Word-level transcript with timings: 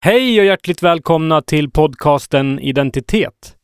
Hej 0.00 0.40
och 0.40 0.46
hjärtligt 0.46 0.82
välkomna 0.82 1.42
till 1.42 1.70
podcasten 1.70 2.58
Identitet. 2.58 3.56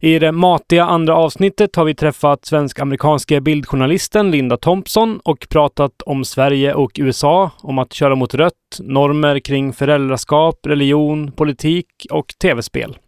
I 0.00 0.18
det 0.18 0.32
matiga 0.32 0.84
andra 0.84 1.16
avsnittet 1.16 1.76
har 1.76 1.84
vi 1.84 1.94
träffat 1.94 2.44
svensk-amerikanske 2.44 3.40
bildjournalisten 3.40 4.30
Linda 4.30 4.56
Thompson 4.56 5.20
och 5.24 5.46
pratat 5.50 6.02
om 6.06 6.24
Sverige 6.24 6.74
och 6.74 6.90
USA, 6.98 7.50
om 7.60 7.78
att 7.78 7.92
köra 7.92 8.14
mot 8.14 8.34
rött, 8.34 8.78
normer 8.80 9.38
kring 9.38 9.72
föräldraskap, 9.72 10.66
religion, 10.66 11.32
politik 11.32 11.86
och 12.10 12.26
tv-spel. 12.42 12.98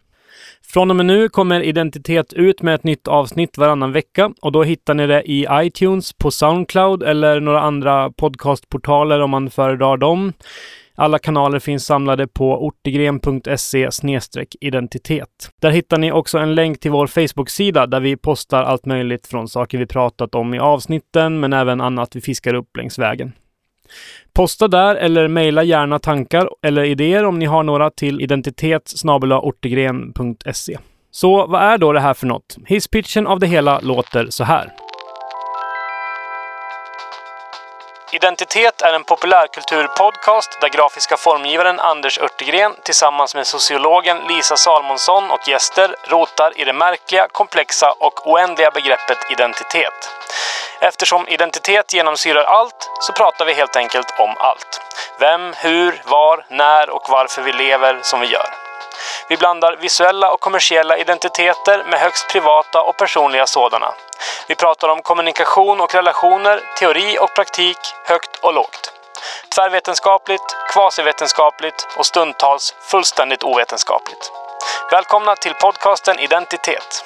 Från 0.73 0.89
och 0.89 0.95
med 0.95 1.05
nu 1.05 1.29
kommer 1.29 1.61
Identitet 1.61 2.33
ut 2.33 2.61
med 2.61 2.75
ett 2.75 2.83
nytt 2.83 3.07
avsnitt 3.07 3.57
varannan 3.57 3.91
vecka 3.91 4.31
och 4.41 4.51
då 4.51 4.63
hittar 4.63 4.93
ni 4.93 5.07
det 5.07 5.31
i 5.31 5.47
iTunes, 5.51 6.13
på 6.13 6.31
Soundcloud 6.31 7.03
eller 7.03 7.39
några 7.39 7.61
andra 7.61 8.11
podcastportaler 8.11 9.19
om 9.19 9.29
man 9.29 9.49
föredrar 9.49 9.97
dem. 9.97 10.33
Alla 11.01 11.19
kanaler 11.19 11.59
finns 11.59 11.85
samlade 11.85 12.27
på 12.27 12.65
ortegren.se 12.65 13.89
identitet. 14.61 15.51
Där 15.61 15.71
hittar 15.71 15.97
ni 15.97 16.11
också 16.11 16.37
en 16.37 16.55
länk 16.55 16.79
till 16.79 16.91
vår 16.91 17.07
Facebook-sida 17.07 17.87
där 17.87 17.99
vi 17.99 18.17
postar 18.17 18.63
allt 18.63 18.85
möjligt 18.85 19.27
från 19.27 19.47
saker 19.47 19.77
vi 19.77 19.85
pratat 19.85 20.35
om 20.35 20.53
i 20.53 20.59
avsnitten, 20.59 21.39
men 21.39 21.53
även 21.53 21.81
annat 21.81 22.15
vi 22.15 22.21
fiskar 22.21 22.53
upp 22.53 22.77
längs 22.77 22.99
vägen. 22.99 23.31
Posta 24.33 24.67
där 24.67 24.95
eller 24.95 25.27
mejla 25.27 25.63
gärna 25.63 25.99
tankar 25.99 26.49
eller 26.61 26.83
idéer 26.83 27.25
om 27.25 27.39
ni 27.39 27.45
har 27.45 27.63
några 27.63 27.89
till 27.89 28.21
identitet 28.21 28.93
ortegren.se. 29.39 30.77
Så 31.11 31.47
vad 31.47 31.61
är 31.61 31.77
då 31.77 31.93
det 31.93 31.99
här 31.99 32.13
för 32.13 32.27
något? 32.27 32.57
Hisspitchen 32.65 33.27
av 33.27 33.39
det 33.39 33.47
hela 33.47 33.79
låter 33.79 34.27
så 34.29 34.43
här. 34.43 34.71
Identitet 38.13 38.81
är 38.81 38.93
en 38.93 39.03
populärkulturpodcast 39.03 40.61
där 40.61 40.69
grafiska 40.69 41.17
formgivaren 41.17 41.79
Anders 41.79 42.19
Örtegren 42.19 42.75
tillsammans 42.83 43.35
med 43.35 43.47
sociologen 43.47 44.17
Lisa 44.29 44.55
Salmonsson 44.55 45.31
och 45.31 45.47
gäster 45.47 45.95
rotar 46.07 46.59
i 46.59 46.63
det 46.63 46.73
märkliga, 46.73 47.27
komplexa 47.31 47.91
och 47.99 48.31
oändliga 48.31 48.71
begreppet 48.71 49.17
identitet. 49.31 50.09
Eftersom 50.81 51.27
identitet 51.27 51.93
genomsyrar 51.93 52.43
allt 52.43 52.89
så 53.01 53.13
pratar 53.13 53.45
vi 53.45 53.53
helt 53.53 53.75
enkelt 53.75 54.19
om 54.19 54.35
allt. 54.37 54.81
Vem, 55.19 55.53
hur, 55.57 56.01
var, 56.05 56.45
när 56.49 56.89
och 56.89 57.05
varför 57.09 57.41
vi 57.41 57.53
lever 57.53 57.99
som 58.01 58.19
vi 58.19 58.27
gör. 58.27 58.70
Vi 59.29 59.37
blandar 59.37 59.77
visuella 59.81 60.31
och 60.31 60.39
kommersiella 60.39 60.97
identiteter 60.97 61.83
med 61.89 61.99
högst 61.99 62.29
privata 62.31 62.81
och 62.81 62.97
personliga 62.97 63.45
sådana. 63.45 63.93
Vi 64.47 64.55
pratar 64.55 64.89
om 64.89 65.01
kommunikation 65.01 65.81
och 65.81 65.95
relationer, 65.95 66.59
teori 66.79 67.17
och 67.21 67.35
praktik, 67.35 67.77
högt 68.05 68.35
och 68.43 68.53
lågt. 68.53 68.93
Tvärvetenskapligt, 69.55 70.55
kvasivetenskapligt 70.73 71.87
och 71.97 72.05
stundtals 72.05 72.75
fullständigt 72.91 73.43
ovetenskapligt. 73.43 74.31
Välkomna 74.91 75.35
till 75.35 75.53
podcasten 75.53 76.19
Identitet. 76.19 77.05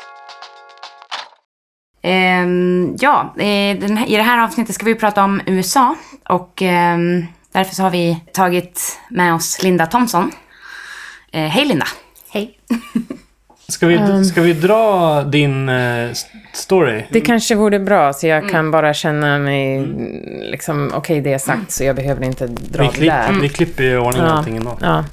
Um, 2.04 2.96
ja, 3.00 3.34
eh, 3.38 3.72
i 4.08 4.16
det 4.18 4.22
här 4.22 4.44
avsnittet 4.44 4.76
ska 4.76 4.86
vi 4.86 4.96
prata 4.96 5.24
om 5.24 5.42
USA 5.46 5.96
och 6.30 6.62
um, 6.62 7.28
därför 7.52 7.76
så 7.76 7.84
har 7.84 7.90
vi 7.90 8.24
tagit 8.34 9.00
med 9.10 9.34
oss 9.34 9.64
Linda 9.64 9.86
Thomson 9.86 10.32
Uh, 11.36 11.42
hej 11.42 11.66
Linda! 11.66 11.86
Hej! 12.30 12.58
Ska 13.68 13.88
vi, 13.88 13.98
um, 13.98 14.26
ska 14.26 14.42
vi 14.42 14.54
dra 14.54 15.24
din 15.24 15.70
uh, 15.70 16.14
story? 16.54 17.04
Det 17.10 17.22
kanske 17.22 17.56
vore 17.56 17.80
bra, 17.80 18.14
så 18.14 18.28
jag 18.28 18.38
mm. 18.38 18.50
kan 18.50 18.72
bara 18.72 18.94
känna 18.94 19.40
mig... 19.40 19.78
Mm. 19.78 20.42
Liksom, 20.52 20.88
Okej, 20.88 20.98
okay, 20.98 21.22
det 21.22 21.34
är 21.34 21.38
sagt, 21.38 21.56
mm. 21.56 21.66
så 21.70 21.84
jag 21.84 21.96
behöver 21.96 22.26
inte 22.26 22.48
dra 22.48 22.84
vi 22.84 22.90
klipp, 22.90 23.00
det 23.00 23.34
där. 23.34 23.42
Vi 23.42 23.50
klipper 23.50 23.84
ju 23.84 23.94
i 23.94 23.98
ordning 23.98 24.24
ja. 24.24 24.30
allting 24.30 24.58
ändå. 24.58 24.78
Ja. 24.82 25.04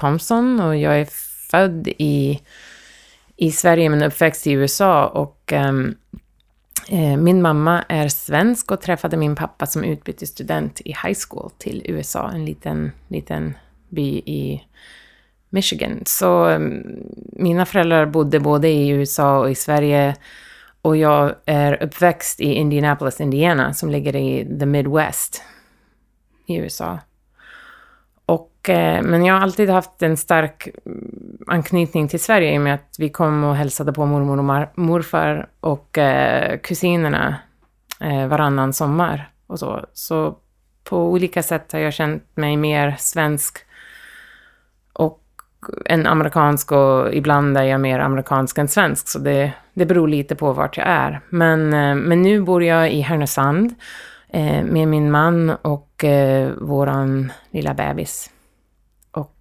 Thompson 0.00 0.60
och 0.60 0.76
jag 0.76 1.00
är 1.00 1.08
född 1.50 1.88
i, 1.88 2.40
i 3.36 3.52
Sverige 3.52 3.88
men 3.88 4.02
uppväxt 4.02 4.46
i 4.46 4.52
USA. 4.52 5.06
Och 5.06 5.52
um, 5.52 5.94
eh, 6.90 7.16
min 7.16 7.42
mamma 7.42 7.84
är 7.88 8.08
svensk 8.08 8.70
och 8.70 8.80
träffade 8.80 9.16
min 9.16 9.36
pappa 9.36 9.66
som 9.66 9.84
utbytesstudent 9.84 10.80
i 10.80 10.88
high 10.88 11.18
school 11.28 11.50
till 11.58 11.82
USA, 11.84 12.30
en 12.30 12.44
liten, 12.44 12.92
liten 13.08 13.54
by 13.88 14.08
i 14.18 14.64
Michigan. 15.50 16.02
Så 16.06 16.48
um, 16.48 16.82
mina 17.32 17.66
föräldrar 17.66 18.06
bodde 18.06 18.40
både 18.40 18.68
i 18.68 18.88
USA 18.88 19.38
och 19.38 19.50
i 19.50 19.54
Sverige. 19.54 20.16
Och 20.82 20.96
jag 20.96 21.34
är 21.46 21.82
uppväxt 21.82 22.40
i 22.40 22.54
Indianapolis, 22.54 23.20
Indiana, 23.20 23.74
som 23.74 23.90
ligger 23.90 24.16
i 24.16 24.58
the 24.58 24.66
Midwest 24.66 25.42
i 26.46 26.56
USA. 26.56 26.98
Och, 28.60 28.68
eh, 28.68 29.02
men 29.02 29.24
jag 29.24 29.34
har 29.34 29.40
alltid 29.40 29.70
haft 29.70 30.02
en 30.02 30.16
stark 30.16 30.68
mm, 30.86 31.38
anknytning 31.46 32.08
till 32.08 32.20
Sverige 32.20 32.54
i 32.54 32.58
och 32.58 32.62
med 32.62 32.74
att 32.74 32.96
vi 32.98 33.08
kom 33.08 33.44
och 33.44 33.56
hälsade 33.56 33.92
på 33.92 34.06
mormor 34.06 34.38
och 34.38 34.78
morfar 34.78 35.48
och 35.60 35.98
eh, 35.98 36.58
kusinerna 36.58 37.36
eh, 38.00 38.26
varannan 38.26 38.72
sommar 38.72 39.30
och 39.46 39.58
så. 39.58 39.84
Så 39.92 40.36
på 40.84 41.10
olika 41.10 41.42
sätt 41.42 41.72
har 41.72 41.80
jag 41.80 41.92
känt 41.92 42.22
mig 42.34 42.56
mer 42.56 42.96
svensk 42.98 43.58
och 44.92 45.22
än 45.86 46.06
amerikansk 46.06 46.72
och 46.72 47.14
ibland 47.14 47.58
är 47.58 47.64
jag 47.64 47.80
mer 47.80 47.98
amerikansk 47.98 48.58
än 48.58 48.68
svensk. 48.68 49.08
Så 49.08 49.18
det, 49.18 49.52
det 49.74 49.86
beror 49.86 50.08
lite 50.08 50.34
på 50.34 50.52
vart 50.52 50.76
jag 50.76 50.86
är. 50.86 51.20
Men, 51.28 51.72
eh, 51.72 51.94
men 51.94 52.22
nu 52.22 52.40
bor 52.40 52.62
jag 52.64 52.92
i 52.92 53.00
Härnösand 53.00 53.74
eh, 54.28 54.64
med 54.64 54.88
min 54.88 55.10
man 55.10 55.50
och 55.50 56.04
eh, 56.04 56.50
våran 56.50 57.32
lilla 57.50 57.74
bebis. 57.74 58.30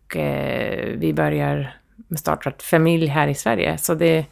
Och 0.10 0.16
eh, 0.16 0.98
vi 0.98 1.14
börjar 1.14 1.78
med 2.08 2.20
startat 2.20 2.64
familj 2.64 3.08
här 3.08 3.28
i 3.28 3.36
Sverige. 3.36 3.78
Så 3.78 3.94
det, 3.94 4.26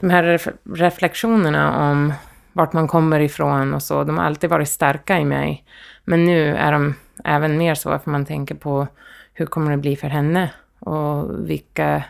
de 0.00 0.10
här 0.10 0.22
ref 0.22 0.48
reflektionerna 0.74 1.90
om 1.90 2.12
vart 2.52 2.72
man 2.72 2.88
kommer 2.88 3.20
ifrån 3.20 3.74
och 3.74 3.82
så, 3.82 4.04
de 4.04 4.18
har 4.18 4.24
alltid 4.24 4.50
varit 4.50 4.68
starka 4.68 5.18
i 5.18 5.24
mig. 5.24 5.64
Men 6.04 6.24
nu 6.24 6.56
är 6.56 6.72
de 6.72 6.94
även 7.24 7.58
mer 7.58 7.74
så, 7.74 7.98
för 7.98 8.10
man 8.10 8.26
tänker 8.26 8.54
på 8.54 8.86
hur 9.34 9.46
kommer 9.46 9.70
det 9.70 9.76
bli 9.76 9.96
för 9.96 10.08
henne 10.08 10.50
och 10.78 11.48
vilka, 11.50 12.02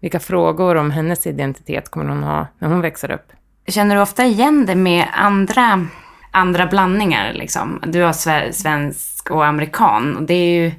vilka 0.00 0.20
frågor 0.20 0.74
om 0.76 0.90
hennes 0.90 1.26
identitet 1.26 1.88
kommer 1.88 2.06
hon 2.06 2.22
ha 2.22 2.46
när 2.58 2.68
hon 2.68 2.80
växer 2.80 3.10
upp. 3.10 3.32
Känner 3.66 3.94
du 3.94 4.02
ofta 4.02 4.24
igen 4.24 4.66
det 4.66 4.74
med 4.74 5.06
andra 5.12 5.86
andra 6.34 6.66
blandningar. 6.66 7.32
Liksom. 7.32 7.80
Du 7.86 8.02
har 8.02 8.52
svensk 8.52 9.30
och 9.30 9.46
amerikan. 9.46 10.16
Och 10.16 10.22
det 10.22 10.34
är 10.34 10.62
ju, 10.62 10.72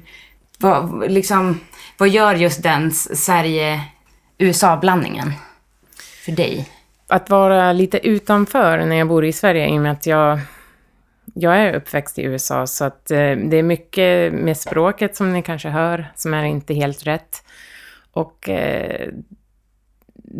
vad, 0.58 1.10
liksom, 1.10 1.60
vad 1.98 2.08
gör 2.08 2.34
just 2.34 2.62
den 2.62 2.92
Sverige-USA-blandningen 2.92 5.32
för 6.24 6.32
dig? 6.32 6.68
Att 7.08 7.30
vara 7.30 7.72
lite 7.72 8.08
utanför 8.08 8.86
när 8.86 8.96
jag 8.96 9.08
bor 9.08 9.24
i 9.24 9.32
Sverige 9.32 9.68
i 9.68 9.78
och 9.78 9.82
med 9.82 9.92
att 9.92 10.06
jag, 10.06 10.40
jag 11.34 11.56
är 11.56 11.74
uppväxt 11.74 12.18
i 12.18 12.22
USA. 12.22 12.66
Så 12.66 12.84
att 12.84 13.10
eh, 13.10 13.36
det 13.36 13.56
är 13.56 13.62
mycket 13.62 14.32
med 14.32 14.56
språket 14.56 15.16
som 15.16 15.32
ni 15.32 15.42
kanske 15.42 15.68
hör 15.68 16.12
som 16.14 16.34
är 16.34 16.44
inte 16.44 16.74
helt 16.74 17.06
rätt. 17.06 17.44
Och 18.12 18.48
eh, 18.48 19.08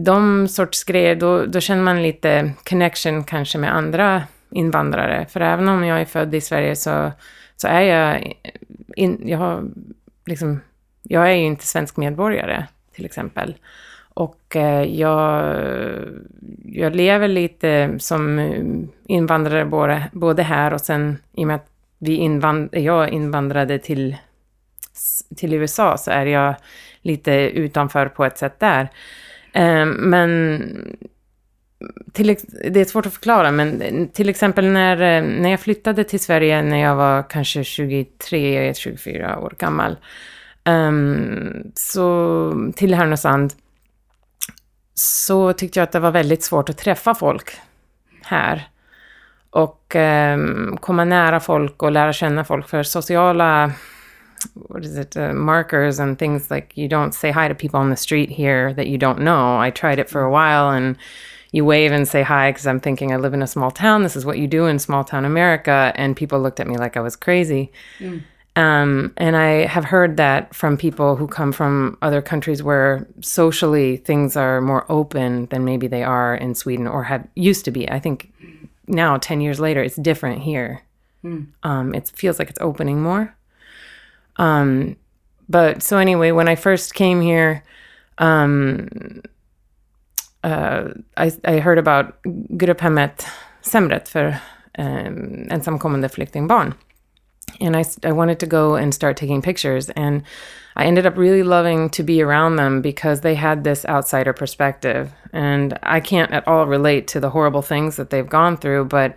de 0.05 0.49
sorts 0.49 0.85
grejer, 0.85 1.17
då, 1.17 1.47
då 1.47 1.61
känner 1.61 1.83
man 1.83 2.03
lite 2.03 2.53
connection 2.69 3.25
kanske 3.25 3.59
med 3.59 3.77
andra 3.77 4.23
invandrare. 4.51 5.27
För 5.31 5.41
även 5.41 5.69
om 5.69 5.85
jag 5.85 6.01
är 6.01 6.05
född 6.05 6.35
i 6.35 6.41
Sverige 6.41 6.77
så, 6.77 7.13
så 7.57 7.69
är 7.69 7.81
jag... 7.81 8.33
In, 8.97 9.29
jag, 9.29 9.39
har, 9.39 9.65
liksom, 10.27 10.61
jag 11.03 11.31
är 11.31 11.35
ju 11.35 11.45
inte 11.45 11.67
svensk 11.67 11.97
medborgare, 11.97 12.67
till 12.95 13.05
exempel. 13.05 13.55
Och 13.99 14.57
eh, 14.57 14.83
jag, 14.83 15.57
jag 16.65 16.97
lever 16.97 17.29
lite 17.29 17.95
som 17.99 18.39
invandrare 19.07 19.65
både, 19.65 20.11
både 20.13 20.43
här 20.43 20.75
och 20.75 20.81
sen 20.81 21.19
i 21.33 21.45
och 21.45 21.47
med 21.47 21.57
att 21.57 21.71
vi 21.99 22.15
invand, 22.15 22.69
jag 22.73 23.09
invandrade 23.09 23.79
till 23.79 24.17
till 25.37 25.55
USA 25.55 25.99
så 25.99 26.11
är 26.11 26.27
jag 26.27 26.55
lite 27.03 27.33
utanför 27.33 28.09
på 28.09 28.25
ett 28.25 28.39
sätt 28.39 28.61
där. 28.61 28.89
Eh, 29.53 29.85
men 29.87 30.63
till, 32.13 32.37
det 32.71 32.81
är 32.81 32.85
svårt 32.85 33.07
att 33.07 33.13
förklara, 33.13 33.51
men 33.51 34.09
till 34.09 34.29
exempel 34.29 34.67
när, 34.67 34.97
eh, 34.97 35.23
när 35.23 35.51
jag 35.51 35.61
flyttade 35.61 36.05
till 36.05 36.21
Sverige 36.21 36.63
när 36.63 36.77
jag 36.77 36.97
var 36.97 37.23
kanske 37.31 37.65
23, 37.65 38.75
24 38.75 39.39
år 39.39 39.55
gammal, 39.59 39.97
um, 40.65 41.73
så 41.75 42.73
till 42.77 42.95
Härnösand, 42.95 43.53
så 44.95 45.53
tyckte 45.53 45.79
jag 45.79 45.85
att 45.85 45.93
det 45.93 46.01
var 46.01 46.11
väldigt 46.11 46.43
svårt 46.43 46.69
att 46.69 46.79
träffa 46.79 47.15
folk 47.15 47.51
här. 48.23 48.69
Och 49.51 49.95
um, 49.95 50.79
komma 50.81 51.05
nära 51.05 51.41
folk 51.41 51.83
och 51.83 51.93
lära 51.93 52.13
känna 52.13 52.45
folk 52.45 52.69
för 52.69 52.83
sociala 52.83 53.73
what 54.55 54.85
is 54.85 54.99
it, 54.99 55.17
uh, 55.17 55.33
markers 55.33 55.99
and 56.01 56.19
things 56.19 56.51
like 56.51 56.73
you 56.77 56.89
don't 56.89 57.13
say 57.13 57.33
hi 57.33 57.49
to 57.49 57.55
people 57.55 57.81
on 57.81 57.91
the 57.91 57.97
street 57.97 58.31
here 58.31 58.75
that 58.75 58.87
you 58.87 58.99
don't 58.99 59.19
know. 59.19 59.57
I 59.59 59.71
tried 59.71 59.99
it 59.99 60.11
for 60.11 60.23
a 60.23 60.31
while 60.31 60.71
and 60.77 60.97
you 61.57 61.65
wave 61.65 61.91
and 61.91 62.07
say 62.07 62.23
hi 62.23 62.51
because 62.51 62.67
I'm 62.67 62.81
thinking 62.81 63.13
I 63.13 63.17
live 63.17 63.33
in 63.33 63.43
a 63.43 63.47
small 63.47 63.71
town. 63.71 64.03
This 64.03 64.15
is 64.15 64.27
what 64.27 64.39
you 64.39 64.47
do 64.47 64.67
in 64.67 64.79
small 64.79 65.03
town 65.03 65.25
America. 65.25 65.93
And 65.97 66.15
people 66.15 66.39
looked 66.39 66.61
at 66.61 66.67
me 66.67 66.77
like 66.77 66.99
I 66.99 67.01
was 67.01 67.17
crazy. 67.17 67.73
Um, 68.57 69.15
and 69.17 69.37
I 69.37 69.67
have 69.67 69.85
heard 69.85 70.19
that 70.19 70.55
from 70.55 70.77
people 70.77 71.17
who 71.17 71.27
come 71.27 71.53
from 71.53 71.97
other 72.03 72.21
countries 72.23 72.63
where 72.63 73.07
socially 73.21 73.97
things 73.97 74.37
are 74.37 74.61
more 74.61 74.85
open 74.91 75.47
than 75.47 75.65
maybe 75.65 75.87
they 75.87 76.03
are 76.05 76.35
in 76.35 76.55
Sweden 76.55 76.87
or 76.87 77.05
have 77.05 77.27
used 77.35 77.65
to 77.65 77.71
be. 77.71 77.91
I 77.91 78.01
think 78.01 78.33
now, 78.87 79.17
10 79.17 79.41
years 79.41 79.59
later, 79.59 79.83
it's 79.83 79.97
different 79.97 80.43
here. 80.43 80.83
Um, 81.63 81.95
it 81.95 82.13
feels 82.15 82.39
like 82.39 82.51
it's 82.51 82.61
opening 82.61 83.03
more. 83.03 83.35
Um, 84.37 84.97
but 85.49 85.83
so 85.83 85.99
anyway, 85.99 86.33
when 86.33 86.49
I 86.49 86.55
first 86.55 86.95
came 86.95 87.21
here, 87.21 87.65
um, 88.19 89.23
uh, 90.47 90.89
I, 91.17 91.33
I 91.45 91.59
heard 91.59 91.79
about 91.79 92.23
Grupphemmet 92.49 93.27
Semret 93.63 94.09
för 94.09 94.37
um, 94.79 95.49
ensamkommande 95.51 96.09
flyktingbarn. 96.09 96.75
And 97.61 97.77
I 97.77 98.13
wanted 98.13 98.39
to 98.41 98.47
go 98.47 98.75
and 98.75 98.95
start 98.95 99.17
taking 99.17 99.41
pictures. 99.43 99.89
And 99.91 100.23
I 100.77 100.85
ended 100.85 101.07
up 101.07 101.17
really 101.17 101.43
loving 101.43 101.91
to 101.91 102.03
be 102.03 102.23
around 102.23 102.57
them 102.57 102.83
because 102.83 103.21
they 103.21 103.35
had 103.35 103.65
this 103.65 103.87
outsider 103.87 104.33
perspective. 104.33 105.11
And 105.33 105.79
I 105.83 106.01
can't 106.01 106.33
at 106.33 106.47
all 106.47 106.67
relate 106.67 107.07
to 107.09 107.21
the 107.21 107.31
horrible 107.31 107.63
things 107.63 107.97
that 107.97 108.11
they've 108.11 108.29
gone 108.29 108.57
through, 108.57 108.87
but 108.87 109.17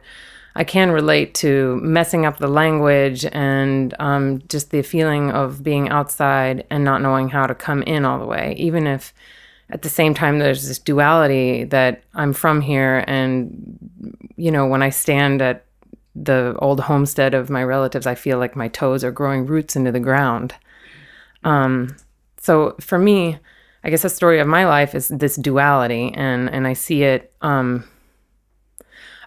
I 0.56 0.64
can 0.64 0.92
relate 0.92 1.34
to 1.36 1.80
messing 1.82 2.25
up 2.25 2.38
the 2.38 2.48
language 2.48 3.25
and 3.32 3.94
um, 4.00 4.42
just 4.48 4.72
the 4.72 4.82
feeling 4.84 5.32
of 5.32 5.64
being 5.64 5.90
outside 5.90 6.66
and 6.70 6.84
not 6.84 7.02
knowing 7.02 7.30
how 7.30 7.46
to 7.46 7.56
come 7.56 7.84
in 7.84 8.06
all 8.06 8.20
the 8.20 8.25
way, 8.25 8.56
even 8.58 8.88
if 8.88 9.14
at 9.71 9.81
the 9.83 9.89
same 9.89 10.13
time 10.13 10.39
there's 10.39 10.68
this 10.68 10.80
duality 10.80 11.63
that 11.66 12.04
I'm 12.13 12.33
from 12.33 12.62
here 12.62 13.04
and 13.07 13.77
you 14.36 14.51
know 14.51 14.66
when 14.66 14.81
I 14.81 14.89
stand 14.89 15.42
at 15.42 15.66
the 16.16 16.56
old 16.60 16.80
homestead 16.81 17.33
of 17.33 17.50
my 17.50 17.63
relatives 17.63 18.07
I 18.07 18.16
feel 18.16 18.39
like 18.39 18.56
my 18.56 18.68
toes 18.68 19.04
are 19.04 19.12
growing 19.12 19.45
roots 19.45 19.75
into 19.75 19.92
the 19.92 20.00
ground. 20.00 20.56
Um 21.44 21.95
so 22.38 22.75
for 22.80 22.98
me 22.98 23.38
I 23.83 23.89
guess 23.89 24.01
the 24.01 24.10
story 24.10 24.39
of 24.39 24.48
my 24.48 24.66
life 24.66 24.95
is 24.95 25.07
this 25.10 25.36
duality 25.36 26.12
and 26.15 26.50
and 26.50 26.68
I 26.68 26.74
see 26.74 27.04
it 27.04 27.33
um 27.42 27.86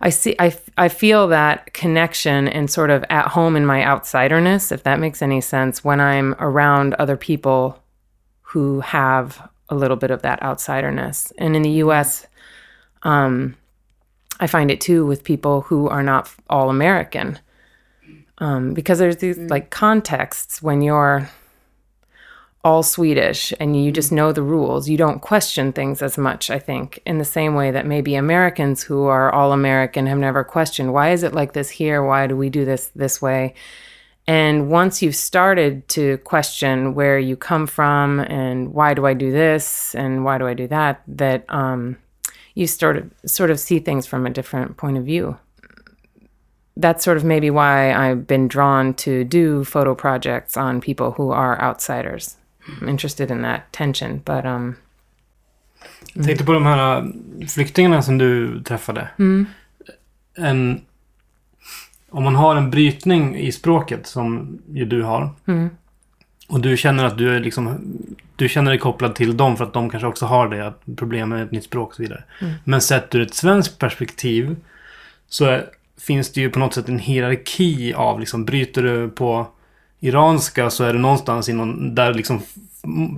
I 0.00 0.10
see 0.10 0.34
I, 0.40 0.56
I 0.76 0.88
feel 0.88 1.28
that 1.28 1.72
connection 1.72 2.48
and 2.48 2.68
sort 2.68 2.90
of 2.90 3.04
at 3.08 3.28
home 3.28 3.54
in 3.54 3.64
my 3.64 3.82
outsiderness 3.82 4.72
if 4.72 4.82
that 4.82 4.98
makes 4.98 5.22
any 5.22 5.40
sense 5.40 5.84
when 5.84 6.00
I'm 6.00 6.34
around 6.40 6.94
other 6.94 7.16
people 7.16 7.78
who 8.40 8.80
have 8.80 9.48
a 9.72 9.74
little 9.74 9.96
bit 9.96 10.10
of 10.10 10.22
that 10.22 10.40
outsiderness. 10.42 11.32
And 11.38 11.56
in 11.56 11.62
the 11.62 11.82
US, 11.84 12.26
um, 13.02 13.56
I 14.38 14.46
find 14.46 14.70
it 14.70 14.80
too 14.80 15.06
with 15.06 15.24
people 15.24 15.62
who 15.62 15.88
are 15.88 16.02
not 16.02 16.30
all 16.50 16.69
American. 16.69 17.38
Um, 18.38 18.74
because 18.74 18.98
there's 18.98 19.19
these 19.19 19.38
like 19.38 19.70
contexts 19.70 20.62
when 20.62 20.82
you're 20.82 21.30
all 22.64 22.82
Swedish 22.82 23.52
and 23.58 23.82
you 23.82 23.90
just 23.90 24.12
know 24.12 24.30
the 24.30 24.42
rules. 24.42 24.88
You 24.88 24.96
don't 24.96 25.20
question 25.20 25.72
things 25.72 26.02
as 26.02 26.19
much, 26.19 26.50
I 26.50 26.58
think, 26.58 27.00
in 27.06 27.19
the 27.19 27.24
same 27.24 27.54
way 27.54 27.70
that 27.70 27.86
maybe 27.86 28.14
Americans 28.14 28.82
who 28.82 29.04
are 29.04 29.32
all 29.32 29.52
American 29.52 30.06
have 30.06 30.19
never 30.19 30.44
questioned 30.44 30.92
why 30.92 31.12
is 31.12 31.22
it 31.22 31.34
like 31.34 31.54
this 31.54 31.70
here? 31.70 32.04
Why 32.04 32.26
do 32.26 32.36
we 32.36 32.50
do 32.50 32.64
this 32.64 32.90
this 32.94 33.22
way? 33.22 33.54
And 34.32 34.70
once 34.70 35.02
you've 35.02 35.14
started 35.14 35.87
to 35.88 36.17
question 36.25 36.94
where 36.94 37.19
you 37.19 37.37
come 37.37 37.67
from 37.67 38.20
and 38.20 38.73
why 38.73 38.94
do 38.94 39.05
I 39.05 39.12
do 39.12 39.31
this 39.31 39.94
and 39.94 40.25
why 40.25 40.38
do 40.38 40.46
I 40.46 40.55
do 40.55 40.67
that, 40.69 41.02
that 41.06 41.44
um, 41.50 41.99
you 42.55 42.67
sort 42.67 42.96
of 42.96 43.11
sort 43.26 43.50
of 43.50 43.61
see 43.61 43.79
things 43.79 44.06
from 44.06 44.26
a 44.26 44.31
different 44.31 44.79
point 44.79 44.96
of 44.96 45.05
view. 45.05 45.37
That's 46.79 47.05
sort 47.05 47.19
of 47.19 47.25
maybe 47.25 47.50
why 47.50 47.93
I've 47.93 48.26
been 48.26 48.49
drawn 48.49 48.94
to 48.94 49.23
do 49.25 49.64
photo 49.64 49.94
projects 49.94 50.56
on 50.56 50.81
people 50.81 51.11
who 51.11 51.31
are 51.31 51.61
outsiders. 51.61 52.37
I'm 52.81 52.88
interested 52.88 53.31
in 53.31 53.43
that 53.43 53.70
tension, 53.73 54.23
but 54.25 54.46
um, 54.46 54.76
Jag 56.14 56.25
tänkte 56.25 56.44
på 56.44 56.52
de 56.52 56.67
här 56.67 57.12
flyktingarna 57.49 58.02
som 58.02 58.19
du 58.19 58.61
träffade. 58.62 59.08
En, 60.37 60.81
om 62.12 62.24
man 62.24 62.34
har 62.34 62.56
en 62.56 62.70
brytning 62.70 63.36
i 63.36 63.52
språket 63.52 64.06
som 64.06 64.58
ju 64.72 64.84
du 64.84 65.02
har. 65.02 65.30
Och 66.48 66.60
du 66.60 66.76
känner 66.76 67.04
att 67.04 67.18
du 67.18 67.36
är 67.36 67.40
liksom 67.40 67.78
Du 68.36 68.48
känner 68.48 68.70
dig 68.70 68.78
kopplad 68.78 69.14
till 69.14 69.36
dem 69.36 69.56
för 69.56 69.64
att 69.64 69.72
de 69.72 69.90
kanske 69.90 70.06
också 70.06 70.26
har 70.26 70.48
det. 70.48 70.66
att 70.66 70.82
Problem 70.96 71.28
med 71.28 71.42
ett 71.42 71.50
nytt 71.50 71.64
språk 71.64 71.88
och 71.88 71.94
så 71.94 72.02
vidare. 72.02 72.24
Men 72.64 72.80
sett 72.80 73.14
ur 73.14 73.22
ett 73.22 73.34
svenskt 73.34 73.78
perspektiv 73.78 74.56
så 75.28 75.44
är, 75.44 75.64
finns 76.00 76.32
det 76.32 76.40
ju 76.40 76.50
på 76.50 76.58
något 76.58 76.74
sätt 76.74 76.88
en 76.88 76.98
hierarki 76.98 77.94
av 77.94 78.20
liksom 78.20 78.44
bryter 78.44 78.82
du 78.82 79.08
på 79.08 79.46
iranska 80.00 80.70
så 80.70 80.84
är 80.84 80.92
det 80.92 80.98
någonstans 80.98 81.48
i 81.48 81.52
någon, 81.52 81.94
där 81.94 82.14
liksom 82.14 82.40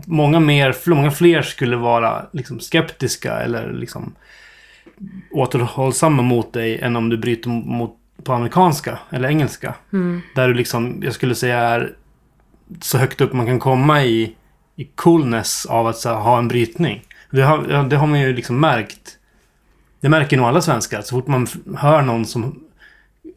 många, 0.05 0.41
mer, 0.41 0.91
många 0.91 1.11
fler 1.11 1.43
skulle 1.43 1.76
vara 1.76 2.26
liksom 2.32 2.61
skeptiska 2.61 3.41
eller 3.41 3.73
liksom 3.73 4.14
återhållsamma 5.32 6.23
mot 6.23 6.52
dig 6.52 6.79
än 6.79 6.96
om 6.96 7.08
du 7.08 7.17
bryter 7.17 7.50
mot 7.50 7.96
på 8.23 8.33
amerikanska 8.33 8.99
eller 9.11 9.29
engelska. 9.29 9.75
Där 10.35 10.49
du 10.49 10.55
liksom, 10.55 11.01
jag 11.03 11.13
skulle 11.13 11.35
säga 11.35 11.59
är 11.59 11.93
så 12.81 12.99
högt 12.99 13.21
upp 13.21 13.33
man 13.33 13.47
kan 13.47 13.59
komma 13.59 14.05
i, 14.05 14.35
i 14.77 14.85
coolness 14.85 15.67
av 15.67 15.87
att 15.87 16.05
här, 16.05 16.15
ha 16.15 16.39
en 16.39 16.49
brytning. 16.49 17.03
Det 17.31 17.43
har, 17.43 17.89
det 17.89 17.97
har 17.97 18.06
man 18.06 18.21
ju 18.21 18.33
liksom 18.33 18.61
märkt. 18.61 19.19
Det 20.01 20.09
märker 20.09 20.37
nog 20.37 20.47
alla 20.47 20.61
svenskar. 20.61 21.03
Så 21.03 21.17
fort 21.17 21.27
man 21.27 21.47
hör 21.77 22.03
någon 22.03 22.27
som 22.27 22.61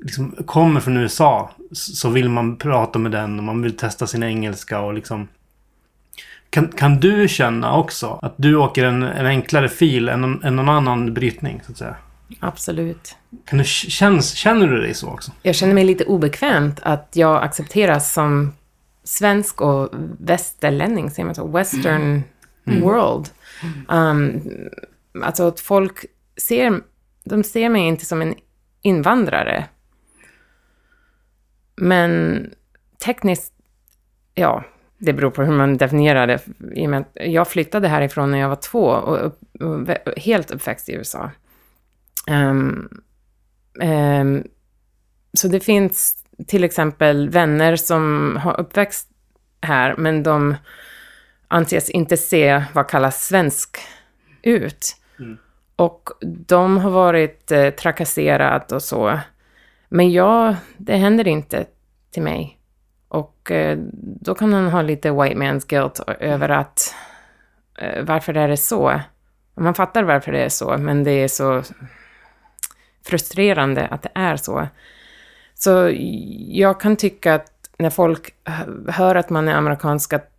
liksom 0.01 0.35
kommer 0.45 0.79
från 0.79 0.97
USA 0.97 1.51
så 1.71 2.09
vill 2.09 2.29
man 2.29 2.57
prata 2.57 2.99
med 2.99 3.11
den 3.11 3.37
och 3.37 3.43
man 3.43 3.61
vill 3.61 3.77
testa 3.77 4.07
sin 4.07 4.23
engelska 4.23 4.79
och 4.79 4.93
liksom 4.93 5.27
kan, 6.49 6.67
kan 6.67 6.99
du 6.99 7.27
känna 7.27 7.77
också 7.77 8.19
att 8.21 8.33
du 8.37 8.55
åker 8.55 8.85
en, 8.85 9.03
en 9.03 9.25
enklare 9.25 9.69
fil 9.69 10.09
än, 10.09 10.43
än 10.43 10.55
någon 10.55 10.69
annan 10.69 11.13
brytning? 11.13 11.61
Så 11.65 11.71
att 11.71 11.77
säga? 11.77 11.95
Absolut. 12.39 13.15
Kan 13.45 13.59
du, 13.59 13.65
känns, 13.65 14.33
känner 14.33 14.67
du 14.67 14.81
dig 14.81 14.93
så 14.93 15.09
också? 15.09 15.31
Jag 15.41 15.55
känner 15.55 15.73
mig 15.73 15.83
lite 15.83 16.05
obekvämt 16.05 16.79
att 16.83 17.09
jag 17.13 17.43
accepteras 17.43 18.13
som 18.13 18.53
svensk 19.03 19.61
och 19.61 19.89
västerlänning, 20.19 21.11
säger 21.11 21.25
man 21.25 21.35
så? 21.35 21.47
Western 21.47 22.23
world. 22.81 23.29
Um, 23.87 24.41
alltså 25.23 25.47
att 25.47 25.59
folk 25.59 26.05
ser, 26.37 26.81
de 27.23 27.43
ser 27.43 27.69
mig 27.69 27.81
inte 27.81 28.05
som 28.05 28.21
en 28.21 28.35
invandrare. 28.81 29.65
Men 31.75 32.41
tekniskt, 33.05 33.53
ja, 34.33 34.63
det 34.97 35.13
beror 35.13 35.29
på 35.29 35.43
hur 35.43 35.53
man 35.53 35.77
definierar 35.77 36.27
det. 36.27 36.39
Jag 37.13 37.47
flyttade 37.47 37.87
härifrån 37.87 38.31
när 38.31 38.37
jag 38.37 38.49
var 38.49 38.55
två 38.55 38.83
och, 38.83 39.25
upp, 39.25 39.39
och 39.61 39.87
helt 40.17 40.51
uppväxt 40.51 40.89
i 40.89 40.93
USA. 40.93 41.31
Ehm, 42.27 42.89
ehm, 43.81 44.43
så 45.33 45.47
det 45.47 45.59
finns 45.59 46.25
till 46.47 46.63
exempel 46.63 47.29
vänner 47.29 47.75
som 47.75 48.35
har 48.43 48.59
uppväxt 48.59 49.09
här, 49.61 49.95
men 49.97 50.23
de 50.23 50.55
anses 51.47 51.89
inte 51.89 52.17
se 52.17 52.63
vad 52.73 52.89
kallas 52.89 53.27
svensk 53.27 53.77
ut. 54.41 54.95
Och 55.75 56.09
de 56.21 56.77
har 56.77 56.91
varit 56.91 57.51
eh, 57.51 57.69
trakasserad 57.69 58.73
och 58.73 58.83
så. 58.83 59.19
Men 59.89 60.11
jag, 60.11 60.55
det 60.77 60.95
händer 60.95 61.27
inte 61.27 61.65
till 62.11 62.23
mig. 62.23 62.59
Och 63.07 63.51
eh, 63.51 63.77
då 64.21 64.35
kan 64.35 64.49
man 64.49 64.67
ha 64.67 64.81
lite 64.81 65.11
white 65.11 65.35
man's 65.35 65.67
guilt 65.67 65.99
över 66.19 66.49
att 66.49 66.95
eh, 67.77 68.03
varför 68.03 68.33
är 68.37 68.47
det 68.47 68.57
så? 68.57 69.01
Man 69.55 69.73
fattar 69.73 70.03
varför 70.03 70.31
det 70.31 70.43
är 70.43 70.49
så, 70.49 70.77
men 70.77 71.03
det 71.03 71.11
är 71.11 71.27
så 71.27 71.63
frustrerande 73.07 73.87
att 73.87 74.01
det 74.01 74.11
är 74.15 74.35
så. 74.35 74.67
Så 75.53 75.91
jag 76.47 76.79
kan 76.79 76.95
tycka 76.95 77.35
att 77.35 77.69
när 77.77 77.89
folk 77.89 78.33
hör 78.87 79.15
att 79.15 79.29
man 79.29 79.47
är 79.47 79.53
amerikansk, 79.53 80.13
att, 80.13 80.31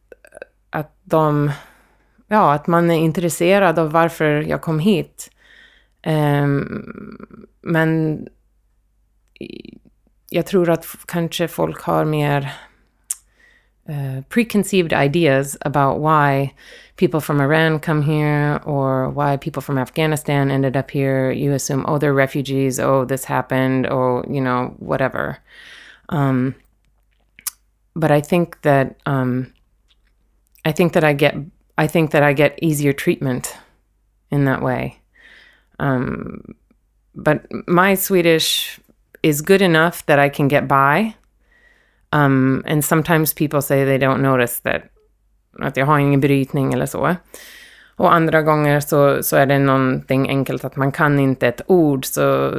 att 0.70 0.96
de, 1.04 1.50
ja, 2.26 2.52
att 2.52 2.66
man 2.66 2.90
är 2.90 2.98
intresserad 2.98 3.78
av 3.78 3.92
varför 3.92 4.24
jag 4.24 4.60
kom 4.60 4.78
hit. 4.78 5.30
Um, 6.06 7.46
men 7.60 8.22
jag 10.30 10.46
tror 10.46 10.70
att 10.70 10.86
kanske 11.06 11.48
folk 11.48 11.82
har 11.82 12.04
mer 12.04 12.52
uh, 13.88 14.22
preconceived 14.28 14.92
ideas 14.92 15.56
about 15.62 15.98
why 15.98 16.52
people 16.96 17.20
from 17.20 17.40
Iran 17.40 17.78
come 17.78 18.02
here 18.02 18.60
or 18.64 19.08
why 19.08 19.36
people 19.38 19.62
from 19.62 19.78
Afghanistan 19.78 20.50
ended 20.50 20.76
up 20.76 20.90
here. 20.90 21.30
You 21.30 21.52
assume, 21.52 21.84
oh, 21.88 21.98
they're 21.98 22.12
refugees. 22.12 22.78
Oh, 22.78 23.04
this 23.04 23.24
happened. 23.24 23.86
Oh, 23.86 24.24
you 24.28 24.40
know, 24.40 24.74
whatever. 24.78 25.38
Um, 26.10 26.54
but 27.94 28.10
I 28.10 28.20
think 28.20 28.60
that 28.62 28.96
um, 29.06 29.52
I 30.64 30.72
think 30.72 30.92
that 30.92 31.04
I 31.04 31.12
get 31.12 31.34
I 31.76 31.86
think 31.86 32.10
that 32.10 32.22
I 32.22 32.32
get 32.32 32.58
easier 32.60 32.92
treatment 32.92 33.56
in 34.30 34.44
that 34.44 34.62
way. 34.62 34.98
Um, 35.78 36.56
but 37.14 37.46
my 37.66 37.94
Swedish 37.94 38.80
is 39.22 39.42
good 39.42 39.62
enough 39.62 40.04
that 40.06 40.18
I 40.18 40.28
can 40.28 40.48
get 40.48 40.68
by. 40.68 41.14
Um, 42.10 42.64
and 42.66 42.84
sometimes 42.84 43.34
people 43.34 43.62
say 43.62 43.84
they 43.84 43.98
don't 43.98 44.22
notice 44.22 44.60
that 44.60 44.82
att 45.60 45.76
jag 45.76 45.86
har 45.86 45.98
ingen 45.98 46.20
brytning 46.20 46.74
eller 46.74 46.86
så. 46.86 47.16
Och 47.96 48.14
andra 48.14 48.42
gånger 48.42 48.80
så, 48.80 49.22
så 49.22 49.36
är 49.36 49.46
det 49.46 49.58
någonting 49.58 50.28
enkelt 50.28 50.64
att 50.64 50.76
man 50.76 50.92
kan 50.92 51.18
inte 51.18 51.48
ett 51.48 51.60
ord. 51.66 52.04
Så 52.04 52.52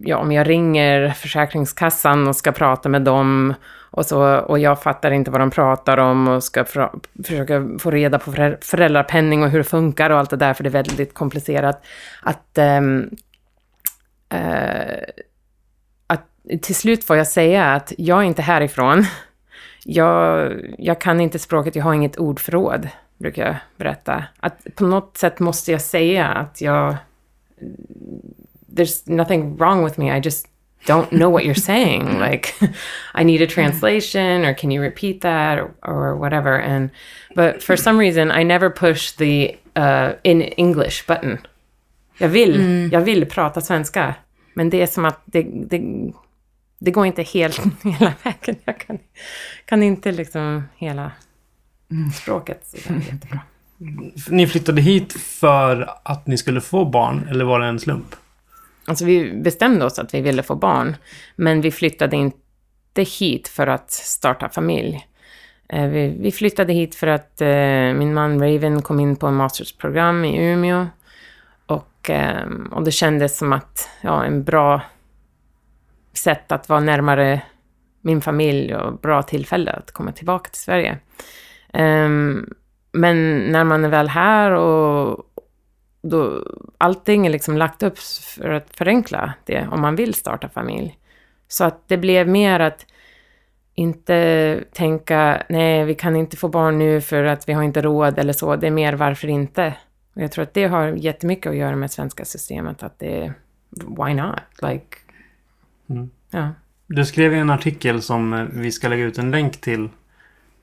ja, 0.00 0.16
om 0.16 0.32
jag 0.32 0.48
ringer 0.48 1.10
Försäkringskassan 1.10 2.28
och 2.28 2.36
ska 2.36 2.52
prata 2.52 2.88
med 2.88 3.02
dem 3.02 3.54
och, 3.90 4.06
så, 4.06 4.36
och 4.36 4.58
jag 4.58 4.82
fattar 4.82 5.10
inte 5.10 5.30
vad 5.30 5.40
de 5.40 5.50
pratar 5.50 5.98
om 5.98 6.28
och 6.28 6.44
ska 6.44 6.64
för, 6.64 6.90
försöka 7.24 7.68
få 7.78 7.90
reda 7.90 8.18
på 8.18 8.32
föräldrapenning 8.60 9.42
och 9.42 9.50
hur 9.50 9.58
det 9.58 9.64
funkar 9.64 10.10
och 10.10 10.18
allt 10.18 10.30
det 10.30 10.36
där, 10.36 10.54
för 10.54 10.64
det 10.64 10.68
är 10.68 10.82
väldigt 10.82 11.14
komplicerat. 11.14 11.84
Att, 12.22 12.58
um, 12.58 13.10
uh, 14.34 14.98
till 16.62 16.74
slut 16.74 17.04
får 17.04 17.16
jag 17.16 17.26
säga 17.26 17.64
att 17.64 17.92
jag 17.98 18.18
är 18.18 18.22
inte 18.22 18.42
härifrån. 18.42 19.04
Jag, 19.84 20.52
jag 20.78 21.00
kan 21.00 21.20
inte 21.20 21.38
språket, 21.38 21.76
jag 21.76 21.84
har 21.84 21.94
inget 21.94 22.16
ordförråd, 22.16 22.88
brukar 23.18 23.46
jag 23.46 23.56
berätta. 23.76 24.24
Att 24.40 24.66
på 24.74 24.84
något 24.84 25.16
sätt 25.16 25.40
måste 25.40 25.72
jag 25.72 25.80
säga 25.80 26.28
att 26.28 26.60
jag... 26.60 26.96
There's 28.76 29.02
nothing 29.04 29.56
wrong 29.56 29.84
with 29.84 30.00
me, 30.00 30.18
I 30.18 30.20
just 30.20 30.48
don't 30.86 31.08
know 31.10 31.32
what 31.32 31.42
you're 31.42 31.60
saying. 31.60 32.18
like, 32.18 32.48
I 33.14 33.24
need 33.24 33.42
a 33.42 33.46
translation, 33.46 34.44
or 34.44 34.54
can 34.54 34.72
you 34.72 34.82
repeat 34.82 35.20
that, 35.20 35.58
or, 35.58 35.74
or 35.82 36.16
whatever. 36.16 36.60
And 36.60 36.90
but 37.34 37.62
for 37.62 37.76
some 37.76 37.98
reason, 37.98 38.30
I 38.30 38.44
never 38.44 38.70
push 38.70 39.12
the 39.16 39.56
uh, 39.76 40.12
in 40.22 40.42
English 40.42 41.06
button. 41.06 41.38
Jag 42.18 42.28
vill, 42.28 42.54
mm. 42.54 42.90
jag 42.92 43.00
vill 43.00 43.26
prata 43.26 43.60
svenska, 43.60 44.14
men 44.54 44.70
det 44.70 44.82
är 44.82 44.86
som 44.86 45.04
att 45.04 45.22
det, 45.24 45.42
det, 45.42 45.80
det 46.84 46.90
går 46.90 47.06
inte 47.06 47.22
helt 47.22 47.58
hela 47.82 48.12
vägen. 48.22 48.56
Jag 48.64 48.80
kan, 48.80 48.98
kan 49.64 49.82
inte 49.82 50.12
liksom 50.12 50.64
hela 50.76 51.12
mm. 51.90 52.10
språket. 52.10 52.66
Så 52.66 52.76
det 52.92 52.94
är 52.94 52.98
jättebra. 53.12 53.40
Ni 54.30 54.46
flyttade 54.46 54.80
hit 54.80 55.12
för 55.12 55.90
att 56.02 56.26
ni 56.26 56.36
skulle 56.36 56.60
få 56.60 56.84
barn, 56.84 57.28
eller 57.30 57.44
var 57.44 57.60
det 57.60 57.66
en 57.66 57.80
slump? 57.80 58.16
Alltså 58.86 59.04
vi 59.04 59.32
bestämde 59.32 59.84
oss 59.84 59.98
att 59.98 60.14
vi 60.14 60.20
ville 60.20 60.42
få 60.42 60.54
barn, 60.54 60.96
men 61.36 61.60
vi 61.60 61.70
flyttade 61.70 62.16
inte 62.16 63.02
hit 63.18 63.48
för 63.48 63.66
att 63.66 63.90
starta 63.90 64.48
familj. 64.48 65.06
Eh, 65.68 65.88
vi, 65.88 66.16
vi 66.20 66.32
flyttade 66.32 66.72
hit 66.72 66.94
för 66.94 67.06
att 67.06 67.40
eh, 67.40 67.48
min 67.94 68.14
man 68.14 68.40
Raven 68.40 68.82
kom 68.82 69.00
in 69.00 69.16
på 69.16 69.26
en 69.26 69.34
mastersprogram 69.34 70.24
i 70.24 70.52
Umeå. 70.52 70.86
Och, 71.66 72.10
eh, 72.10 72.48
och 72.70 72.84
det 72.84 72.92
kändes 72.92 73.38
som 73.38 73.52
att, 73.52 73.88
ja, 74.00 74.24
en 74.24 74.44
bra 74.44 74.80
sätt 76.24 76.52
att 76.52 76.68
vara 76.68 76.80
närmare 76.80 77.42
min 78.00 78.20
familj 78.20 78.74
och 78.74 78.98
bra 78.98 79.22
tillfälle 79.22 79.72
att 79.72 79.92
komma 79.92 80.12
tillbaka 80.12 80.50
till 80.50 80.62
Sverige. 80.62 80.98
Um, 81.72 82.54
men 82.92 83.38
när 83.38 83.64
man 83.64 83.84
är 83.84 83.88
väl 83.88 84.08
här 84.08 84.50
och 84.50 85.24
då, 86.02 86.46
allting 86.78 87.26
är 87.26 87.30
liksom 87.30 87.56
lagt 87.56 87.82
upp 87.82 87.98
för 87.98 88.50
att 88.50 88.76
förenkla 88.76 89.34
det 89.44 89.68
om 89.70 89.80
man 89.80 89.96
vill 89.96 90.14
starta 90.14 90.48
familj. 90.48 90.98
Så 91.48 91.64
att 91.64 91.88
det 91.88 91.96
blev 91.96 92.28
mer 92.28 92.60
att 92.60 92.86
inte 93.74 94.64
tänka, 94.72 95.42
nej, 95.48 95.84
vi 95.84 95.94
kan 95.94 96.16
inte 96.16 96.36
få 96.36 96.48
barn 96.48 96.78
nu 96.78 97.00
för 97.00 97.24
att 97.24 97.48
vi 97.48 97.52
har 97.52 97.62
inte 97.62 97.82
råd 97.82 98.18
eller 98.18 98.32
så. 98.32 98.56
Det 98.56 98.66
är 98.66 98.70
mer 98.70 98.92
varför 98.92 99.28
inte? 99.28 99.74
Och 100.14 100.22
jag 100.22 100.32
tror 100.32 100.42
att 100.42 100.54
det 100.54 100.64
har 100.64 100.86
jättemycket 100.86 101.50
att 101.50 101.56
göra 101.56 101.76
med 101.76 101.90
svenska 101.90 102.24
systemet, 102.24 102.82
att 102.82 102.98
det 102.98 103.24
är, 103.24 103.34
why 103.70 104.14
not? 104.14 104.40
Like, 104.62 104.96
mm 105.90 106.10
ja. 106.34 106.48
Du 106.86 107.04
skrev 107.04 107.34
en 107.34 107.50
artikel 107.50 108.02
som 108.02 108.48
vi 108.52 108.72
ska 108.72 108.88
lägga 108.88 109.04
ut 109.04 109.18
en 109.18 109.30
länk 109.30 109.60
till 109.60 109.88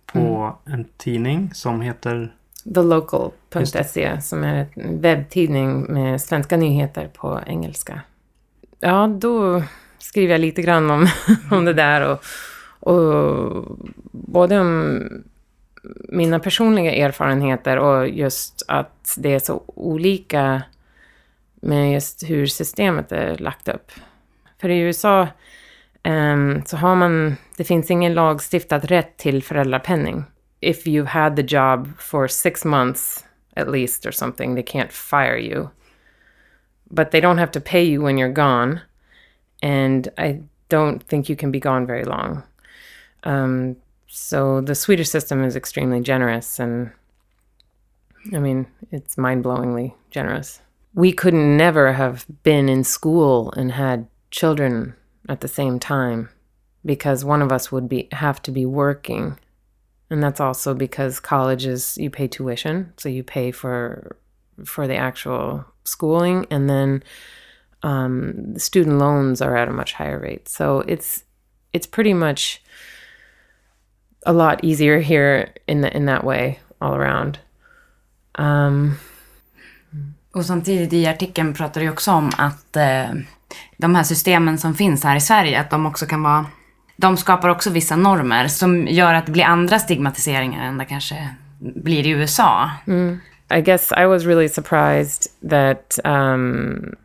på 0.05 0.57
mm. 0.65 0.79
en 0.79 0.85
tidning 0.97 1.53
som 1.53 1.81
heter 1.81 2.33
TheLocal.se 2.63 4.21
som 4.21 4.43
är 4.43 4.67
en 4.73 5.01
webbtidning 5.01 5.93
med 5.93 6.21
svenska 6.21 6.57
nyheter 6.57 7.07
på 7.07 7.39
engelska. 7.47 8.01
Ja, 8.79 9.07
då 9.07 9.63
skriver 9.97 10.33
jag 10.33 10.41
lite 10.41 10.61
grann 10.61 10.91
om, 10.91 11.07
om 11.51 11.65
det 11.65 11.73
där 11.73 12.01
och, 12.01 12.23
och 12.93 13.77
både 14.11 14.59
om 14.59 15.03
mina 16.09 16.39
personliga 16.39 16.91
erfarenheter 16.91 17.77
och 17.77 18.09
just 18.09 18.63
att 18.67 19.15
det 19.17 19.33
är 19.33 19.39
så 19.39 19.63
olika 19.65 20.61
med 21.61 21.93
just 21.93 22.29
hur 22.29 22.47
systemet 22.47 23.11
är 23.11 23.37
lagt 23.37 23.67
upp. 23.67 23.91
För 24.61 24.69
i 24.69 24.79
USA 24.79 25.27
um, 26.03 26.63
så 26.65 26.77
har 26.77 26.95
man, 26.95 27.37
det 27.57 27.63
finns 27.63 27.91
ingen 27.91 28.13
lagstiftad 28.13 28.79
rätt 28.79 29.17
till 29.17 29.43
föräldrapenning 29.43 30.23
if 30.61 30.85
you've 30.85 31.07
had 31.07 31.35
the 31.35 31.43
job 31.43 31.87
for 31.97 32.27
six 32.27 32.63
months 32.63 33.23
at 33.57 33.67
least 33.67 34.05
or 34.05 34.11
something, 34.11 34.55
they 34.55 34.63
can't 34.63 34.91
fire 34.91 35.37
you. 35.37 35.71
But 36.89 37.11
they 37.11 37.19
don't 37.19 37.39
have 37.39 37.51
to 37.51 37.59
pay 37.59 37.83
you 37.83 38.01
when 38.01 38.17
you're 38.17 38.29
gone. 38.31 38.81
And 39.61 40.07
I 40.17 40.41
don't 40.69 41.03
think 41.03 41.27
you 41.27 41.35
can 41.35 41.51
be 41.51 41.59
gone 41.59 41.85
very 41.85 42.05
long. 42.05 42.43
Um, 43.23 43.75
so 44.07 44.61
the 44.61 44.75
Swedish 44.75 45.09
system 45.09 45.43
is 45.43 45.55
extremely 45.55 46.01
generous. 46.01 46.59
And 46.59 46.91
I 48.33 48.39
mean, 48.39 48.67
it's 48.91 49.17
mind 49.17 49.43
blowingly 49.43 49.93
generous. 50.11 50.61
We 50.93 51.11
could 51.11 51.33
never 51.33 51.93
have 51.93 52.25
been 52.43 52.69
in 52.69 52.83
school 52.83 53.51
and 53.51 53.71
had 53.71 54.07
children 54.29 54.95
at 55.31 55.41
the 55.41 55.47
same 55.47 55.79
time 55.79 56.29
because 56.83 57.25
one 57.25 57.41
of 57.41 57.51
us 57.51 57.71
would 57.71 57.87
be 57.87 58.07
have 58.11 58.41
to 58.41 58.51
be 58.51 58.65
working 58.65 59.37
and 60.11 60.21
that's 60.21 60.41
also 60.41 60.73
because 60.73 61.21
colleges 61.21 61.97
you 61.97 62.09
pay 62.09 62.27
tuition, 62.27 62.91
so 62.97 63.07
you 63.07 63.23
pay 63.23 63.51
for 63.51 64.17
for 64.65 64.85
the 64.85 64.97
actual 64.97 65.65
schooling, 65.85 66.45
and 66.51 66.69
then 66.69 67.01
um, 67.81 68.59
student 68.59 68.99
loans 68.99 69.41
are 69.41 69.55
at 69.55 69.69
a 69.69 69.71
much 69.71 69.93
higher 69.93 70.19
rate. 70.19 70.49
So 70.49 70.81
it's 70.81 71.23
it's 71.71 71.87
pretty 71.87 72.13
much 72.13 72.61
a 74.25 74.33
lot 74.33 74.63
easier 74.63 74.99
here 74.99 75.53
in 75.65 75.79
the, 75.79 75.95
in 75.95 76.05
that 76.07 76.25
way 76.25 76.59
all 76.81 76.93
around. 76.93 77.39
Um, 78.35 78.97
och 80.33 80.45
samtidigt 80.45 80.93
i 80.93 81.07
artikeln 81.07 81.53
pratar 81.53 81.81
du 81.81 81.89
också 81.89 82.11
om 82.11 82.31
att 82.37 82.75
eh, 82.75 83.11
de 83.77 83.95
här 83.95 84.03
systemen 84.03 84.57
som 84.57 84.75
finns 84.75 85.03
här 85.03 85.15
i 85.15 85.21
Sverige, 85.21 85.59
att 85.59 85.69
de 85.69 85.85
också 85.85 86.05
kan 86.05 86.23
vara 86.23 86.45
de 87.01 87.17
skapar 87.17 87.49
också 87.49 87.69
vissa 87.69 87.95
normer 87.95 88.47
som 88.47 88.87
gör 88.87 89.13
att 89.13 89.25
det 89.25 89.31
blir 89.31 89.43
andra 89.43 89.79
stigmatiseringar 89.79 90.65
än 90.65 90.77
det 90.77 90.85
kanske 90.85 91.29
blir 91.59 92.07
i 92.07 92.09
USA. 92.09 92.69
Mm. 92.87 93.19
I 93.57 93.61
guess 93.61 93.91
I 93.91 94.05
was 94.05 94.25
really 94.25 94.47
surprised 94.47 95.27
that 95.49 95.99
um, 96.05 96.95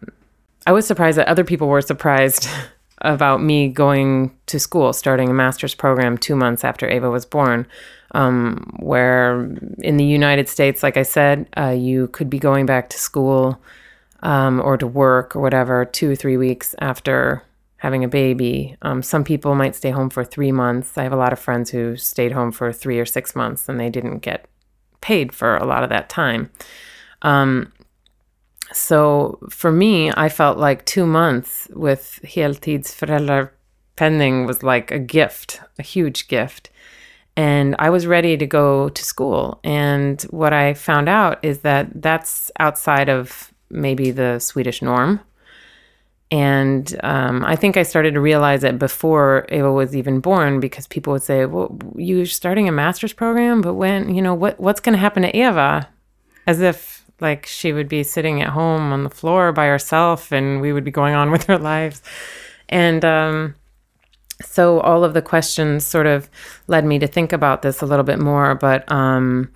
I 0.67 0.73
was 0.73 0.87
surprised 0.87 1.19
that 1.19 1.29
other 1.33 1.45
people 1.45 1.67
were 1.67 1.83
surprised 1.83 2.49
about 2.99 3.43
me 3.43 3.69
going 3.69 4.31
to 4.47 4.59
school, 4.59 4.93
starting 4.93 5.31
a 5.31 5.35
master's 5.35 5.75
program 5.75 6.19
two 6.19 6.37
months 6.37 6.65
after 6.65 6.89
Ava 6.89 7.11
was 7.11 7.27
born. 7.27 7.67
Um, 8.15 8.77
where 8.79 9.51
in 9.83 9.97
the 9.97 10.05
United 10.05 10.49
States, 10.49 10.83
like 10.83 10.97
I 10.97 11.03
said, 11.05 11.47
uh, 11.57 11.75
you 11.77 12.07
could 12.09 12.31
be 12.31 12.39
going 12.39 12.67
back 12.67 12.89
to 12.91 12.97
school 12.97 13.59
um, 14.27 14.61
or 14.61 14.77
to 14.77 14.89
work 14.89 15.37
or 15.37 15.41
whatever 15.41 15.85
two 15.85 16.11
or 16.11 16.17
three 16.17 16.37
weeks 16.37 16.75
after 16.81 17.45
having 17.77 18.03
a 18.03 18.09
baby. 18.09 18.77
Um, 18.83 19.01
some 19.01 19.23
people 19.23 19.55
might 19.55 19.77
stay 19.77 19.91
home 19.91 20.11
for 20.11 20.25
three 20.25 20.51
months. 20.51 20.99
I 20.99 21.05
have 21.05 21.13
a 21.13 21.17
lot 21.17 21.33
of 21.33 21.39
friends 21.39 21.71
who 21.71 21.97
stayed 21.97 22.33
home 22.33 22.51
for 22.51 22.73
three 22.73 22.99
or 22.99 23.07
six 23.07 23.37
months 23.37 23.69
and 23.69 23.79
they 23.79 23.89
didn't 23.89 24.19
get 24.19 24.47
paid 25.01 25.33
for 25.33 25.57
a 25.57 25.65
lot 25.65 25.85
of 25.85 25.91
that 25.91 26.09
time. 26.09 26.51
Um, 27.23 27.73
so 28.73 29.39
for 29.49 29.71
me, 29.71 30.11
I 30.17 30.29
felt 30.29 30.59
like 30.59 30.85
two 30.85 31.07
months 31.07 31.69
with 31.73 32.19
heltidsföräldrar 32.25 33.51
pending 33.95 34.45
was 34.45 34.65
like 34.65 34.91
a 34.91 34.99
gift, 34.99 35.61
a 35.79 35.85
huge 35.85 36.27
gift. 36.27 36.71
And 37.37 37.77
I 37.79 37.91
was 37.91 38.09
ready 38.09 38.37
to 38.37 38.47
go 38.47 38.89
to 38.89 39.05
school. 39.05 39.61
And 39.63 40.21
what 40.31 40.53
I 40.53 40.75
found 40.75 41.09
out 41.09 41.39
is 41.45 41.61
that 41.61 42.03
that's 42.03 42.51
outside 42.59 43.09
of 43.09 43.53
maybe 43.71 44.11
the 44.11 44.39
Swedish 44.39 44.83
norm. 44.83 45.21
And 46.31 46.99
um, 47.05 47.45
I 47.45 47.55
think 47.55 47.77
I 47.77 47.85
started 47.85 48.15
to 48.15 48.21
realize 48.21 48.65
it 48.65 48.79
before 48.79 49.47
Eva 49.49 49.73
was 49.73 49.95
even 49.95 50.19
born 50.19 50.59
because 50.59 50.89
people 50.89 51.13
would 51.13 51.23
say, 51.23 51.47
"Well, 51.47 51.79
you're 51.95 52.27
starting 52.27 52.69
a 52.69 52.73
master's 52.73 53.13
program, 53.13 53.61
but 53.61 53.75
when 53.75 54.13
you 54.13 54.21
know 54.21 54.35
what 54.35 54.59
what's 54.59 54.81
going 54.81 54.95
to 54.95 54.99
happen 54.99 55.23
to 55.23 55.37
Eva?" 55.37 55.89
As 56.49 56.61
if 56.61 57.05
like 57.21 57.47
she 57.47 57.73
would 57.73 57.89
be 57.89 58.03
sitting 58.03 58.43
at 58.43 58.49
home 58.49 58.93
on 58.93 59.05
the 59.05 59.11
floor 59.11 59.53
by 59.53 59.67
herself, 59.67 60.33
and 60.33 60.61
we 60.61 60.73
would 60.73 60.83
be 60.83 60.91
going 60.91 61.15
on 61.15 61.31
with 61.33 61.49
our 61.49 61.59
lives. 61.59 62.03
And 62.69 63.05
um, 63.05 63.55
so 64.43 64.81
all 64.81 65.05
of 65.05 65.15
the 65.15 65.23
questions 65.23 65.87
sort 65.87 66.07
of 66.07 66.29
led 66.67 66.85
me 66.85 66.99
to 66.99 67.07
think 67.07 67.33
about 67.33 67.63
this 67.63 67.83
a 67.83 67.87
little 67.87 68.05
bit 68.05 68.19
more, 68.19 68.57
but 68.57 68.91
um, 68.91 69.53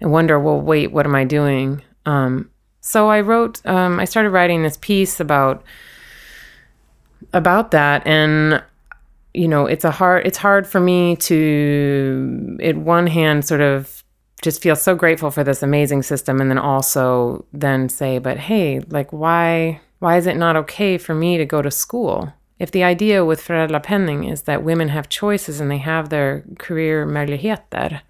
and 0.00 0.12
wonder, 0.12 0.38
well, 0.38 0.60
wait, 0.60 0.92
what 0.92 1.06
am 1.06 1.14
I 1.14 1.24
doing? 1.24 1.82
Um, 2.04 2.50
so 2.86 3.10
I 3.10 3.20
wrote, 3.20 3.60
um, 3.66 3.98
I 3.98 4.04
started 4.04 4.30
writing 4.30 4.62
this 4.62 4.76
piece 4.76 5.18
about 5.18 5.64
about 7.32 7.72
that. 7.72 8.06
And 8.06 8.62
you 9.34 9.48
know 9.48 9.66
it's 9.66 9.84
a 9.84 9.90
hard 9.90 10.26
it's 10.26 10.38
hard 10.38 10.66
for 10.66 10.80
me 10.80 11.16
to 11.16 12.56
at 12.62 12.76
one 12.76 13.06
hand 13.06 13.44
sort 13.44 13.60
of 13.60 14.02
just 14.40 14.62
feel 14.62 14.76
so 14.76 14.94
grateful 14.94 15.30
for 15.30 15.44
this 15.44 15.62
amazing 15.62 16.02
system 16.02 16.40
and 16.40 16.48
then 16.50 16.58
also 16.58 17.44
then 17.52 17.88
say 17.88 18.18
but 18.18 18.38
hey 18.38 18.80
like 18.88 19.12
why 19.12 19.80
why 19.98 20.16
is 20.16 20.26
it 20.26 20.36
not 20.36 20.56
okay 20.56 20.96
for 20.96 21.14
me 21.14 21.38
to 21.38 21.44
go 21.44 21.62
to 21.62 21.70
school? 21.70 22.32
If 22.58 22.70
the 22.70 22.84
idea 22.84 23.24
with 23.24 23.42
föräldrapenning 23.42 24.30
is 24.30 24.42
that 24.42 24.62
women 24.62 24.88
have 24.88 25.08
choices 25.08 25.60
and 25.60 25.70
they 25.70 25.78
have 25.78 26.08
their 26.08 26.44
career 26.58 27.04
möjligheter 27.06 28.00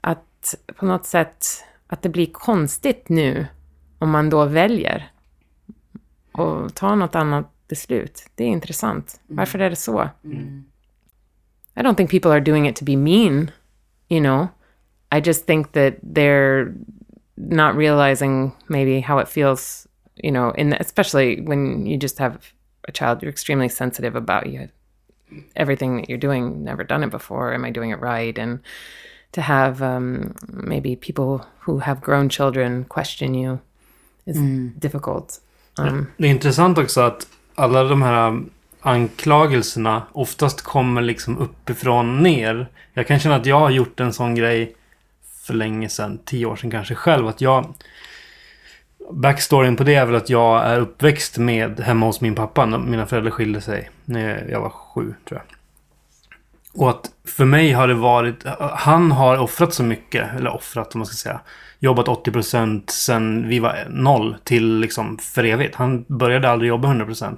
att 0.00 0.54
på 0.76 0.86
något 0.86 1.06
sätt 1.06 1.64
att 1.86 2.02
det 2.02 2.08
blir 2.08 2.26
konstigt 2.32 3.08
nu 3.08 3.46
om 3.98 4.10
man 4.10 4.30
då 4.30 4.44
väljer 4.44 5.10
och 6.32 6.74
ta 6.74 6.94
något 6.94 7.14
annat 7.14 7.52
beslut. 7.68 8.26
Det 8.34 8.44
är 8.44 8.48
intressant. 8.48 9.20
Mm. 9.28 9.36
Varför 9.36 9.58
är 9.58 9.70
det 9.70 9.76
så? 9.76 10.08
Mm. 10.24 10.64
I 11.76 11.80
don't 11.80 11.94
think 11.94 12.10
people 12.10 12.30
are 12.30 12.40
doing 12.40 12.68
it 12.68 12.76
to 12.76 12.84
be 12.84 12.96
mean, 12.96 13.50
you 14.08 14.20
know. 14.20 14.48
I 15.12 15.20
just 15.20 15.46
think 15.46 15.72
that 15.72 15.94
they're 16.02 16.72
not 17.34 17.76
realizing 17.76 18.52
maybe 18.66 19.00
how 19.00 19.18
it 19.18 19.28
feels, 19.28 19.86
you 20.14 20.30
know, 20.30 20.54
in 20.56 20.70
the, 20.70 20.76
especially 20.80 21.40
when 21.40 21.86
you 21.86 21.98
just 21.98 22.18
have 22.18 22.38
a 22.88 22.92
child, 22.92 23.22
you're 23.22 23.32
extremely 23.32 23.68
sensitive 23.68 24.16
about 24.16 24.46
you 24.46 24.68
everything 25.54 25.96
that 25.96 26.08
you're 26.08 26.18
doing. 26.18 26.64
Never 26.64 26.84
done 26.84 27.04
it 27.04 27.10
before. 27.10 27.52
Am 27.52 27.64
I 27.64 27.70
doing 27.70 27.90
it 27.90 28.00
right? 28.00 28.38
And 28.38 28.60
to 29.32 29.42
have 29.42 29.82
um, 29.82 30.34
maybe 30.48 30.96
people 30.96 31.46
who 31.60 31.78
have 31.78 32.00
grown 32.00 32.28
children 32.28 32.84
question 32.84 33.34
you 33.34 33.60
is 34.26 34.36
mm. 34.36 34.72
difficult. 34.76 35.40
Um, 35.78 36.06
det 36.16 36.26
är 36.26 36.30
intressant 36.30 36.78
också 36.78 37.00
att 37.00 37.26
alla 37.54 37.84
de 37.84 38.02
här 38.02 38.42
anklagelserna 38.80 40.02
oftast 40.12 40.62
kommer 40.62 41.02
liksom 41.02 41.38
uppifrån 41.38 42.22
ner. 42.22 42.68
Jag 42.92 43.06
kan 43.06 43.18
känna 43.18 43.36
att 43.36 43.46
jag 43.46 43.60
har 43.60 43.70
gjort 43.70 44.00
en 44.00 44.12
sån 44.12 44.34
grej 44.34 44.76
för 45.46 45.54
länge 45.54 45.88
sedan, 45.88 46.18
tio 46.24 46.46
år 46.46 46.56
sedan 46.56 46.70
kanske 46.70 46.94
själv. 46.94 47.26
Att 47.26 47.40
jag... 47.40 47.74
Backstoryn 49.10 49.76
på 49.76 49.84
det 49.84 49.94
är 49.94 50.06
väl 50.06 50.14
att 50.14 50.30
jag 50.30 50.64
är 50.64 50.80
uppväxt 50.80 51.38
med 51.38 51.80
hemma 51.80 52.06
hos 52.06 52.20
min 52.20 52.34
pappa. 52.34 52.66
Mina 52.66 53.06
föräldrar 53.06 53.30
skilde 53.30 53.60
sig 53.60 53.90
när 54.04 54.48
jag 54.50 54.60
var 54.60 54.70
sju, 54.70 55.14
tror 55.28 55.40
jag. 55.40 55.55
Och 56.76 56.90
att 56.90 57.10
för 57.24 57.44
mig 57.44 57.72
har 57.72 57.88
det 57.88 57.94
varit... 57.94 58.44
Han 58.74 59.12
har 59.12 59.38
offrat 59.38 59.74
så 59.74 59.82
mycket, 59.82 60.34
eller 60.34 60.54
offrat 60.54 60.94
om 60.94 60.98
man 60.98 61.06
ska 61.06 61.14
säga. 61.14 61.40
Jobbat 61.78 62.06
80% 62.06 62.82
sen 62.90 63.48
vi 63.48 63.58
var 63.58 63.86
noll 63.90 64.36
till 64.44 64.78
liksom 64.78 65.18
för 65.18 65.44
evigt. 65.44 65.74
Han 65.74 66.04
började 66.08 66.50
aldrig 66.50 66.68
jobba 66.68 66.88
100%. 66.88 67.36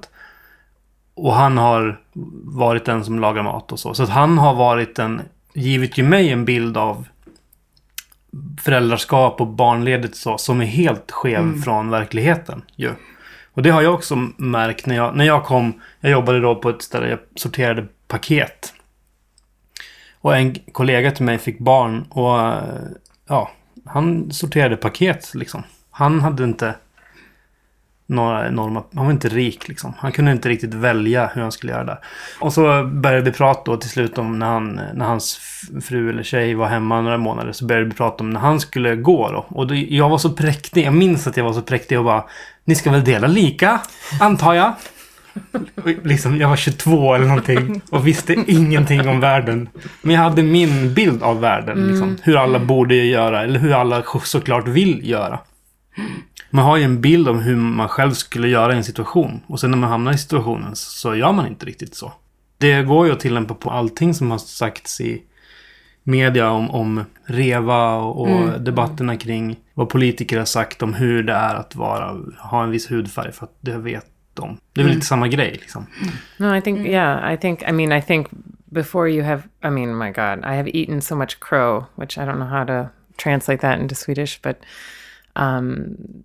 Och 1.15 1.35
han 1.35 1.59
har 1.59 2.01
varit 2.45 2.85
den 2.85 3.05
som 3.05 3.19
lagar 3.19 3.43
mat 3.43 3.73
och 3.73 3.79
så. 3.79 3.95
Så 3.95 4.03
att 4.03 4.09
han 4.09 4.39
har 4.39 4.55
varit 4.55 4.97
den, 4.97 5.23
givit 5.55 5.99
ju 5.99 6.03
mig 6.03 6.31
en 6.31 6.45
bild 6.45 6.77
av 6.77 7.07
föräldraskap 8.61 9.41
och 9.41 9.47
barnledigt 9.47 10.17
så, 10.17 10.39
som 10.39 10.61
är 10.61 10.67
helt 10.67 11.11
skev 11.11 11.39
mm. 11.39 11.63
från 11.63 11.91
verkligheten. 11.91 12.63
Ju. 12.77 12.91
Och 13.53 13.63
det 13.63 13.71
har 13.71 13.83
jag 13.83 13.95
också 13.95 14.17
märkt 14.37 14.87
när 14.87 14.97
jag, 14.97 15.17
när 15.17 15.25
jag 15.25 15.45
kom. 15.45 15.81
Jag 16.01 16.13
jobbade 16.13 16.41
då 16.41 16.55
på 16.55 16.71
ett 16.71 16.83
ställe 16.83 17.09
jag 17.09 17.19
sorterade 17.35 17.87
paket. 18.09 18.75
Och 20.21 20.37
en 20.37 20.55
kollega 20.73 21.11
till 21.11 21.25
mig 21.25 21.39
fick 21.39 21.59
barn 21.59 22.05
och 22.11 22.41
eh, 22.41 22.63
ja, 23.29 23.51
han 23.87 24.33
sorterade 24.33 24.77
paket 24.77 25.35
liksom. 25.35 25.63
Han 25.91 26.21
hade 26.21 26.45
inte 26.45 26.75
några 28.09 28.49
enorma... 28.49 28.83
Han 28.95 29.05
var 29.05 29.13
inte 29.13 29.29
rik 29.29 29.69
liksom. 29.69 29.95
Han 29.99 30.13
kunde 30.13 30.33
inte 30.33 30.49
riktigt 30.49 30.75
välja 30.75 31.31
hur 31.35 31.43
han 31.43 31.53
skulle 31.53 31.73
göra 31.73 31.85
det. 31.85 31.99
Och 32.41 32.53
så 32.53 32.85
började 32.85 33.25
vi 33.25 33.33
prata 33.33 33.71
då 33.71 33.77
till 33.77 33.91
slut 33.91 34.19
om 34.19 34.39
när, 34.39 34.47
han, 34.47 34.81
när 34.95 35.05
hans 35.05 35.41
fru 35.83 36.11
eller 36.11 36.23
tjej 36.23 36.55
var 36.55 36.67
hemma 36.67 37.01
några 37.01 37.19
månader. 37.19 37.53
Så 37.53 37.67
började 37.67 37.87
vi 37.87 37.95
prata 37.95 38.25
om 38.25 38.31
när 38.31 38.41
han 38.41 38.61
skulle 38.61 38.97
gå 38.97 39.33
då. 39.33 39.47
Och 39.49 39.67
då, 39.67 39.75
jag 39.75 40.09
var 40.09 40.19
så 40.19 40.31
präktig. 40.31 40.87
Jag 40.87 40.95
minns 40.95 41.27
att 41.27 41.37
jag 41.37 41.45
var 41.45 41.53
så 41.53 41.63
präktig 41.63 41.99
och 41.99 42.05
bara... 42.05 42.25
Ni 42.65 42.75
ska 42.75 42.91
väl 42.91 43.05
dela 43.05 43.27
lika, 43.27 43.81
antar 44.21 44.55
jag? 44.55 44.73
liksom, 46.05 46.37
jag 46.37 46.49
var 46.49 46.57
22 46.57 47.15
eller 47.15 47.27
någonting 47.27 47.81
och 47.91 48.07
visste 48.07 48.37
ingenting 48.47 49.09
om 49.09 49.21
världen. 49.21 49.69
Men 50.03 50.15
jag 50.15 50.23
hade 50.23 50.43
min 50.43 50.95
bild 50.95 51.23
av 51.23 51.41
världen. 51.41 51.87
Liksom. 51.89 52.09
Mm. 52.09 52.21
Hur 52.23 52.37
alla 52.37 52.59
borde 52.59 52.95
göra, 52.95 53.43
eller 53.43 53.61
hur 53.61 53.73
alla 53.73 54.03
såklart 54.25 54.69
vill 54.69 55.09
göra. 55.09 55.39
Man 56.51 56.65
har 56.65 56.77
ju 56.77 56.85
en 56.85 57.01
bild 57.01 57.29
om 57.29 57.39
hur 57.39 57.57
man 57.57 57.89
själv 57.89 58.13
skulle 58.13 58.49
göra 58.49 58.73
i 58.73 58.77
en 58.77 58.85
situation. 58.85 59.41
Och 59.47 59.61
sen 59.61 59.71
när 59.71 59.79
man 59.79 59.91
hamnar 59.91 60.13
i 60.13 60.19
situationen 60.19 60.77
så 60.77 61.15
gör 61.15 61.33
man 61.33 61.47
inte 61.47 61.67
riktigt 61.67 61.95
så. 61.95 62.13
Det 62.59 62.83
går 62.83 63.07
ju 63.07 63.13
att 63.13 63.21
tillämpa 63.21 63.55
på 63.55 63.71
allting 63.71 64.15
som 64.15 64.31
har 64.31 64.39
sagts 64.39 65.01
i 65.01 65.23
media 66.03 66.51
om, 66.51 66.71
om 66.71 67.05
REVA 67.25 67.95
och, 67.95 68.21
och 68.21 68.29
mm. 68.29 68.65
debatterna 68.65 69.17
kring 69.17 69.57
vad 69.75 69.89
politiker 69.89 70.39
har 70.39 70.45
sagt 70.45 70.83
om 70.83 70.95
hur 70.95 71.23
det 71.23 71.33
är 71.33 71.55
att 71.55 71.77
vara, 71.77 72.17
ha 72.39 72.65
en 72.65 72.71
viss 72.71 72.91
hudfärg. 72.91 73.33
För 73.33 73.45
att 73.45 73.57
det 73.61 73.79
vet 73.79 74.07
de. 74.43 74.59
Det 74.73 74.81
är 74.81 74.85
väl 74.85 74.91
mm. 74.91 74.95
lite 74.95 75.07
samma 75.07 75.29
grej 75.29 75.53
liksom. 75.53 75.87
No, 76.37 76.57
I 76.57 76.61
think, 76.61 76.87
yeah, 76.87 77.33
I 77.33 77.37
think, 77.37 77.63
I 77.69 77.73
mean, 77.73 77.93
I 77.93 78.01
think 78.01 78.29
before 78.73 79.09
you 79.09 79.23
have, 79.23 79.43
I 79.63 79.71
mean, 79.71 79.95
my 79.95 80.11
God, 80.11 80.45
I 80.45 80.55
have 80.55 80.69
eaten 80.69 81.01
so 81.01 81.17
much 81.17 81.41
crow, 81.41 81.87
which 81.97 82.19
I 82.19 82.25
don't 82.25 82.39
know 82.39 82.51
how 82.59 82.65
to 82.65 82.91
translate 83.17 83.61
that 83.61 83.81
into 83.81 83.95
Swedish, 83.95 84.41
but 84.43 84.57
um, 85.37 86.25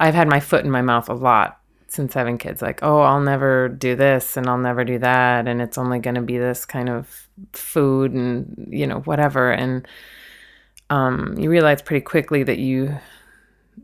I've 0.00 0.14
had 0.14 0.28
my 0.28 0.40
foot 0.40 0.64
in 0.64 0.70
my 0.70 0.82
mouth 0.82 1.08
a 1.08 1.14
lot 1.14 1.58
since 1.88 2.14
having 2.14 2.38
kids. 2.38 2.62
Like, 2.62 2.80
oh, 2.82 3.00
I'll 3.00 3.20
never 3.20 3.68
do 3.68 3.96
this 3.96 4.36
and 4.36 4.48
I'll 4.48 4.58
never 4.58 4.84
do 4.84 4.98
that. 4.98 5.48
And 5.48 5.60
it's 5.62 5.78
only 5.78 5.98
going 5.98 6.16
to 6.16 6.22
be 6.22 6.38
this 6.38 6.64
kind 6.64 6.88
of 6.88 7.28
food 7.52 8.12
and, 8.12 8.68
you 8.70 8.86
know, 8.86 9.00
whatever. 9.00 9.52
And 9.52 9.86
um, 10.90 11.34
you 11.38 11.50
realize 11.50 11.82
pretty 11.82 12.04
quickly 12.04 12.42
that 12.42 12.58
you 12.58 12.96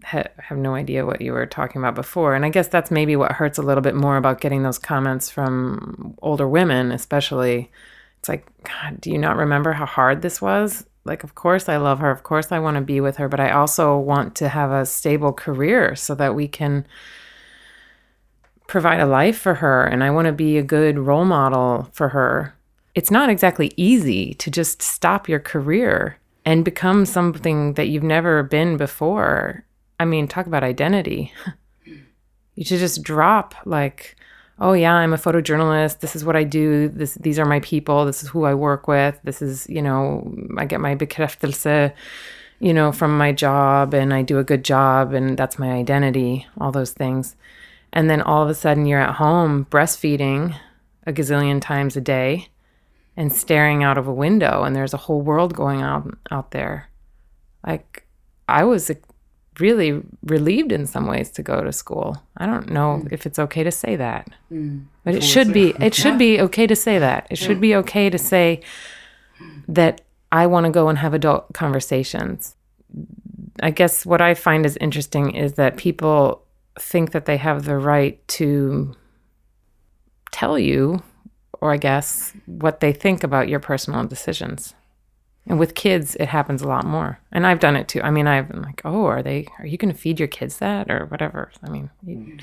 ha- 0.05 0.29
have 0.39 0.59
no 0.59 0.75
idea 0.75 1.07
what 1.07 1.21
you 1.21 1.33
were 1.33 1.47
talking 1.47 1.81
about 1.81 1.95
before. 1.95 2.35
And 2.35 2.45
I 2.45 2.49
guess 2.49 2.69
that's 2.69 2.91
maybe 2.91 3.17
what 3.17 3.33
hurts 3.33 3.59
a 3.59 3.63
little 3.63 3.83
bit 3.83 3.95
more 3.95 4.17
about 4.17 4.41
getting 4.41 4.63
those 4.63 4.79
comments 4.79 5.31
from 5.31 6.15
older 6.23 6.49
women, 6.49 6.93
especially. 6.93 7.71
It's 8.19 8.29
like, 8.29 8.47
God, 8.63 9.01
do 9.01 9.11
you 9.11 9.19
not 9.19 9.37
remember 9.37 9.73
how 9.73 9.87
hard 9.87 10.23
this 10.23 10.41
was? 10.41 10.85
like 11.05 11.25
of 11.25 11.35
course 11.35 11.69
I 11.69 11.77
love 11.77 11.99
her, 11.99 12.11
of 12.11 12.23
course 12.23 12.53
I 12.53 12.59
want 12.59 12.77
to 12.77 12.83
be 12.83 13.01
with 13.01 13.17
her, 13.17 13.29
but 13.29 13.41
I 13.41 13.51
also 13.51 13.99
want 13.99 14.35
to 14.37 14.49
have 14.49 14.71
a 14.71 14.87
stable 14.87 15.33
career 15.33 15.97
so 15.97 16.15
that 16.15 16.35
we 16.35 16.49
can 16.49 16.87
provide 18.69 19.01
a 19.01 19.07
life 19.07 19.39
for 19.39 19.55
her 19.55 19.85
and 19.85 20.03
I 20.05 20.11
want 20.11 20.27
to 20.27 20.33
be 20.33 20.57
a 20.57 20.63
good 20.63 20.99
role 20.99 21.25
model 21.25 21.89
for 21.93 22.11
her. 22.11 22.55
It's 22.95 23.11
not 23.11 23.31
exactly 23.31 23.73
easy 23.77 24.35
to 24.35 24.51
just 24.51 24.83
stop 24.83 25.29
your 25.29 25.41
career 25.41 26.19
and 26.45 26.65
become 26.65 27.07
something 27.07 27.75
that 27.75 27.89
you've 27.89 28.03
never 28.03 28.43
been 28.43 28.77
before. 28.77 29.65
I 30.03 30.05
mean, 30.05 30.27
talk 30.27 30.47
about 30.47 30.65
identity. 30.65 31.33
you 32.55 32.65
should 32.65 32.81
just 32.81 33.03
drop 33.03 33.55
like 33.65 34.17
oh 34.59 34.73
yeah 34.73 34.95
i'm 34.95 35.13
a 35.13 35.19
photojournalist. 35.19 36.01
This 36.01 36.15
is 36.17 36.25
what 36.25 36.37
i 36.37 36.45
do. 36.45 36.89
This 36.89 37.15
these 37.15 37.39
are 37.39 37.45
my 37.45 37.61
people. 37.61 38.05
This 38.05 38.23
is 38.23 38.29
who 38.29 38.45
i 38.45 38.55
work 38.55 38.87
with. 38.89 39.19
This 39.25 39.43
is 39.43 39.67
you 39.69 39.83
know 39.83 40.35
i 40.59 40.65
get 40.65 40.81
my 40.81 40.95
bekräftelse 40.95 41.93
you 42.61 42.73
know 42.73 42.93
from 42.93 43.19
my 43.19 43.33
job 43.33 43.93
and 43.93 44.15
i 44.15 44.23
do 44.23 44.39
a 44.39 44.45
good 44.45 44.65
job 44.65 45.13
and 45.13 45.37
that's 45.37 45.59
my 45.59 45.73
identity 45.73 46.47
all 46.61 46.73
those 46.73 46.93
things. 46.93 47.37
And 47.95 48.09
then 48.09 48.23
all 48.23 48.43
of 48.43 48.49
a 48.49 48.55
sudden 48.55 48.87
you're 48.87 49.01
at 49.01 49.17
home 49.17 49.67
breastfeeding 49.71 50.57
a 51.07 51.13
gazillion 51.13 51.61
times 51.61 51.97
a 51.97 52.01
day 52.01 52.49
and 53.17 53.33
staring 53.33 53.83
out 53.83 53.99
of 53.99 54.07
a 54.07 54.13
window 54.13 54.63
and 54.63 54.75
there's 54.75 54.95
a 54.95 55.05
whole 55.05 55.21
world 55.21 55.55
going 55.55 55.83
on 55.83 56.17
out 56.31 56.51
there. 56.51 56.89
Like 57.67 58.07
i 58.49 58.65
was 58.65 58.91
really 59.59 60.03
relieved 60.25 60.73
in 60.73 60.87
some 60.87 61.07
ways 61.07 61.31
to 61.33 61.43
go 61.43 61.63
to 61.63 61.73
school. 61.73 62.23
I 62.37 62.47
don't 62.47 62.71
know 62.71 63.07
if 63.11 63.27
it's 63.27 63.39
okay 63.39 63.63
to 63.63 63.71
say 63.71 63.97
that. 63.97 64.29
But 65.05 65.15
it 65.15 65.23
should 65.23 65.53
be 65.53 65.75
it 65.81 65.95
should 65.95 66.19
be 66.19 66.41
okay 66.41 66.67
to 66.67 66.77
say 66.77 66.99
that. 66.99 67.27
It 67.31 67.37
should 67.37 67.61
be 67.61 67.75
okay 67.77 68.11
to 68.11 68.19
say 68.19 68.61
that 69.69 70.01
I 70.31 70.47
want 70.47 70.67
to 70.67 70.73
go 70.73 70.89
and 70.89 70.99
have 70.99 71.15
adult 71.15 71.53
conversations. 71.53 72.57
I 73.63 73.71
guess 73.71 74.07
what 74.07 74.21
I 74.21 74.35
find 74.35 74.65
is 74.65 74.77
interesting 74.79 75.35
is 75.35 75.55
that 75.55 75.77
people 75.77 76.43
think 76.79 77.13
that 77.13 77.27
they 77.27 77.37
have 77.37 77.65
the 77.65 77.77
right 77.77 78.27
to 78.29 78.95
tell 80.31 80.59
you, 80.59 81.03
or 81.61 81.73
I 81.73 81.77
guess, 81.77 82.33
what 82.47 82.81
they 82.81 82.93
think 82.93 83.23
about 83.23 83.49
your 83.49 83.61
personal 83.61 84.05
decisions. 84.05 84.75
And 85.47 85.59
with 85.59 85.75
kids, 85.75 86.15
it 86.17 86.29
happens 86.29 86.63
a 86.63 86.69
lot 86.69 86.87
more. 86.87 87.19
And 87.33 87.47
I've 87.47 87.59
done 87.61 87.77
it 87.77 87.89
too. 87.89 88.01
I 88.01 88.11
mean, 88.11 88.29
I've 88.29 88.49
been 88.49 88.63
like, 88.63 88.81
oh, 88.85 89.07
are 89.07 89.23
they, 89.23 89.49
are 89.59 89.67
you 89.67 89.77
going 89.77 89.93
to 89.93 89.99
feed 89.99 90.21
your 90.21 90.29
kids 90.29 90.59
that 90.59 90.91
or 90.91 91.07
whatever? 91.07 91.51
I 91.63 91.69
mean, 91.69 91.91
you, 92.07 92.39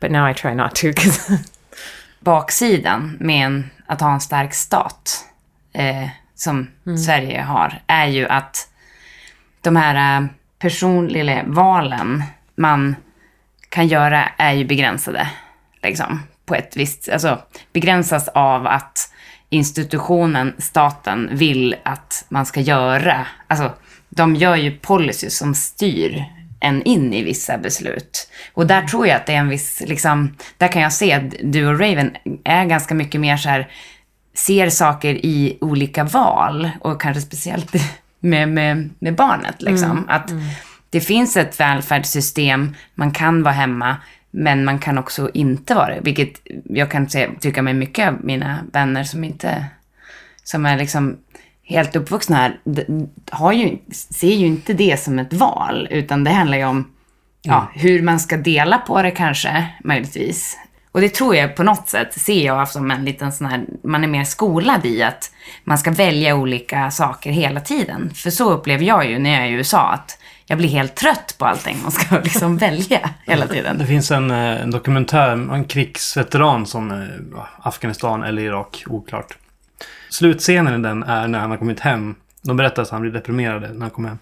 but 0.00 0.10
now 0.10 0.26
I 0.26 0.32
try 0.34 0.54
not 0.54 0.74
to 0.76 0.92
Baksidan 2.20 3.16
med 3.20 3.46
en, 3.46 3.70
att 3.86 4.00
ha 4.00 4.14
en 4.14 4.20
stark 4.20 4.54
stat, 4.54 5.24
eh, 5.72 6.08
som 6.34 6.70
Sverige 7.06 7.40
har, 7.40 7.82
är 7.86 8.06
ju 8.06 8.28
att 8.28 8.68
de 9.60 9.76
här 9.76 10.20
eh, 10.20 10.28
personliga 10.58 11.44
valen 11.46 12.22
man 12.54 12.96
kan 13.68 13.86
göra 13.86 14.28
är 14.36 14.52
ju 14.52 14.64
begränsade. 14.64 15.28
Liksom, 15.82 16.22
på 16.46 16.54
ett 16.54 16.76
visst, 16.76 17.08
alltså 17.08 17.42
begränsas 17.72 18.28
av 18.28 18.66
att 18.66 19.12
institutionen, 19.50 20.54
staten, 20.58 21.28
vill 21.32 21.76
att 21.82 22.24
man 22.28 22.46
ska 22.46 22.60
göra. 22.60 23.26
Alltså, 23.46 23.72
de 24.08 24.36
gör 24.36 24.56
ju 24.56 24.70
policies 24.78 25.38
som 25.38 25.54
styr 25.54 26.24
en 26.60 26.82
in 26.82 27.14
i 27.14 27.22
vissa 27.22 27.58
beslut. 27.58 28.28
Och 28.54 28.66
där 28.66 28.82
tror 28.82 29.06
jag 29.06 29.16
att 29.16 29.26
det 29.26 29.32
är 29.34 29.38
en 29.38 29.48
viss, 29.48 29.82
liksom, 29.86 30.36
där 30.56 30.68
kan 30.68 30.82
jag 30.82 30.92
se 30.92 31.12
att 31.12 31.34
du 31.42 31.66
och 31.66 31.80
Raven 31.80 32.16
är 32.44 32.64
ganska 32.64 32.94
mycket 32.94 33.20
mer 33.20 33.36
så 33.36 33.48
här, 33.48 33.68
ser 34.34 34.70
saker 34.70 35.14
i 35.14 35.58
olika 35.60 36.04
val 36.04 36.70
och 36.80 37.00
kanske 37.00 37.20
speciellt 37.20 37.72
med, 38.20 38.48
med, 38.48 38.90
med 38.98 39.14
barnet. 39.14 39.62
Liksom. 39.62 40.04
att 40.08 40.30
det 40.90 41.00
finns 41.00 41.36
ett 41.36 41.60
välfärdssystem, 41.60 42.74
man 42.94 43.10
kan 43.10 43.42
vara 43.42 43.54
hemma, 43.54 43.96
men 44.30 44.64
man 44.64 44.78
kan 44.78 44.98
också 44.98 45.30
inte 45.34 45.74
vara 45.74 45.94
det. 45.94 46.00
Vilket 46.00 46.40
jag 46.64 46.90
kan 46.90 47.08
se, 47.08 47.28
tycka 47.40 47.62
med 47.62 47.76
mycket 47.76 48.08
av 48.08 48.24
mina 48.24 48.58
vänner 48.72 49.04
som 49.04 49.24
inte, 49.24 49.64
som 50.44 50.66
är 50.66 50.78
liksom 50.78 51.16
helt 51.64 51.96
uppvuxna 51.96 52.36
här, 52.36 52.58
har 53.30 53.52
ju, 53.52 53.78
ser 53.90 54.34
ju 54.34 54.46
inte 54.46 54.72
det 54.72 55.00
som 55.00 55.18
ett 55.18 55.32
val, 55.32 55.88
utan 55.90 56.24
det 56.24 56.30
handlar 56.30 56.58
ju 56.58 56.64
om 56.64 56.90
ja, 57.42 57.70
hur 57.74 58.02
man 58.02 58.20
ska 58.20 58.36
dela 58.36 58.78
på 58.78 59.02
det 59.02 59.10
kanske, 59.10 59.66
möjligtvis. 59.84 60.58
Och 60.92 61.00
det 61.00 61.08
tror 61.08 61.36
jag 61.36 61.56
på 61.56 61.62
något 61.62 61.88
sätt, 61.88 62.12
ser 62.12 62.46
jag 62.46 62.68
som 62.68 62.90
en 62.90 63.04
liten 63.04 63.32
sån 63.32 63.46
här, 63.46 63.64
man 63.84 64.04
är 64.04 64.08
mer 64.08 64.24
skolad 64.24 64.86
i 64.86 65.02
att 65.02 65.30
man 65.64 65.78
ska 65.78 65.90
välja 65.90 66.34
olika 66.36 66.90
saker 66.90 67.30
hela 67.30 67.60
tiden. 67.60 68.10
För 68.14 68.30
så 68.30 68.50
upplever 68.50 68.84
jag 68.84 69.10
ju 69.10 69.18
när 69.18 69.30
jag 69.30 69.42
är 69.42 69.46
i 69.46 69.52
USA, 69.52 69.90
att 69.90 70.18
jag 70.46 70.58
blir 70.58 70.68
helt 70.68 70.94
trött 70.94 71.34
på 71.38 71.44
allting 71.44 71.76
man 71.82 71.90
ska 71.90 72.20
liksom 72.24 72.56
välja 72.56 73.10
hela 73.26 73.46
tiden. 73.46 73.78
Det 73.78 73.86
finns 73.86 74.10
en, 74.10 74.30
eh, 74.30 74.62
en 74.62 74.70
dokumentär 74.70 75.32
om 75.32 75.50
en 75.50 75.64
krigsveteran 75.64 76.66
som 76.66 76.90
eh, 76.90 77.42
Afghanistan 77.58 78.22
eller 78.22 78.42
Irak, 78.42 78.84
oklart. 78.86 79.36
Slutscenen 80.10 80.80
i 80.80 80.82
den 80.82 81.02
är 81.02 81.28
när 81.28 81.38
han 81.38 81.50
har 81.50 81.58
kommit 81.58 81.80
hem. 81.80 82.14
De 82.42 82.56
berättar 82.56 82.82
att 82.82 82.90
han 82.90 83.00
blir 83.00 83.12
deprimerad 83.12 83.62
när 83.62 83.80
han 83.80 83.90
kommer 83.90 84.08
hem. 84.08 84.18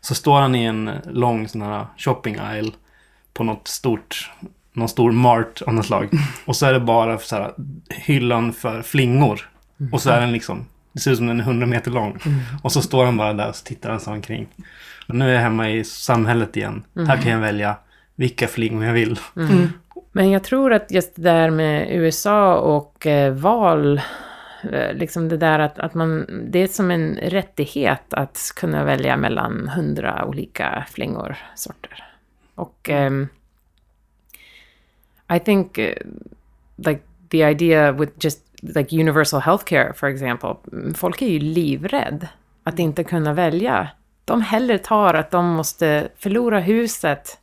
Så 0.00 0.14
står 0.14 0.40
han 0.40 0.54
i 0.54 0.64
en 0.64 0.90
lång 1.04 1.48
sån 1.48 1.62
här 1.62 1.86
shopping 1.96 2.38
aisle 2.38 2.72
på 3.34 3.44
något 3.44 3.68
stort, 3.68 4.30
någon 4.76 4.88
stor 4.88 5.12
mart 5.12 5.62
av 5.62 5.74
något 5.74 5.86
slag. 5.86 6.08
Och 6.44 6.56
så 6.56 6.66
är 6.66 6.72
det 6.72 6.80
bara 6.80 7.18
så 7.18 7.36
här, 7.36 7.52
hyllan 7.88 8.52
för 8.52 8.82
flingor. 8.82 9.50
Och 9.92 10.00
så 10.00 10.10
är 10.10 10.20
den 10.20 10.32
liksom, 10.32 10.66
det 10.92 11.00
ser 11.00 11.10
ut 11.10 11.16
som 11.16 11.26
den 11.26 11.40
är 11.40 11.44
100 11.44 11.66
meter 11.66 11.90
lång. 11.90 12.18
Och 12.62 12.72
så 12.72 12.82
står 12.82 13.04
han 13.04 13.16
bara 13.16 13.32
där 13.32 13.48
och 13.48 13.56
så 13.56 13.64
tittar 13.64 13.90
han 13.90 14.00
sig 14.00 14.12
omkring. 14.12 14.46
Och 15.08 15.14
nu 15.14 15.28
är 15.30 15.34
jag 15.34 15.40
hemma 15.40 15.70
i 15.70 15.84
samhället 15.84 16.56
igen. 16.56 16.84
Här 17.08 17.22
kan 17.22 17.32
jag 17.32 17.38
välja 17.38 17.76
vilka 18.14 18.48
flingor 18.48 18.84
jag 18.84 18.92
vill. 18.92 19.18
Men 20.12 20.30
jag 20.30 20.44
tror 20.44 20.72
att 20.72 20.90
just 20.90 21.16
det 21.16 21.22
där 21.22 21.50
med 21.50 21.90
USA 21.90 22.56
och 22.56 23.06
eh, 23.06 23.32
val, 23.32 24.00
eh, 24.72 24.94
liksom 24.94 25.28
det 25.28 25.36
där 25.36 25.58
att, 25.58 25.78
att 25.78 25.94
man, 25.94 26.26
det 26.50 26.58
är 26.58 26.66
som 26.68 26.90
en 26.90 27.16
rättighet 27.22 28.14
att 28.14 28.52
kunna 28.56 28.84
välja 28.84 29.16
mellan 29.16 29.68
hundra 29.68 30.24
olika 30.24 30.86
flingor, 30.90 31.36
sorter. 31.54 32.04
Och 32.54 32.90
ehm, 32.90 33.28
i 35.28 35.38
think 35.38 35.78
uh, 35.78 35.92
like 36.76 37.02
the 37.28 37.44
idea 37.44 37.92
with 37.92 38.12
just 38.24 38.40
like 38.62 39.00
universal 39.00 39.40
healthcare, 39.40 39.92
for 39.92 40.08
example, 40.08 40.56
mm, 40.72 40.94
folk 40.94 41.22
är 41.22 41.26
ju 41.26 41.38
livrädd 41.38 42.28
att 42.64 42.78
inte 42.78 43.04
kunna 43.04 43.32
välja. 43.32 43.88
De 44.24 44.42
hellre 44.42 44.78
tar 44.78 45.14
att 45.14 45.30
de 45.30 45.46
måste 45.46 46.08
förlora 46.18 46.60
huset 46.60 47.38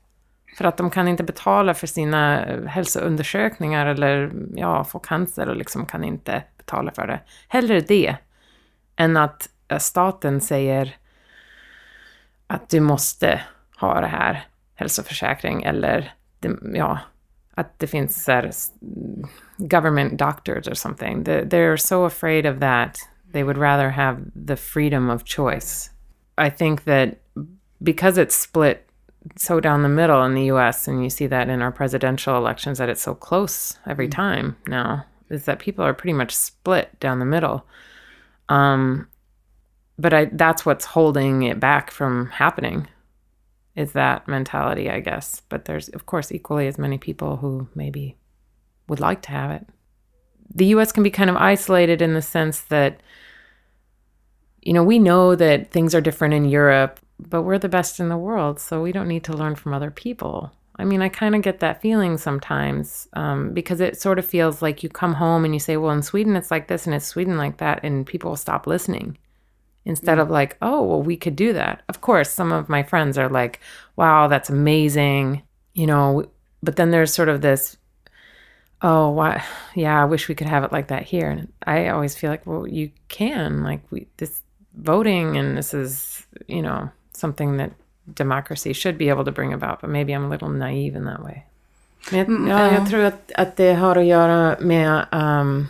för 0.58 0.66
att 0.66 0.78
de 0.78 0.90
kan 0.90 1.08
inte 1.08 1.24
betala 1.24 1.74
för 1.74 1.88
sina 1.88 2.46
eh, 2.46 2.66
hälsoundersökningar 2.66 3.86
eller 3.86 4.32
ja, 4.56 4.84
få 4.84 5.00
cancer 5.00 5.50
och 5.50 5.56
liksom 5.56 5.86
kan 5.86 6.04
inte 6.04 6.44
betala 6.58 6.92
för 6.92 7.08
det. 7.08 7.20
Hellre 7.48 7.80
det 7.80 8.16
än 8.96 9.18
att 9.18 9.50
eh, 9.68 9.78
staten 9.78 10.42
säger 10.42 10.96
att 12.48 12.70
du 12.70 12.80
måste 12.80 13.42
ha 13.78 14.02
det 14.02 14.08
här 14.08 14.48
hälsoförsäkring 14.76 15.64
eller 15.64 16.14
ja, 16.74 17.00
att 17.56 17.80
det 17.80 17.88
finns 17.88 18.28
här, 18.28 18.52
government 19.58 20.20
doctors 20.20 20.68
or 20.68 20.74
something. 20.74 21.24
They, 21.24 21.42
they're 21.44 21.78
so 21.78 22.06
afraid 22.06 22.46
of 22.46 22.60
that. 22.60 22.98
They 23.32 23.44
would 23.44 23.58
rather 23.58 23.90
have 23.90 24.18
the 24.46 24.56
freedom 24.56 25.10
of 25.10 25.24
choice. 25.24 25.90
I 26.38 26.50
think 26.50 26.84
that 26.84 27.20
because 27.82 28.18
it's 28.18 28.36
split 28.36 28.88
so 29.36 29.60
down 29.60 29.84
the 29.84 29.90
middle 29.90 30.24
in 30.26 30.36
the 30.36 30.52
US, 30.52 30.88
and 30.88 31.04
you 31.04 31.10
see 31.10 31.28
that 31.28 31.50
in 31.50 31.62
our 31.62 31.72
presidential 31.72 32.36
elections, 32.38 32.78
that 32.78 32.90
it's 32.90 33.02
so 33.02 33.16
close 33.16 33.78
every 33.86 34.08
time 34.08 34.56
now, 34.68 35.06
is 35.30 35.46
that 35.46 35.60
people 35.60 35.86
are 35.86 35.94
pretty 35.94 36.14
much 36.14 36.36
split 36.36 37.00
down 37.00 37.20
the 37.20 37.26
middle. 37.26 37.66
Um, 38.50 39.08
but 39.98 40.14
I, 40.14 40.26
that's 40.26 40.66
what's 40.66 40.86
holding 40.86 41.44
it 41.44 41.60
back 41.60 41.92
from 41.92 42.28
happening 42.32 42.88
is 43.76 43.94
that 43.94 44.28
mentality, 44.28 44.90
I 44.90 45.00
guess. 45.00 45.42
But 45.50 45.66
there's, 45.66 45.90
of 45.90 46.06
course, 46.06 46.32
equally 46.32 46.68
as 46.68 46.78
many 46.78 46.98
people 46.98 47.38
who 47.38 47.68
maybe 47.76 48.18
would 48.88 49.00
like 49.00 49.22
to 49.24 49.32
have 49.32 49.52
it. 49.52 49.68
The 50.54 50.68
US 50.68 50.92
can 50.92 51.04
be 51.04 51.10
kind 51.10 51.30
of 51.30 51.36
isolated 51.36 52.02
in 52.02 52.14
the 52.14 52.22
sense 52.22 52.62
that, 52.62 53.02
you 54.62 54.74
know, 54.74 54.84
we 54.84 55.00
know 55.00 55.36
that 55.36 55.72
things 55.72 55.96
are 55.96 56.02
different 56.02 56.34
in 56.34 56.46
Europe, 56.46 57.00
but 57.20 57.44
we're 57.44 57.60
the 57.60 57.70
best 57.70 58.00
in 58.00 58.10
the 58.10 58.18
world, 58.18 58.60
so 58.60 58.82
we 58.82 58.92
don't 58.92 59.08
need 59.08 59.24
to 59.26 59.34
learn 59.34 59.56
from 59.56 59.74
other 59.74 59.92
people. 59.92 60.52
I 60.76 60.86
mean, 60.86 61.02
I 61.02 61.10
kind 61.10 61.36
of 61.36 61.42
get 61.42 61.60
that 61.60 61.82
feeling 61.82 62.18
sometimes 62.18 63.08
um, 63.14 63.54
because 63.54 63.80
it 63.80 64.00
sort 64.00 64.20
of 64.20 64.26
feels 64.26 64.62
like 64.62 64.84
you 64.84 64.90
come 64.90 65.14
home 65.14 65.46
and 65.46 65.54
you 65.54 65.60
say, 65.60 65.78
well, 65.78 65.92
in 65.92 66.02
Sweden 66.02 66.36
it's 66.36 66.52
like 66.52 66.68
this 66.68 66.86
and 66.86 66.96
it's 66.96 67.06
Sweden 67.06 67.38
like 67.38 67.58
that, 67.58 67.80
and 67.84 68.06
people 68.06 68.36
stop 68.36 68.68
listening 68.68 69.18
instead 69.86 70.20
of 70.20 70.30
like, 70.30 70.58
oh, 70.62 70.82
well, 70.84 71.02
we 71.02 71.18
could 71.18 71.36
do 71.36 71.54
that. 71.54 71.82
Of 71.90 72.02
course, 72.02 72.32
some 72.32 72.52
of 72.52 72.70
my 72.70 72.84
friends 72.84 73.18
are 73.18 73.30
like, 73.30 73.60
wow, 73.96 74.28
that's 74.28 74.50
amazing, 74.50 75.42
you 75.74 75.88
know, 75.88 76.26
but 76.62 76.76
then 76.76 76.92
there's 76.92 77.14
sort 77.14 77.30
of 77.30 77.42
this, 77.42 77.78
oh, 78.82 79.10
why, 79.10 79.44
yeah, 79.76 80.02
I 80.02 80.06
wish 80.06 80.30
we 80.30 80.36
could 80.36 80.48
have 80.48 80.64
it 80.64 80.72
like 80.72 80.88
that 80.88 81.04
here. 81.04 81.30
And 81.30 81.48
I 81.66 81.90
always 81.90 82.16
feel 82.16 82.30
like, 82.30 82.46
well, 82.46 82.68
you 82.68 82.92
can, 83.08 83.64
like, 83.64 83.82
we, 83.92 84.08
this 84.18 84.42
voting 84.76 85.38
and 85.38 85.58
this 85.58 85.74
is, 85.74 86.26
you 86.48 86.62
know, 86.62 86.90
something 87.14 87.58
that 87.58 87.72
democracy 88.14 88.74
should 88.74 88.98
be 88.98 89.10
able 89.10 89.24
to 89.26 89.32
bring 89.32 89.54
about, 89.54 89.82
but 89.82 89.90
maybe 89.90 90.14
I'm 90.14 90.26
a 90.26 90.30
little 90.30 90.50
naive 90.50 90.96
in 90.96 91.06
that 91.06 91.24
way. 91.24 91.44
Men 92.12 92.48
jag, 92.48 92.60
ja, 92.60 92.74
jag 92.74 92.90
tror 92.90 93.04
att, 93.04 93.32
att 93.36 93.56
det 93.56 93.74
har 93.74 93.96
att 93.96 94.06
göra 94.06 94.58
med 94.60 95.06
um, 95.12 95.68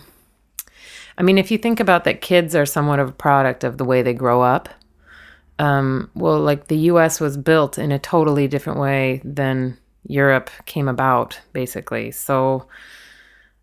I 1.18 1.24
mean, 1.24 1.38
if 1.38 1.52
you 1.52 1.58
think 1.58 1.80
about 1.80 2.04
that, 2.06 2.22
kids 2.22 2.56
are 2.56 2.66
somewhat 2.66 3.00
of 3.00 3.10
a 3.10 3.14
product 3.14 3.64
of 3.64 3.78
the 3.78 3.86
way 3.86 4.02
they 4.02 4.14
grow 4.14 4.42
up. 4.42 4.70
Um, 5.60 6.10
well, 6.16 6.40
like 6.40 6.68
the 6.68 6.78
US 6.78 7.20
was 7.20 7.38
built 7.38 7.78
in 7.78 7.92
a 7.92 8.00
totally 8.00 8.48
different 8.48 8.80
way 8.80 9.22
than 9.24 9.78
Europe 10.08 10.50
came 10.66 10.88
about, 10.88 11.40
basically. 11.54 12.12
So, 12.12 12.68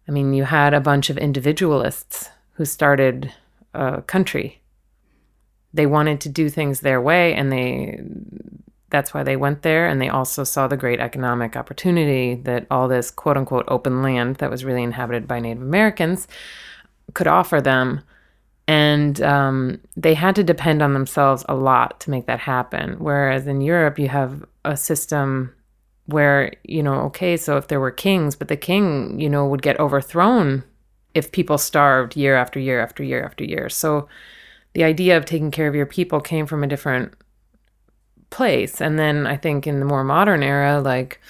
I 0.09 0.13
mean, 0.13 0.33
you 0.33 0.45
had 0.45 0.73
a 0.73 0.81
bunch 0.81 1.11
of 1.11 1.19
individualists 1.19 2.31
who 2.55 2.65
started 2.65 3.33
a 3.75 4.03
country. 4.03 4.61
They 5.73 5.87
wanted 5.87 6.21
to 6.23 6.29
do 6.29 6.49
things 6.49 6.81
their 6.81 7.01
way, 7.01 7.35
and 7.35 7.53
they 7.53 8.01
that's 8.91 9.15
why 9.15 9.23
they 9.23 9.37
went 9.37 9.63
there. 9.63 9.87
And 9.87 10.03
they 10.03 10.09
also 10.09 10.43
saw 10.43 10.67
the 10.67 10.77
great 10.77 10.99
economic 10.99 11.57
opportunity 11.57 12.35
that 12.35 12.67
all 12.73 12.89
this 12.89 13.11
quote 13.11 13.37
unquote 13.37 13.65
open 13.69 14.03
land 14.03 14.37
that 14.37 14.51
was 14.51 14.65
really 14.65 14.83
inhabited 14.83 15.29
by 15.29 15.39
Native 15.39 15.63
Americans 15.63 16.27
could 17.15 17.27
offer 17.27 17.61
them 17.61 18.03
and 18.71 19.21
um, 19.23 19.81
they 19.97 20.15
had 20.15 20.37
to 20.37 20.45
depend 20.45 20.81
on 20.81 20.93
themselves 20.93 21.45
a 21.49 21.57
lot 21.57 21.99
to 22.01 22.11
make 22.11 22.27
that 22.27 22.39
happen. 22.39 22.95
Whereas 23.01 23.49
in 23.49 23.61
Europe, 23.61 23.99
you 23.99 24.07
have 24.09 24.45
a 24.65 24.77
system 24.77 25.53
where 26.07 26.53
you 26.63 26.83
know, 26.83 27.01
okay, 27.01 27.37
so 27.37 27.57
if 27.57 27.67
there 27.67 27.81
were 27.81 27.91
kings, 27.91 28.37
but 28.37 28.47
the 28.47 28.57
king, 28.57 29.19
you 29.19 29.29
know, 29.29 29.47
would 29.47 29.63
get 29.63 29.81
overthrown 29.81 30.63
if 31.15 31.33
people 31.33 31.59
starved 31.59 32.17
year 32.17 32.37
after 32.37 32.61
year 32.61 32.81
after 32.81 33.03
year 33.03 33.25
after 33.25 33.43
year. 33.43 33.69
So 33.69 34.09
the 34.75 34.85
idea 34.85 35.17
of 35.17 35.25
taking 35.25 35.51
care 35.51 35.67
of 35.67 35.75
your 35.75 35.87
people 35.87 36.21
came 36.21 36.47
from 36.47 36.63
a 36.63 36.69
different 36.69 37.13
place. 38.31 38.81
And 38.81 38.99
then 38.99 39.27
I 39.27 39.37
think 39.37 39.67
in 39.67 39.81
the 39.81 39.87
more 39.87 40.05
modern 40.05 40.43
era, 40.43 40.81
like 40.81 41.21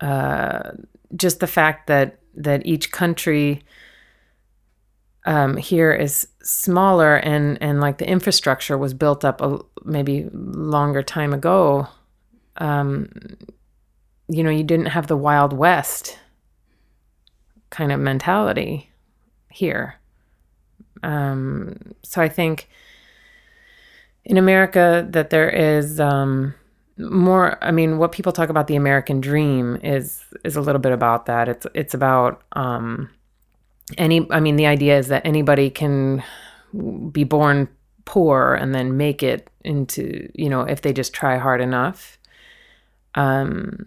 uh, 0.00 0.70
just 1.16 1.40
the 1.40 1.46
fact 1.46 1.88
that 1.88 2.18
that 2.34 2.64
each 2.64 2.92
country 2.92 3.62
um, 5.24 5.56
here 5.56 5.92
is 5.92 6.26
smaller 6.42 7.16
and 7.16 7.58
and 7.62 7.80
like 7.80 7.98
the 7.98 8.08
infrastructure 8.08 8.76
was 8.76 8.94
built 8.94 9.24
up 9.24 9.40
a 9.40 9.58
maybe 9.84 10.28
longer 10.32 11.02
time 11.02 11.32
ago. 11.32 11.86
Um, 12.56 13.08
you 14.28 14.42
know, 14.42 14.50
you 14.50 14.64
didn't 14.64 14.86
have 14.86 15.06
the 15.06 15.16
Wild 15.16 15.52
West 15.52 16.18
kind 17.70 17.92
of 17.92 18.00
mentality 18.00 18.90
here. 19.50 19.96
Um, 21.02 21.94
so 22.02 22.20
I 22.22 22.28
think 22.28 22.68
in 24.24 24.36
America 24.36 25.06
that 25.10 25.30
there 25.30 25.50
is 25.50 26.00
um, 26.00 26.54
more. 26.98 27.62
I 27.62 27.70
mean, 27.70 27.98
what 27.98 28.12
people 28.12 28.32
talk 28.32 28.48
about 28.48 28.66
the 28.66 28.76
American 28.76 29.20
dream 29.20 29.76
is 29.82 30.22
is 30.44 30.56
a 30.56 30.60
little 30.60 30.80
bit 30.80 30.92
about 30.92 31.26
that. 31.26 31.48
It's 31.48 31.66
it's 31.74 31.94
about 31.94 32.42
um, 32.52 33.10
any 33.98 34.26
i 34.30 34.40
mean 34.40 34.56
the 34.56 34.66
idea 34.66 34.98
is 34.98 35.08
that 35.08 35.26
anybody 35.26 35.68
can 35.70 36.22
be 37.10 37.24
born 37.24 37.68
poor 38.04 38.54
and 38.54 38.74
then 38.74 38.96
make 38.96 39.22
it 39.22 39.48
into 39.64 40.30
you 40.34 40.48
know 40.48 40.62
if 40.62 40.82
they 40.82 40.92
just 40.92 41.12
try 41.12 41.38
hard 41.38 41.60
enough. 41.60 42.18
Um 43.14 43.86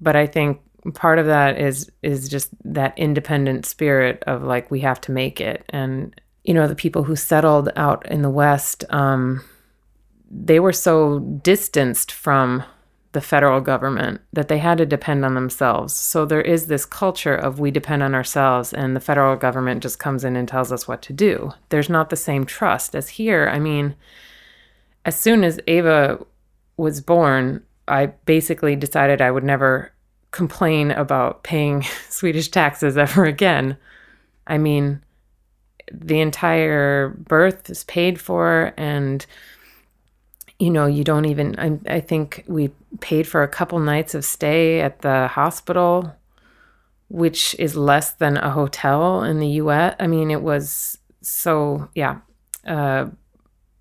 but 0.00 0.14
i 0.14 0.26
think 0.26 0.60
part 0.94 1.18
of 1.18 1.26
that 1.26 1.60
is 1.60 1.90
is 2.02 2.28
just 2.28 2.50
that 2.64 2.96
independent 2.98 3.66
spirit 3.66 4.22
of 4.26 4.42
like 4.42 4.70
we 4.70 4.80
have 4.80 5.00
to 5.02 5.12
make 5.12 5.40
it. 5.40 5.64
And 5.70 6.18
you 6.44 6.54
know 6.54 6.68
the 6.68 6.74
people 6.74 7.04
who 7.04 7.16
settled 7.16 7.70
out 7.76 8.08
in 8.10 8.22
the 8.22 8.30
west 8.30 8.84
um 8.90 9.42
they 10.30 10.60
were 10.60 10.72
so 10.72 11.20
distanced 11.20 12.12
from 12.12 12.62
the 13.18 13.22
federal 13.22 13.60
government 13.60 14.20
that 14.32 14.46
they 14.46 14.58
had 14.58 14.78
to 14.78 14.86
depend 14.86 15.24
on 15.24 15.34
themselves. 15.34 15.92
So 15.92 16.24
there 16.24 16.40
is 16.40 16.68
this 16.68 16.84
culture 16.84 17.34
of 17.34 17.58
we 17.58 17.72
depend 17.72 18.00
on 18.00 18.14
ourselves 18.14 18.72
and 18.72 18.94
the 18.94 19.00
federal 19.00 19.34
government 19.34 19.82
just 19.82 19.98
comes 19.98 20.22
in 20.22 20.36
and 20.36 20.46
tells 20.46 20.70
us 20.70 20.86
what 20.86 21.02
to 21.02 21.12
do. 21.12 21.50
There's 21.70 21.88
not 21.88 22.10
the 22.10 22.16
same 22.16 22.46
trust 22.46 22.94
as 22.94 23.08
here. 23.08 23.50
I 23.52 23.58
mean, 23.58 23.96
as 25.04 25.18
soon 25.18 25.42
as 25.42 25.58
Ava 25.66 26.24
was 26.76 27.00
born, 27.00 27.64
I 27.88 28.06
basically 28.06 28.76
decided 28.76 29.20
I 29.20 29.32
would 29.32 29.42
never 29.42 29.92
complain 30.30 30.92
about 30.92 31.42
paying 31.42 31.82
Swedish 32.08 32.46
taxes 32.50 32.96
ever 32.96 33.24
again. 33.24 33.76
I 34.46 34.58
mean, 34.58 35.02
the 35.90 36.20
entire 36.20 37.08
birth 37.08 37.68
is 37.68 37.82
paid 37.82 38.20
for 38.20 38.72
and 38.76 39.26
you 40.58 40.70
know, 40.70 40.86
you 40.86 41.04
don't 41.04 41.24
even, 41.24 41.58
I, 41.58 41.96
I 41.96 42.00
think 42.00 42.44
we 42.48 42.70
paid 43.00 43.26
for 43.26 43.42
a 43.42 43.48
couple 43.48 43.78
nights 43.78 44.14
of 44.14 44.24
stay 44.24 44.80
at 44.80 45.00
the 45.02 45.28
hospital, 45.28 46.16
which 47.08 47.54
is 47.58 47.76
less 47.76 48.12
than 48.12 48.36
a 48.36 48.50
hotel 48.50 49.22
in 49.22 49.38
the 49.38 49.48
US. 49.62 49.94
I 50.00 50.06
mean, 50.06 50.30
it 50.30 50.42
was 50.42 50.98
so, 51.20 51.88
yeah. 51.94 52.18
Uh, 52.66 53.06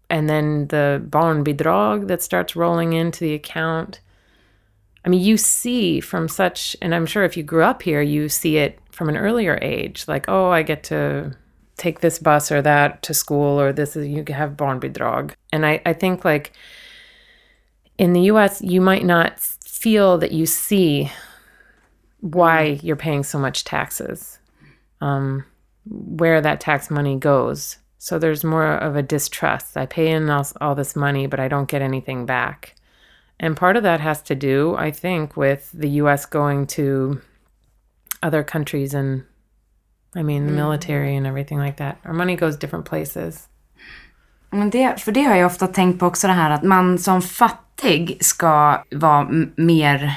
and 0.10 0.30
then 0.30 0.68
the 0.68 1.04
barnbidrag 1.10 2.08
that 2.08 2.22
starts 2.22 2.56
rolling 2.56 2.94
into 2.94 3.22
the 3.22 3.34
account. 3.34 4.00
I 5.04 5.10
mean, 5.10 5.22
you 5.22 5.38
see 5.38 6.00
from 6.00 6.28
such, 6.28 6.76
and 6.82 6.94
I'm 6.94 7.06
sure 7.06 7.24
if 7.24 7.36
you 7.36 7.44
grew 7.44 7.64
up 7.64 7.82
here, 7.82 8.02
you 8.02 8.30
see 8.30 8.58
it 8.58 8.80
from 8.92 9.10
an 9.10 9.18
earlier 9.18 9.58
age, 9.62 10.08
like, 10.08 10.26
oh, 10.28 10.50
I 10.50 10.64
get 10.64 10.84
to 10.86 11.36
take 11.78 12.00
this 12.00 12.20
bus 12.20 12.52
or 12.52 12.62
that 12.62 13.04
to 13.04 13.14
school 13.14 13.60
or 13.60 13.72
this 13.72 13.96
is 13.96 14.08
you 14.08 14.24
can 14.24 14.36
have 14.36 14.58
barnbidrag. 14.58 15.34
And 15.54 15.66
I, 15.66 15.82
I 15.86 15.94
think 15.94 16.26
like 16.26 16.52
in 17.98 18.14
the 18.14 18.22
us 18.22 18.62
you 18.62 18.82
might 18.82 19.06
not 19.06 19.40
feel 19.40 20.18
that 20.18 20.32
you 20.32 20.46
see 20.46 21.12
why 22.20 22.80
you're 22.82 22.96
paying 22.96 23.24
so 23.24 23.38
much 23.38 23.64
taxes 23.64 24.40
um, 25.02 25.46
where 25.86 26.42
that 26.42 26.60
tax 26.60 26.90
money 26.90 27.16
goes. 27.16 27.78
So 28.00 28.18
there's 28.18 28.44
more 28.44 28.74
of 28.74 28.96
a 28.96 29.04
distrust. 29.04 29.78
I 29.78 29.86
pay 29.86 30.12
in 30.12 30.30
all, 30.30 30.48
all 30.60 30.76
this 30.76 30.96
money 30.96 31.28
but 31.28 31.40
i 31.40 31.48
don't 31.48 31.70
get 31.70 31.82
anything 31.82 32.26
back. 32.26 32.74
And 33.40 33.56
part 33.56 33.78
of 33.78 33.84
that 33.84 34.00
has 34.00 34.24
to 34.24 34.36
do 34.36 34.76
i 34.76 34.90
think 34.90 35.38
with 35.38 35.72
the 35.72 35.90
us 35.90 36.26
going 36.26 36.66
to 36.68 37.22
other 38.24 38.44
countries 38.44 38.96
and 38.96 39.24
I 40.18 40.24
mean, 40.24 40.48
the 40.48 40.54
mm. 40.54 40.56
military 40.56 41.18
and 41.18 41.28
everything 41.28 41.62
like 41.62 41.78
that. 41.78 41.96
Our 42.06 42.14
money 42.14 42.36
goes 42.36 42.60
different 42.60 42.90
places. 42.90 43.48
Men 44.50 44.70
det, 44.70 45.02
för 45.02 45.12
det 45.12 45.24
har 45.24 45.36
jag 45.36 45.46
ofta 45.46 45.68
tänkt 45.68 46.00
på 46.00 46.06
också 46.06 46.28
det 46.28 46.34
här 46.34 46.52
att 46.52 46.64
man 46.64 46.98
som 46.98 47.22
fattig 47.22 48.18
ska 48.20 48.84
vara 48.92 49.30
mer 49.56 50.14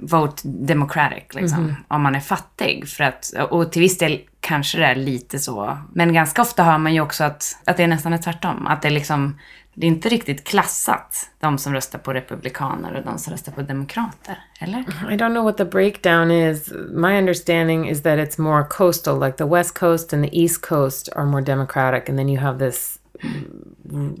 vote 0.00 0.42
democratic 0.44 1.24
liksom. 1.34 1.64
Mm. 1.64 1.74
Om 1.88 2.02
man 2.02 2.14
är 2.14 2.20
fattig. 2.20 2.88
För 2.88 3.04
att, 3.04 3.32
och 3.50 3.72
till 3.72 3.82
viss 3.82 3.98
del 3.98 4.20
kanske 4.40 4.78
det 4.78 4.86
är 4.86 4.94
lite 4.94 5.38
så. 5.38 5.78
Men 5.92 6.12
ganska 6.12 6.42
ofta 6.42 6.64
hör 6.64 6.78
man 6.78 6.94
ju 6.94 7.00
också 7.00 7.24
att, 7.24 7.58
att 7.64 7.76
det 7.76 7.82
är 7.82 7.88
nästan 7.88 8.12
är 8.12 8.18
tvärtom. 8.18 8.66
Att 8.66 8.82
det 8.82 8.88
är 8.88 8.92
liksom 8.92 9.38
det 9.74 9.86
är 9.86 9.88
inte 9.88 10.08
riktigt 10.08 10.44
klassat, 10.44 11.30
de 11.38 11.58
som 11.58 11.72
röstar 11.72 11.98
på 11.98 12.12
republikaner 12.12 12.94
och 12.94 13.04
de 13.04 13.18
som 13.18 13.30
röstar 13.30 13.52
på 13.52 13.62
demokrater, 13.62 14.38
eller? 14.60 14.78
I 14.80 15.16
don't 15.16 15.32
know 15.32 15.44
what 15.44 15.56
the 15.56 15.64
breakdown 15.64 16.30
is. 16.30 16.72
My 16.90 17.18
understanding 17.18 17.88
is 17.88 18.02
that 18.02 18.18
it's 18.18 18.40
more 18.40 18.64
coastal, 18.64 19.20
like 19.20 19.36
the 19.36 19.46
west 19.46 19.78
coast 19.78 20.12
and 20.12 20.24
the 20.24 20.42
east 20.42 20.66
coast 20.66 21.08
are 21.16 21.26
more 21.26 21.42
democratic, 21.42 22.08
and 22.08 22.18
then 22.18 22.28
you 22.28 22.40
have 22.40 22.58
this, 22.58 22.98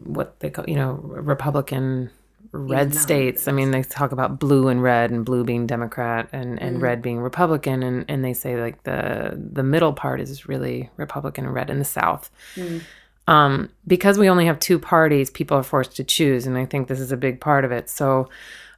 what 0.04 0.40
they 0.40 0.50
call, 0.50 0.64
you 0.68 0.76
know, 0.76 1.00
Republican 1.02 2.10
red 2.52 2.94
states. 2.94 3.48
I 3.48 3.52
mean, 3.52 3.70
they 3.72 3.82
talk 3.82 4.12
about 4.12 4.38
blue 4.38 4.68
and 4.68 4.82
red, 4.82 5.10
and 5.10 5.24
blue 5.24 5.44
being 5.44 5.66
Democrat, 5.66 6.28
and, 6.32 6.62
and 6.62 6.78
mm. 6.78 6.82
red 6.82 7.02
being 7.02 7.18
Republican, 7.18 7.82
and, 7.82 8.04
and 8.08 8.24
they 8.24 8.34
say 8.34 8.56
like 8.56 8.82
the 8.84 9.38
the 9.52 9.62
middle 9.62 9.92
part 9.92 10.20
is 10.20 10.48
really 10.48 10.88
Republican 10.96 11.44
and 11.44 11.54
red 11.54 11.70
in 11.70 11.78
the 11.78 11.84
South. 11.84 12.30
Mm 12.54 12.80
um, 13.32 13.70
because 13.86 14.18
we 14.18 14.28
only 14.28 14.44
have 14.44 14.58
two 14.58 14.78
parties, 14.78 15.30
people 15.30 15.56
are 15.56 15.62
forced 15.62 15.96
to 15.96 16.04
choose, 16.04 16.46
and 16.46 16.58
I 16.58 16.66
think 16.66 16.88
this 16.88 17.00
is 17.00 17.12
a 17.12 17.16
big 17.16 17.40
part 17.40 17.64
of 17.64 17.72
it. 17.72 17.88
So, 17.88 18.28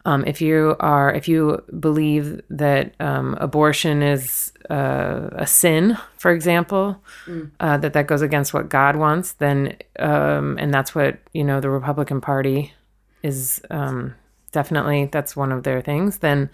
um, 0.04 0.24
if 0.26 0.40
you 0.40 0.76
are, 0.78 1.12
if 1.12 1.26
you 1.26 1.60
believe 1.80 2.40
that 2.50 2.94
um, 3.00 3.36
abortion 3.40 4.00
is 4.00 4.52
uh, 4.70 5.30
a 5.32 5.46
sin, 5.46 5.98
for 6.18 6.30
example, 6.30 7.02
mm. 7.26 7.50
uh, 7.58 7.78
that 7.78 7.94
that 7.94 8.06
goes 8.06 8.22
against 8.22 8.54
what 8.54 8.68
God 8.68 8.94
wants, 8.94 9.32
then, 9.32 9.76
um, 9.98 10.56
and 10.60 10.72
that's 10.72 10.94
what 10.94 11.18
you 11.32 11.42
know, 11.42 11.60
the 11.60 11.70
Republican 11.70 12.20
Party 12.20 12.72
is 13.24 13.60
um, 13.70 14.14
definitely 14.52 15.06
that's 15.06 15.34
one 15.34 15.50
of 15.50 15.64
their 15.64 15.80
things. 15.80 16.18
Then 16.18 16.48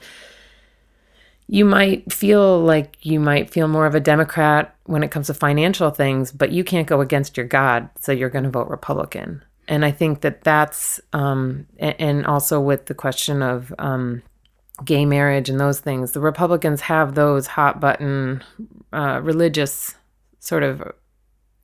you 1.53 1.65
might 1.65 2.13
feel 2.13 2.61
like 2.61 2.97
you 3.05 3.19
might 3.19 3.51
feel 3.51 3.67
more 3.67 3.85
of 3.85 3.97
a 3.97 4.01
Democrat 4.01 4.73
when 4.85 5.03
it 5.03 5.11
comes 5.11 5.27
to 5.27 5.35
financial 5.35 5.91
things, 5.91 6.31
but 6.31 6.53
you 6.53 6.63
can't 6.63 6.87
go 6.87 7.01
against 7.01 7.37
your 7.37 7.45
God, 7.45 7.91
so 7.99 8.13
you're 8.13 8.31
going 8.31 8.45
to 8.45 8.51
vote 8.51 8.69
Republican. 8.69 9.43
And 9.67 9.85
I 9.85 9.91
think 9.91 10.21
that 10.21 10.45
that's, 10.45 11.01
um, 11.13 11.67
and 11.81 12.25
also 12.25 12.61
with 12.61 12.87
the 12.87 12.95
question 12.95 13.43
of 13.43 13.75
um, 13.81 14.23
gay 14.85 15.05
marriage 15.05 15.49
and 15.49 15.59
those 15.59 15.81
things, 15.81 16.13
the 16.13 16.21
Republicans 16.21 16.83
have 16.83 17.17
those 17.17 17.49
hot 17.49 17.81
button 17.81 18.45
uh, 18.93 19.19
religious 19.21 19.97
sort 20.39 20.63
of 20.63 20.81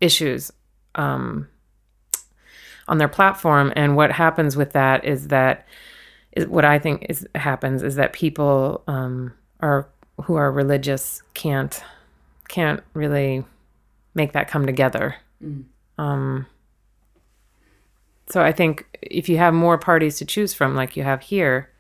issues 0.01 0.53
um, 0.97 1.47
on 2.89 2.99
their 2.99 3.07
platform. 3.07 3.73
And 3.77 3.95
what 3.95 4.11
happens 4.11 4.57
with 4.57 4.73
that 4.73 5.05
is 5.05 5.29
that 5.29 5.65
is 6.33 6.49
what 6.49 6.65
I 6.65 6.81
think 6.81 7.07
is 7.09 7.25
happens 7.37 7.85
is 7.85 7.95
that 7.95 8.13
people 8.13 8.83
um, 8.89 9.33
are 9.61 9.89
who 10.25 10.35
are 10.35 10.51
religious 10.51 11.23
can't 11.35 11.83
can't 12.49 12.83
really 12.95 13.45
make 14.15 14.33
that 14.33 14.49
come 14.49 14.67
together. 14.67 15.17
Mm. 15.43 15.65
Um, 15.99 16.47
so 18.29 18.43
I 18.43 18.53
think 18.53 18.87
if 19.03 19.29
you 19.29 19.39
have 19.39 19.55
more 19.55 19.79
parties 19.79 20.19
to 20.19 20.25
choose 20.25 20.53
from, 20.53 20.75
like 20.75 20.97
you 20.97 21.03
have 21.03 21.23
here, 21.23 21.71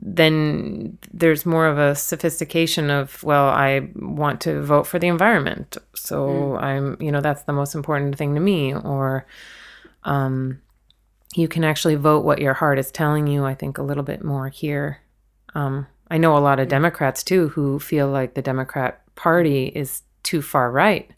then 0.00 0.98
there's 1.12 1.44
more 1.44 1.66
of 1.66 1.78
a 1.78 1.94
sophistication 1.94 2.90
of 2.90 3.22
well, 3.22 3.48
I 3.48 3.88
want 3.94 4.40
to 4.42 4.62
vote 4.62 4.86
for 4.86 4.98
the 4.98 5.08
environment, 5.08 5.76
so 5.94 6.26
mm. 6.26 6.62
I'm 6.62 6.96
you 7.00 7.12
know 7.12 7.20
that's 7.20 7.42
the 7.44 7.52
most 7.52 7.74
important 7.74 8.16
thing 8.16 8.34
to 8.34 8.40
me, 8.40 8.74
or 8.74 9.26
um, 10.04 10.60
you 11.34 11.48
can 11.48 11.64
actually 11.64 11.94
vote 11.94 12.24
what 12.24 12.40
your 12.40 12.54
heart 12.54 12.78
is 12.78 12.90
telling 12.90 13.26
you. 13.26 13.44
I 13.44 13.54
think 13.54 13.78
a 13.78 13.82
little 13.82 14.02
bit 14.02 14.24
more 14.24 14.48
here. 14.48 15.00
Um, 15.54 15.86
I 16.12 16.18
know 16.18 16.36
a 16.36 16.40
lot 16.40 16.60
of 16.60 16.68
Democrats 16.68 17.22
too 17.24 17.48
who 17.48 17.78
feel 17.78 18.06
like 18.06 18.34
the 18.34 18.42
Democrat 18.42 19.00
Party 19.14 19.68
is 19.68 20.02
too 20.22 20.42
far 20.42 20.70
right 20.70 21.10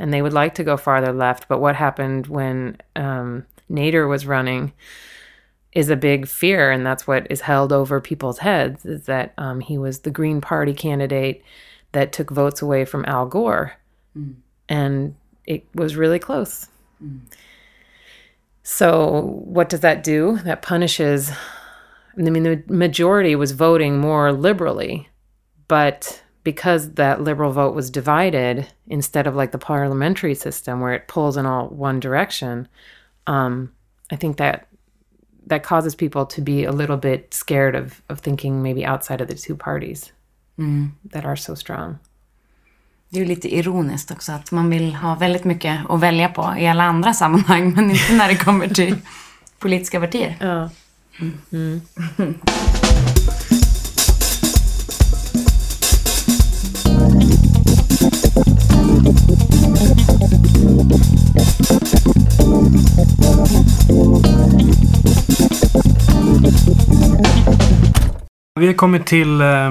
and 0.00 0.12
they 0.12 0.22
would 0.22 0.32
like 0.32 0.56
to 0.56 0.64
go 0.64 0.76
farther 0.76 1.12
left. 1.12 1.46
But 1.46 1.60
what 1.60 1.76
happened 1.76 2.26
when 2.26 2.78
um, 2.96 3.46
Nader 3.70 4.08
was 4.08 4.26
running 4.26 4.72
is 5.72 5.88
a 5.88 5.94
big 5.94 6.26
fear, 6.26 6.72
and 6.72 6.84
that's 6.84 7.06
what 7.06 7.30
is 7.30 7.42
held 7.42 7.72
over 7.72 8.00
people's 8.00 8.38
heads 8.38 8.84
is 8.84 9.04
that 9.06 9.34
um, 9.38 9.60
he 9.60 9.78
was 9.78 10.00
the 10.00 10.10
Green 10.10 10.40
Party 10.40 10.74
candidate 10.74 11.44
that 11.92 12.12
took 12.12 12.30
votes 12.30 12.60
away 12.60 12.84
from 12.84 13.04
Al 13.04 13.26
Gore. 13.26 13.74
And 14.68 15.14
it 15.46 15.64
was 15.74 15.94
really 15.94 16.18
close. 16.18 16.66
So, 18.64 19.20
what 19.44 19.68
does 19.68 19.80
that 19.80 20.02
do? 20.02 20.38
That 20.38 20.62
punishes. 20.62 21.30
I 22.26 22.30
mean, 22.30 22.42
the 22.42 22.62
majority 22.66 23.34
was 23.34 23.52
voting 23.52 23.98
more 23.98 24.32
liberally, 24.32 25.08
but 25.68 26.22
because 26.44 26.94
that 26.94 27.22
liberal 27.22 27.52
vote 27.52 27.74
was 27.74 27.90
divided, 27.90 28.66
instead 28.86 29.26
of 29.26 29.34
like 29.34 29.52
the 29.52 29.58
parliamentary 29.58 30.34
system 30.34 30.80
where 30.80 30.94
it 30.94 31.08
pulls 31.08 31.36
in 31.36 31.46
all 31.46 31.68
one 31.68 32.00
direction, 32.00 32.68
um, 33.26 33.72
I 34.10 34.16
think 34.16 34.36
that 34.36 34.66
that 35.46 35.62
causes 35.62 35.94
people 35.94 36.26
to 36.26 36.40
be 36.40 36.64
a 36.64 36.72
little 36.72 36.96
bit 36.96 37.34
scared 37.34 37.74
of 37.74 38.02
of 38.08 38.20
thinking 38.20 38.62
maybe 38.62 38.84
outside 38.84 39.20
of 39.20 39.28
the 39.28 39.34
two 39.34 39.56
parties 39.56 40.12
that 41.12 41.24
are 41.24 41.36
so 41.36 41.54
strong. 41.54 41.98
Det 43.08 43.16
är 43.16 43.20
ju 43.20 43.26
lite 43.26 43.54
ironiskt 43.54 44.10
också 44.10 44.32
att 44.32 44.50
man 44.50 44.70
vill 44.70 44.94
ha 44.94 45.14
väldigt 45.14 45.44
mycket 45.44 45.90
att 45.90 46.00
välja 46.00 46.28
på 46.28 46.54
i 46.58 46.66
alla 46.66 46.84
andra 46.84 47.12
sammanhang, 47.12 47.72
men 47.74 47.90
inte 47.90 48.12
när 48.12 48.28
det 48.28 48.36
kommer 48.36 48.68
till 48.68 48.96
politiska 49.58 50.00
partier. 50.00 50.36
Ja. 50.40 50.70
Vi 51.18 51.80
har 68.66 68.72
kommit 68.74 69.06
till 69.06 69.40
eh, 69.40 69.70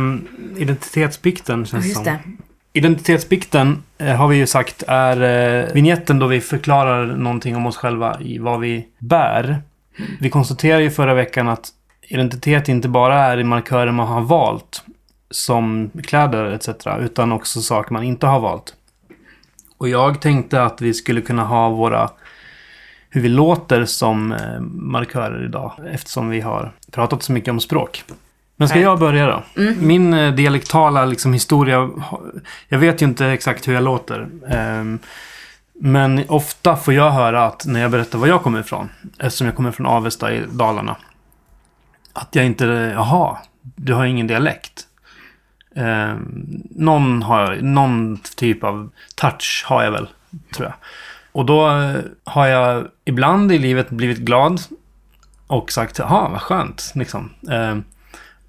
identitetsbikten 0.58 1.66
känns 1.66 1.86
Ja, 1.86 1.90
just 1.90 1.96
som. 1.96 2.04
det. 2.04 2.20
Identitetsbikten 2.74 3.84
eh, 3.98 4.16
har 4.16 4.28
vi 4.28 4.38
ju 4.38 4.48
sagt 4.48 4.84
är 4.88 5.22
eh, 5.22 5.66
vignetten 5.74 6.20
då 6.20 6.28
vi 6.28 6.42
förklarar 6.42 7.06
någonting 7.06 7.56
om 7.56 7.66
oss 7.66 7.78
själva 7.78 8.22
i 8.22 8.38
vad 8.38 8.60
vi 8.60 8.86
bär. 9.00 9.62
Vi 10.20 10.30
konstaterade 10.30 10.84
ju 10.84 10.90
förra 10.90 11.14
veckan 11.14 11.48
att 11.48 11.70
identitet 12.02 12.70
inte 12.70 12.88
bara 12.90 13.24
är 13.24 13.40
i 13.40 13.44
markörer 13.44 13.92
man 13.92 14.08
har 14.08 14.22
valt 14.22 14.84
som 15.32 15.92
kläder 16.04 16.46
etc. 16.46 16.70
utan 17.00 17.32
också 17.32 17.62
saker 17.62 17.94
man 17.94 18.04
inte 18.04 18.28
har 18.28 18.40
valt. 18.40 18.74
Och 19.78 19.90
jag 19.90 20.22
tänkte 20.22 20.64
att 20.64 20.82
vi 20.82 20.94
skulle 20.94 21.22
kunna 21.22 21.44
ha 21.44 21.70
våra 21.70 22.10
hur 23.10 23.22
vi 23.22 23.30
låter 23.30 23.86
som 23.86 24.32
eh, 24.32 24.60
markörer 24.62 25.46
idag 25.46 25.74
eftersom 25.92 26.30
vi 26.30 26.42
har 26.42 26.72
pratat 26.92 27.24
så 27.24 27.32
mycket 27.32 27.52
om 27.52 27.60
språk. 27.60 28.04
Men 28.56 28.70
ska 28.70 28.80
jag 28.80 29.00
börja 29.00 29.28
då? 29.28 29.64
Min 29.80 30.14
eh, 30.14 30.34
dialektala 30.34 31.06
liksom, 31.06 31.34
historia, 31.34 31.90
jag 32.68 32.80
vet 32.80 33.02
ju 33.02 33.06
inte 33.06 33.26
exakt 33.26 33.68
hur 33.68 33.74
jag 33.74 33.84
låter. 33.84 34.28
Men 35.82 36.30
ofta 36.30 36.76
får 36.76 36.94
jag 36.94 37.12
höra 37.12 37.46
att 37.46 37.66
när 37.66 37.80
jag 37.80 37.92
berättar 37.92 38.20
var 38.20 38.28
jag 38.28 38.44
kommer 38.44 38.60
ifrån, 38.60 38.90
eftersom 39.20 39.48
jag 39.48 39.56
kommer 39.56 39.72
från 39.72 39.86
Avesta 39.86 40.34
i 40.34 40.46
Dalarna, 40.52 40.98
att 42.14 42.36
jag 42.36 42.46
inte, 42.46 42.66
jaha, 42.96 43.38
du 43.62 43.94
har 43.94 44.06
ingen 44.06 44.28
dialekt. 44.28 44.88
Eh, 45.76 46.16
någon, 46.70 47.24
har, 47.24 47.56
någon 47.56 48.20
typ 48.36 48.64
av 48.64 48.90
touch 49.16 49.66
har 49.68 49.84
jag 49.84 49.92
väl, 49.92 50.08
tror 50.56 50.68
jag. 50.68 50.76
Och 51.32 51.46
då 51.46 51.70
eh, 51.70 51.96
har 52.24 52.48
jag 52.48 52.88
ibland 53.06 53.52
i 53.52 53.58
livet 53.58 53.90
blivit 53.90 54.18
glad 54.18 54.62
och 55.48 55.72
sagt, 55.72 56.00
jaha, 56.00 56.30
vad 56.30 56.42
skönt, 56.42 56.92
liksom. 56.96 57.30
Eh, 57.50 57.78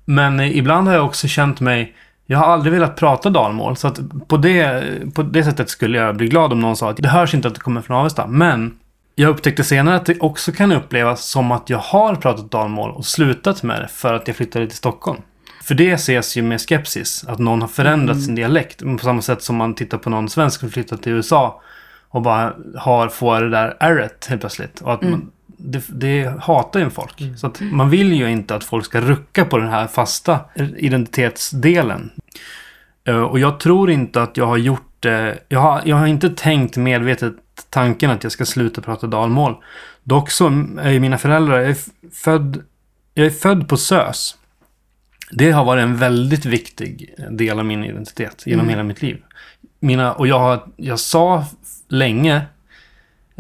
men 0.05 0.41
ibland 0.41 0.89
har 0.89 0.95
jag 0.95 1.07
också 1.07 1.29
känt 1.29 1.61
mig... 1.61 1.97
Jag 2.31 2.39
har 2.39 2.47
aldrig 2.47 2.73
velat 2.73 2.97
prata 2.97 3.31
dalmål. 3.31 3.77
Så 3.77 3.89
att 3.89 4.01
på 4.29 4.37
det, 4.37 4.85
på 5.15 5.23
det 5.23 5.45
sättet 5.45 5.71
skulle 5.71 5.99
jag 5.99 6.17
bli 6.17 6.29
glad 6.29 6.53
om 6.53 6.61
någon 6.61 6.77
sa 6.77 6.91
att 6.91 6.97
det 6.97 7.09
hörs 7.09 7.35
inte 7.35 7.49
att 7.49 7.55
det 7.55 7.61
kommer 7.61 7.81
från 7.81 7.97
Avesta. 7.97 8.27
Men 8.27 8.79
jag 9.15 9.31
upptäckte 9.31 9.65
senare 9.65 9.97
att 9.97 10.07
det 10.07 10.21
också 10.21 10.53
kan 10.53 10.73
upplevas 10.73 11.25
som 11.25 11.53
att 11.53 11.71
jag 11.71 11.79
har 11.79 12.15
pratat 12.15 12.51
dalmål 12.51 12.91
och 12.91 13.07
slutat 13.07 13.63
med 13.63 13.81
det 13.81 13.89
för 13.89 14.15
att 14.15 14.29
jag 14.29 14.37
flyttade 14.37 14.67
till 14.67 14.77
Stockholm. 14.77 15.21
För 15.63 15.75
det 15.75 15.93
ses 15.93 16.37
ju 16.37 16.43
med 16.43 16.61
skepsis, 16.61 17.25
att 17.29 17.39
någon 17.39 17.61
har 17.61 17.69
förändrat 17.69 18.23
sin 18.23 18.35
dialekt. 18.35 18.79
På 18.79 18.99
samma 18.99 19.23
sätt 19.23 19.43
som 19.43 19.57
man 19.57 19.75
tittar 19.75 19.99
på 19.99 20.11
någon 20.11 20.29
svensk 20.29 20.61
som 20.61 20.71
flyttat 20.71 21.03
till 21.03 21.13
USA 21.13 21.61
och 22.09 22.23
bara 22.23 22.55
har, 22.77 23.09
får 23.09 23.41
det 23.41 23.51
där 23.51 23.77
ärret 23.81 24.27
helt 24.27 24.41
plötsligt. 24.41 24.81
Och 24.81 24.93
att 24.93 25.03
man, 25.03 25.31
det, 25.65 25.85
det 25.89 26.35
hatar 26.41 26.81
ju 26.81 26.91
folk. 26.91 27.23
Så 27.37 27.47
att 27.47 27.61
man 27.61 27.91
vill 27.91 28.13
ju 28.13 28.31
inte 28.31 28.55
att 28.55 28.65
folk 28.65 28.85
ska 28.85 29.01
rucka 29.01 29.45
på 29.45 29.59
den 29.59 29.69
här 29.69 29.87
fasta 29.87 30.41
identitetsdelen. 30.77 32.11
Eh, 33.05 33.21
Och 33.23 33.39
jag 33.39 33.61
tror 33.61 33.91
inte 33.91 34.23
att 34.23 34.37
jag 34.37 34.47
har 34.47 34.57
gjort 34.57 34.87
det. 35.01 35.39
Jag 35.49 35.61
har, 35.61 35.83
jag 35.85 35.97
har 35.97 36.07
inte 36.07 36.31
tänkt 36.31 36.77
medvetet 36.77 37.35
tanken 37.71 38.11
att 38.11 38.23
jag 38.23 38.33
ska 38.33 38.45
sluta 38.45 38.81
prata 38.81 39.07
dalmål. 39.07 39.55
Dock 40.03 40.31
så 40.31 40.47
är 40.81 40.91
ju 40.91 41.01
mina 41.01 41.19
föräldrar, 41.19 41.61
jag 41.61 41.71
är 41.71 41.77
född, 42.13 42.63
jag 43.15 43.27
är 43.27 43.31
född 43.31 43.69
på 43.69 43.77
SÖS. 43.77 44.37
Det 45.33 45.51
har 45.51 45.65
varit 45.65 45.83
en 45.83 45.97
väldigt 45.97 46.45
viktig 46.45 47.15
del 47.31 47.59
av 47.59 47.65
min 47.65 47.85
identitet 47.85 48.43
genom 48.47 48.69
hela 48.69 48.83
mitt 48.83 49.03
liv. 49.03 49.23
Mina, 49.81 50.13
och 50.13 50.27
jag, 50.27 50.73
jag 50.77 50.99
sa 51.01 51.45
länge, 51.89 52.43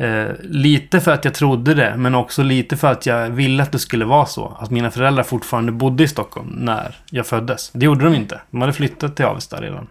eh, 0.00 0.28
lite 0.42 1.00
för 1.00 1.10
att 1.10 1.24
jag 1.24 1.34
trodde 1.34 1.74
det, 1.74 1.94
men 1.96 2.14
också 2.14 2.42
lite 2.42 2.76
för 2.76 2.92
att 2.92 3.06
jag 3.06 3.30
ville 3.30 3.62
att 3.62 3.72
det 3.72 3.78
skulle 3.78 4.04
vara 4.04 4.26
så. 4.26 4.56
Att 4.60 4.70
mina 4.70 4.90
föräldrar 4.90 5.22
fortfarande 5.22 5.72
bodde 5.72 6.04
i 6.04 6.08
Stockholm 6.08 6.48
när 6.48 6.96
jag 7.10 7.26
föddes. 7.26 7.70
Det 7.72 7.84
gjorde 7.84 8.04
de 8.04 8.14
inte. 8.14 8.40
De 8.50 8.60
hade 8.60 8.72
flyttat 8.72 9.16
till 9.16 9.24
Avesta 9.24 9.60
redan. 9.60 9.86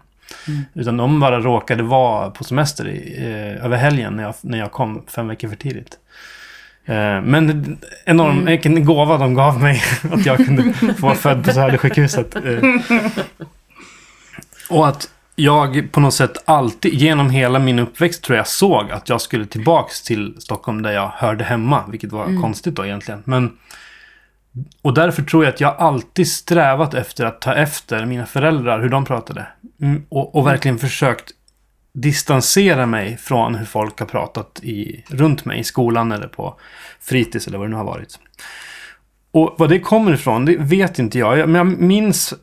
Utan 0.74 0.96
de 0.96 1.20
bara 1.20 1.40
råkade 1.40 1.82
vara 1.82 2.30
på 2.30 2.44
semester 2.44 2.88
i, 2.88 3.14
eh, 3.18 3.64
över 3.64 3.76
helgen 3.76 4.16
när 4.16 4.22
jag, 4.22 4.34
när 4.40 4.58
jag 4.58 4.72
kom 4.72 5.02
fem 5.06 5.28
veckor 5.28 5.48
för 5.48 5.56
tidigt. 5.56 5.98
Eh, 6.84 7.22
men 7.22 7.76
enorm, 8.04 8.44
vilken 8.44 8.84
gåva 8.84 9.18
de 9.18 9.34
gav 9.34 9.60
mig 9.62 9.82
att 10.12 10.26
jag 10.26 10.36
kunde 10.36 10.72
få 10.72 11.06
vara 11.06 11.14
född 11.14 11.44
på 11.44 11.52
Södersjukhuset. 11.52 12.36
Eh, 12.36 12.42
och 14.70 14.88
att 14.88 15.08
jag 15.42 15.92
på 15.92 16.00
något 16.00 16.14
sätt 16.14 16.32
alltid, 16.44 16.94
genom 16.94 17.30
hela 17.30 17.58
min 17.58 17.78
uppväxt 17.78 18.22
tror 18.24 18.36
jag 18.38 18.46
såg 18.48 18.90
att 18.90 19.08
jag 19.08 19.20
skulle 19.20 19.46
tillbaks 19.46 20.02
till 20.02 20.36
Stockholm 20.38 20.82
där 20.82 20.92
jag 20.92 21.08
hörde 21.08 21.44
hemma. 21.44 21.84
Vilket 21.90 22.12
var 22.12 22.24
konstigt 22.42 22.74
då 22.74 22.86
egentligen. 22.86 23.22
Men, 23.26 23.52
och 24.82 24.94
därför 24.94 25.22
tror 25.22 25.44
jag 25.44 25.54
att 25.54 25.60
jag 25.60 25.74
alltid 25.78 26.28
strävat 26.28 26.94
efter 26.94 27.24
att 27.26 27.40
ta 27.40 27.54
efter 27.54 28.06
mina 28.06 28.26
föräldrar, 28.26 28.80
hur 28.80 28.88
de 28.88 29.04
pratade. 29.04 29.46
Mm, 29.82 30.02
och, 30.08 30.34
och 30.34 30.46
verkligen 30.46 30.78
försökt 30.78 31.30
distansera 31.92 32.86
mig 32.86 33.16
från 33.16 33.54
hur 33.54 33.66
folk 33.66 33.98
har 34.00 34.06
pratat 34.06 34.60
i, 34.62 35.04
runt 35.08 35.44
mig 35.44 35.60
i 35.60 35.64
skolan 35.64 36.12
eller 36.12 36.26
på 36.28 36.60
fritids 37.00 37.46
eller 37.46 37.58
vad 37.58 37.66
det 37.66 37.70
nu 37.70 37.76
har 37.76 37.84
varit. 37.84 38.18
Och 39.32 39.54
vad 39.58 39.68
det 39.68 39.80
kommer 39.80 40.12
ifrån, 40.14 40.44
det 40.44 40.56
vet 40.58 40.98
inte 40.98 41.18
jag. 41.18 41.38
Jag- 41.38 41.48
Men 41.48 41.54
jag 41.68 41.80
minns 41.80 42.34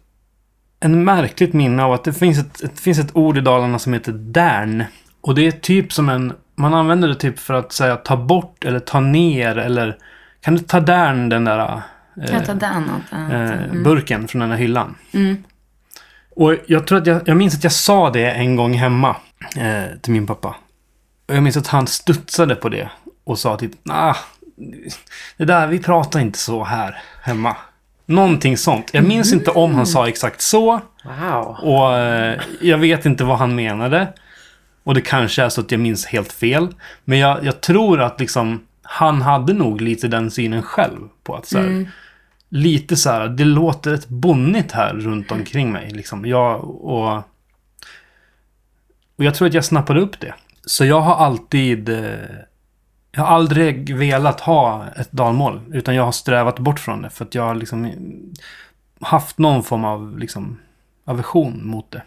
en 0.79 1.03
märkligt 1.03 1.53
minne 1.53 1.83
av 1.83 1.93
att 1.93 2.03
det 2.03 2.13
finns 2.13 2.39
ett, 2.39 2.61
det 2.61 2.79
finns 2.79 2.99
ett 2.99 3.15
ord 3.15 3.37
i 3.37 3.41
Dalarna 3.41 3.79
som 3.79 3.93
heter 3.93 4.11
därn. 4.11 4.83
Och 5.21 5.35
det 5.35 5.47
är 5.47 5.51
typ 5.51 5.93
som 5.93 6.09
en... 6.09 6.33
Man 6.55 6.73
använder 6.73 7.07
det 7.07 7.15
typ 7.15 7.39
för 7.39 7.53
att 7.53 7.71
säga 7.71 7.95
ta 7.95 8.17
bort 8.17 8.65
eller 8.65 8.79
ta 8.79 8.99
ner 8.99 9.57
eller... 9.57 9.97
Kan 10.41 10.55
du 10.55 10.59
ta 10.59 10.79
därn 10.79 11.29
den 11.29 11.43
där 11.43 11.81
Kan 12.27 12.35
jag 12.35 12.45
ta 12.45 12.53
åt 12.53 13.11
eh, 13.11 13.31
mm. 13.31 13.83
burken 13.83 14.27
från 14.27 14.41
den 14.41 14.51
här 14.51 14.57
hyllan? 14.57 14.95
Mm. 15.11 15.43
Och 16.35 16.55
jag 16.67 16.87
tror 16.87 16.97
att 16.97 17.07
jag, 17.07 17.21
jag 17.25 17.37
minns 17.37 17.55
att 17.55 17.63
jag 17.63 17.73
sa 17.73 18.09
det 18.09 18.31
en 18.31 18.55
gång 18.55 18.73
hemma 18.73 19.15
eh, 19.55 19.97
till 20.01 20.13
min 20.13 20.27
pappa. 20.27 20.55
Och 21.27 21.35
jag 21.35 21.43
minns 21.43 21.57
att 21.57 21.67
han 21.67 21.87
studsade 21.87 22.55
på 22.55 22.69
det 22.69 22.89
och 23.23 23.39
sa 23.39 23.57
typ, 23.57 23.71
nah, 23.83 24.17
det 25.37 25.45
där, 25.45 25.67
vi 25.67 25.79
pratar 25.79 26.19
inte 26.19 26.39
så 26.39 26.63
här 26.63 27.01
hemma. 27.21 27.55
Någonting 28.09 28.57
sånt. 28.57 28.89
Jag 28.93 29.03
minns 29.03 29.33
inte 29.33 29.51
om 29.51 29.75
han 29.75 29.85
sa 29.85 30.07
exakt 30.07 30.41
så. 30.41 30.81
Wow. 31.03 31.57
Och 31.61 31.97
eh, 31.97 32.39
jag 32.61 32.77
vet 32.77 33.05
inte 33.05 33.23
vad 33.23 33.37
han 33.37 33.55
menade. 33.55 34.13
Och 34.83 34.93
det 34.93 35.01
kanske 35.01 35.43
är 35.43 35.49
så 35.49 35.61
att 35.61 35.71
jag 35.71 35.79
minns 35.79 36.05
helt 36.05 36.31
fel. 36.31 36.67
Men 37.05 37.19
jag, 37.19 37.45
jag 37.45 37.61
tror 37.61 38.01
att 38.01 38.19
liksom 38.19 38.63
han 38.81 39.21
hade 39.21 39.53
nog 39.53 39.81
lite 39.81 40.07
den 40.07 40.31
synen 40.31 40.63
själv 40.63 40.99
på 41.23 41.35
att 41.35 41.47
så 41.47 41.57
här, 41.57 41.91
Lite 42.49 42.95
så 42.95 43.09
här, 43.09 43.27
det 43.27 43.45
låter 43.45 43.91
rätt 43.91 44.07
bonnigt 44.09 44.71
här 44.71 44.93
runt 44.93 45.31
omkring 45.31 45.71
mig. 45.71 45.91
Liksom. 45.91 46.25
Jag, 46.25 46.63
och, 46.63 47.17
och 49.15 49.25
jag 49.25 49.35
tror 49.35 49.47
att 49.47 49.53
jag 49.53 49.65
snappade 49.65 49.99
upp 49.99 50.19
det. 50.19 50.33
Så 50.65 50.85
jag 50.85 51.01
har 51.01 51.15
alltid... 51.25 51.89
eh, 51.89 52.13
Jag 53.11 53.21
har 53.21 53.35
aldrig 53.35 53.95
velat 53.95 54.39
ha 54.39 54.85
ett 54.95 55.11
dalmål. 55.11 55.61
Utan 55.73 55.95
jag 55.95 56.03
har 56.03 56.11
strävat 56.11 56.59
bort 56.59 56.79
från 56.79 57.01
det. 57.01 57.09
För 57.09 57.25
att 57.25 57.35
jag 57.35 57.43
har 57.43 57.55
liksom 57.55 57.91
haft 59.01 59.37
någon 59.37 59.63
form 59.63 59.85
av 59.85 60.19
liksom, 60.19 60.59
aversion 61.05 61.67
mot 61.67 61.91
det. 61.91 62.01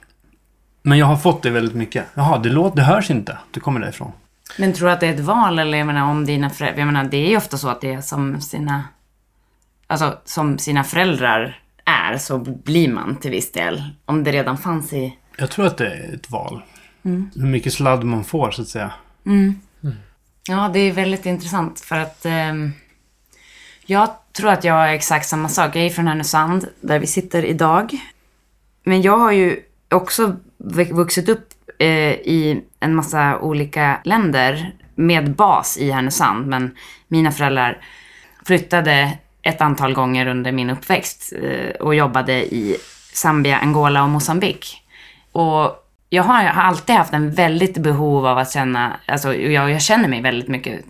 Men 0.82 0.98
jag 0.98 1.06
har 1.06 1.16
fått 1.16 1.42
det 1.42 1.50
väldigt 1.50 1.74
mycket. 1.74 2.06
Jaha, 2.14 2.38
det, 2.38 2.48
låter, 2.48 2.76
det 2.76 2.82
hörs 2.82 3.10
inte. 3.10 3.38
Det 3.50 3.60
kommer 3.60 3.80
därifrån. 3.80 4.12
Men 4.58 4.72
tror 4.72 4.88
du 4.88 4.92
att 4.92 5.00
det 5.00 5.06
är 5.06 5.14
ett 5.14 5.20
val 5.20 5.58
eller 5.58 5.78
jag 5.78 5.86
menar 5.86 6.10
om 6.10 6.26
dina 6.26 6.50
föräldrar, 6.50 6.78
jag 6.78 6.86
menar 6.86 7.04
det 7.04 7.16
är 7.16 7.30
ju 7.30 7.36
ofta 7.36 7.58
så 7.58 7.68
att 7.68 7.80
det 7.80 7.92
är 7.92 8.00
som 8.00 8.40
sina, 8.40 8.84
alltså 9.86 10.18
som 10.24 10.58
sina 10.58 10.84
föräldrar 10.84 11.62
är 11.84 12.18
så 12.18 12.38
blir 12.38 12.92
man 12.92 13.16
till 13.16 13.30
viss 13.30 13.52
del. 13.52 13.84
Om 14.04 14.24
det 14.24 14.32
redan 14.32 14.58
fanns 14.58 14.92
i... 14.92 15.16
Jag 15.38 15.50
tror 15.50 15.66
att 15.66 15.76
det 15.76 15.86
är 15.86 16.14
ett 16.14 16.30
val. 16.30 16.62
Hur 17.34 17.46
mycket 17.46 17.72
sladd 17.72 18.04
man 18.04 18.24
får 18.24 18.50
så 18.50 18.62
att 18.62 18.68
säga. 18.68 18.92
Ja, 20.50 20.70
det 20.72 20.78
är 20.78 20.92
väldigt 20.92 21.26
intressant 21.26 21.80
för 21.80 21.96
att 21.96 22.26
eh, 22.26 22.54
jag 23.86 24.10
tror 24.32 24.50
att 24.50 24.64
jag 24.64 24.90
är 24.90 24.94
exakt 24.94 25.28
samma 25.28 25.48
sak. 25.48 25.76
Jag 25.76 25.84
är 25.84 25.90
från 25.90 26.06
Härnösand 26.06 26.68
där 26.80 26.98
vi 26.98 27.06
sitter 27.06 27.44
idag. 27.44 27.98
Men 28.84 29.02
jag 29.02 29.18
har 29.18 29.32
ju 29.32 29.60
också 29.90 30.36
vuxit 30.90 31.28
upp 31.28 31.48
eh, 31.78 32.12
i 32.12 32.62
en 32.80 32.94
massa 32.94 33.38
olika 33.38 34.00
länder 34.04 34.72
med 34.94 35.34
bas 35.34 35.78
i 35.78 35.90
Härnösand. 35.90 36.46
Men 36.46 36.76
mina 37.08 37.32
föräldrar 37.32 37.84
flyttade 38.44 39.18
ett 39.42 39.60
antal 39.60 39.94
gånger 39.94 40.26
under 40.26 40.52
min 40.52 40.70
uppväxt 40.70 41.32
eh, 41.42 41.70
och 41.70 41.94
jobbade 41.94 42.54
i 42.54 42.76
Zambia, 43.12 43.58
Angola 43.58 44.02
och 44.02 44.10
Mosambik. 44.10 44.82
Och 45.32 45.89
jag 46.12 46.22
har, 46.22 46.42
jag 46.42 46.52
har 46.52 46.62
alltid 46.62 46.96
haft 46.96 47.12
en 47.12 47.30
väldigt 47.30 47.78
behov 47.78 48.26
av 48.26 48.38
att 48.38 48.52
känna, 48.52 48.96
alltså 49.06 49.34
jag, 49.34 49.70
jag 49.70 49.82
känner 49.82 50.08
mig 50.08 50.22
väldigt 50.22 50.48
mycket 50.48 50.84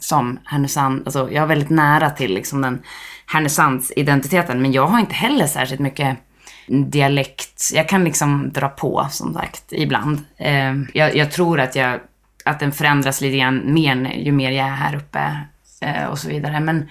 som 0.00 0.38
Härnösand, 0.44 1.02
alltså 1.04 1.28
jag 1.32 1.42
är 1.42 1.46
väldigt 1.46 1.70
nära 1.70 2.10
till 2.10 2.34
liksom 2.34 2.62
den 2.62 2.82
Härnösands 3.26 3.92
identiteten, 3.96 4.62
men 4.62 4.72
jag 4.72 4.86
har 4.86 5.00
inte 5.00 5.14
heller 5.14 5.46
särskilt 5.46 5.80
mycket 5.80 6.18
dialekt. 6.66 7.70
Jag 7.74 7.88
kan 7.88 8.04
liksom 8.04 8.52
dra 8.52 8.68
på, 8.68 9.06
som 9.10 9.34
sagt, 9.34 9.64
ibland. 9.72 10.20
Eh, 10.36 10.74
jag, 10.92 11.16
jag 11.16 11.32
tror 11.32 11.60
att, 11.60 11.76
jag, 11.76 12.00
att 12.44 12.60
den 12.60 12.72
förändras 12.72 13.20
lite 13.20 13.38
grann 13.38 13.74
mer 13.74 14.12
ju 14.14 14.32
mer 14.32 14.50
jag 14.50 14.66
är 14.66 14.72
här 14.74 14.96
uppe 14.96 15.40
eh, 15.80 16.04
och 16.04 16.18
så 16.18 16.28
vidare. 16.28 16.60
Men, 16.60 16.90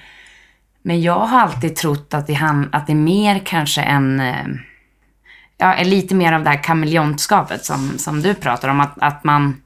men 0.82 1.02
jag 1.02 1.20
har 1.20 1.40
alltid 1.40 1.76
trott 1.76 2.14
att 2.14 2.28
det, 2.28 2.34
han, 2.34 2.70
att 2.72 2.88
det 2.88 2.94
är 2.94 2.98
mer 2.98 3.40
kanske 3.46 3.82
en 3.82 4.20
eh, 4.20 4.46
ja, 5.64 5.74
är 5.74 5.86
lite 5.86 6.16
mer 6.16 6.34
av 6.34 6.44
det 6.44 6.50
här 6.50 6.64
kameleontskapet 6.64 7.66
som, 7.66 7.98
som 7.98 8.22
du 8.22 8.34
pratar 8.34 8.70
om. 8.70 8.80
Att, 8.80 8.94
att, 8.98 9.24
man, 9.24 9.62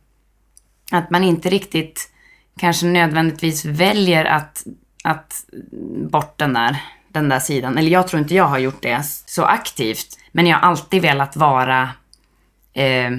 att 0.92 1.10
man 1.10 1.24
inte 1.24 1.50
riktigt 1.50 2.10
kanske 2.60 2.86
nödvändigtvis 2.86 3.66
väljer 3.66 4.26
att, 4.26 4.64
att 5.04 5.46
bort 6.10 6.38
den 6.38 6.54
där, 6.54 6.78
den 7.12 7.30
där 7.30 7.40
sidan. 7.40 7.78
Eller 7.78 7.92
jag 7.92 8.08
tror 8.08 8.22
inte 8.22 8.36
jag 8.36 8.46
har 8.46 8.58
gjort 8.58 8.82
det 8.82 9.02
så 9.26 9.44
aktivt. 9.44 10.08
Men 10.32 10.48
jag 10.48 10.58
har 10.58 10.70
alltid 10.70 11.02
velat 11.02 11.36
vara, 11.36 11.90
eh, 12.74 13.12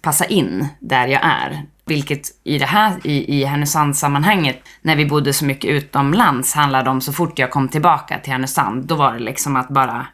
passa 0.00 0.24
in 0.24 0.68
där 0.80 1.06
jag 1.08 1.20
är. 1.24 1.62
Vilket 1.86 2.28
i 2.44 2.58
det 2.58 2.66
här, 2.66 3.06
i, 3.06 3.40
i 3.40 3.44
Härnösand-sammanhanget, 3.44 4.62
när 4.82 4.96
vi 4.96 5.06
bodde 5.06 5.32
så 5.32 5.44
mycket 5.44 5.70
utomlands, 5.70 6.54
handlade 6.54 6.90
om 6.90 7.00
så 7.00 7.12
fort 7.12 7.38
jag 7.38 7.50
kom 7.50 7.68
tillbaka 7.68 8.18
till 8.18 8.32
Härnösand, 8.32 8.84
då 8.84 8.94
var 8.94 9.12
det 9.12 9.18
liksom 9.18 9.56
att 9.56 9.68
bara 9.68 10.06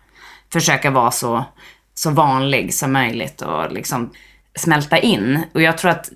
försöka 0.52 0.90
vara 0.90 1.10
så, 1.10 1.44
så 1.94 2.10
vanlig 2.10 2.74
som 2.74 2.92
möjligt 2.92 3.42
och 3.42 3.72
liksom 3.72 4.10
smälta 4.54 4.98
in. 4.98 5.42
Och 5.54 5.62
jag 5.62 5.78
tror 5.78 5.90
att 5.90 6.10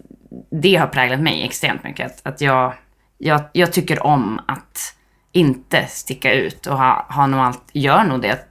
det 0.51 0.77
har 0.77 0.87
präglat 0.87 1.21
mig 1.21 1.45
extremt 1.45 1.85
mycket. 1.85 2.07
Att, 2.07 2.21
att 2.27 2.41
jag, 2.41 2.75
jag, 3.19 3.41
jag 3.53 3.73
tycker 3.73 4.07
om 4.07 4.41
att 4.47 4.97
inte 5.33 5.87
sticka 5.87 6.33
ut 6.33 6.67
och 6.67 6.79
ha, 6.79 7.07
ha 7.11 7.27
nog 7.27 7.41
allt, 7.41 7.63
gör 7.73 8.05
nog 8.05 8.23
det 8.23 8.49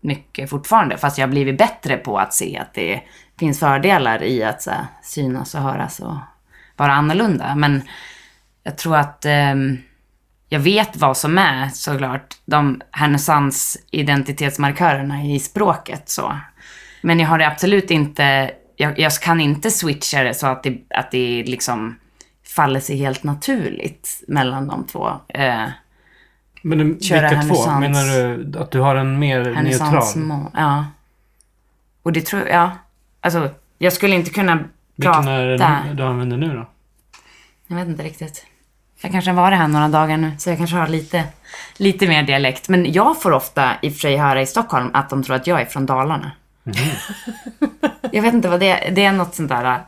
mycket 0.00 0.50
fortfarande. 0.50 0.96
Fast 0.96 1.18
jag 1.18 1.26
har 1.26 1.30
blivit 1.30 1.58
bättre 1.58 1.96
på 1.96 2.18
att 2.18 2.34
se 2.34 2.58
att 2.58 2.74
det 2.74 3.00
finns 3.38 3.60
fördelar 3.60 4.22
i 4.22 4.44
att 4.44 4.62
så 4.62 4.70
här, 4.70 4.86
synas 5.02 5.54
och 5.54 5.60
höras 5.60 6.00
och 6.00 6.16
vara 6.76 6.92
annorlunda. 6.92 7.54
Men 7.54 7.82
jag 8.62 8.78
tror 8.78 8.96
att 8.96 9.24
eh, 9.24 9.54
jag 10.48 10.60
vet 10.60 10.96
vad 10.96 11.16
som 11.16 11.38
är 11.38 11.68
såklart 11.68 12.36
de 12.44 12.80
Härnösands 12.90 13.78
identitetsmarkörerna 13.90 15.22
i 15.22 15.38
språket. 15.38 16.08
Så. 16.08 16.36
Men 17.00 17.20
jag 17.20 17.28
har 17.28 17.38
det 17.38 17.46
absolut 17.46 17.90
inte, 17.90 18.50
jag, 18.76 18.98
jag 18.98 19.12
kan 19.12 19.40
inte 19.40 19.70
switcha 19.70 20.22
det 20.22 20.34
så 20.34 20.46
att 20.46 20.62
det, 20.62 20.78
att 20.90 21.10
det 21.10 21.44
liksom 21.46 21.98
faller 22.46 22.80
sig 22.80 22.96
helt 22.96 23.22
naturligt 23.22 24.24
mellan 24.28 24.66
de 24.66 24.84
två. 24.86 25.08
Eh, 25.28 25.64
Men 26.62 26.78
det, 26.78 26.84
vilka 26.84 27.42
två? 27.42 27.70
Menar 27.70 28.04
du 28.16 28.58
att 28.58 28.70
du 28.70 28.80
har 28.80 28.96
en 28.96 29.18
mer 29.18 29.62
neutral? 29.62 30.50
ja. 30.54 30.86
Och 32.02 32.12
det 32.12 32.20
tror 32.26 32.48
jag, 32.48 32.70
alltså 33.20 33.50
jag 33.78 33.92
skulle 33.92 34.14
inte 34.14 34.30
kunna 34.30 34.58
Vilken 34.96 35.12
prata. 35.12 35.30
är 35.32 35.46
den 35.58 35.96
du 35.96 36.02
använder 36.02 36.36
nu 36.36 36.54
då? 36.54 36.68
Jag 37.66 37.76
vet 37.76 37.88
inte 37.88 38.02
riktigt. 38.02 38.46
Jag 39.00 39.12
kanske 39.12 39.30
har 39.30 39.36
varit 39.42 39.58
här 39.58 39.68
några 39.68 39.88
dagar 39.88 40.16
nu, 40.16 40.32
så 40.38 40.50
jag 40.50 40.58
kanske 40.58 40.76
har 40.76 40.88
lite, 40.88 41.24
lite 41.76 42.08
mer 42.08 42.22
dialekt. 42.22 42.68
Men 42.68 42.92
jag 42.92 43.22
får 43.22 43.32
ofta 43.32 43.70
i 43.82 43.88
och 43.88 43.92
för 43.92 44.00
sig 44.00 44.16
höra 44.16 44.42
i 44.42 44.46
Stockholm 44.46 44.90
att 44.94 45.10
de 45.10 45.22
tror 45.22 45.36
att 45.36 45.46
jag 45.46 45.60
är 45.60 45.64
från 45.64 45.86
Dalarna. 45.86 46.30
Jag 48.12 48.22
vet 48.22 48.34
inte 48.34 48.48
vad 48.48 48.60
det 48.60 48.70
är. 48.70 48.90
Det 48.90 49.04
är 49.04 49.12
något 49.12 49.34
sånt 49.34 49.48
där... 49.48 49.84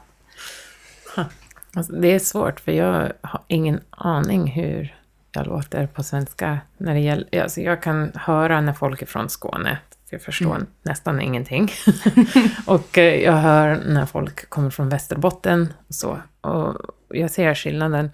Alltså, 1.74 1.92
det 1.92 2.08
är 2.08 2.18
svårt, 2.18 2.60
för 2.60 2.72
jag 2.72 3.12
har 3.20 3.40
ingen 3.48 3.80
aning 3.90 4.46
hur 4.46 4.96
jag 5.32 5.46
låter 5.46 5.86
på 5.86 6.02
svenska. 6.02 6.60
När 6.78 6.94
det 6.94 7.00
gäller, 7.00 7.42
alltså 7.42 7.60
jag 7.60 7.82
kan 7.82 8.12
höra 8.14 8.60
när 8.60 8.72
folk 8.72 9.02
är 9.02 9.06
från 9.06 9.28
Skåne. 9.28 9.78
Jag 10.10 10.22
förstår 10.22 10.66
nästan 10.82 11.20
ingenting. 11.20 11.70
och 12.66 12.98
eh, 12.98 13.22
jag 13.22 13.32
hör 13.32 13.82
när 13.86 14.06
folk 14.06 14.50
kommer 14.50 14.70
från 14.70 14.88
Västerbotten 14.88 15.72
och 15.88 15.94
så. 15.94 16.18
Och 16.40 16.76
jag 17.08 17.30
ser 17.30 17.54
skillnaden. 17.54 18.10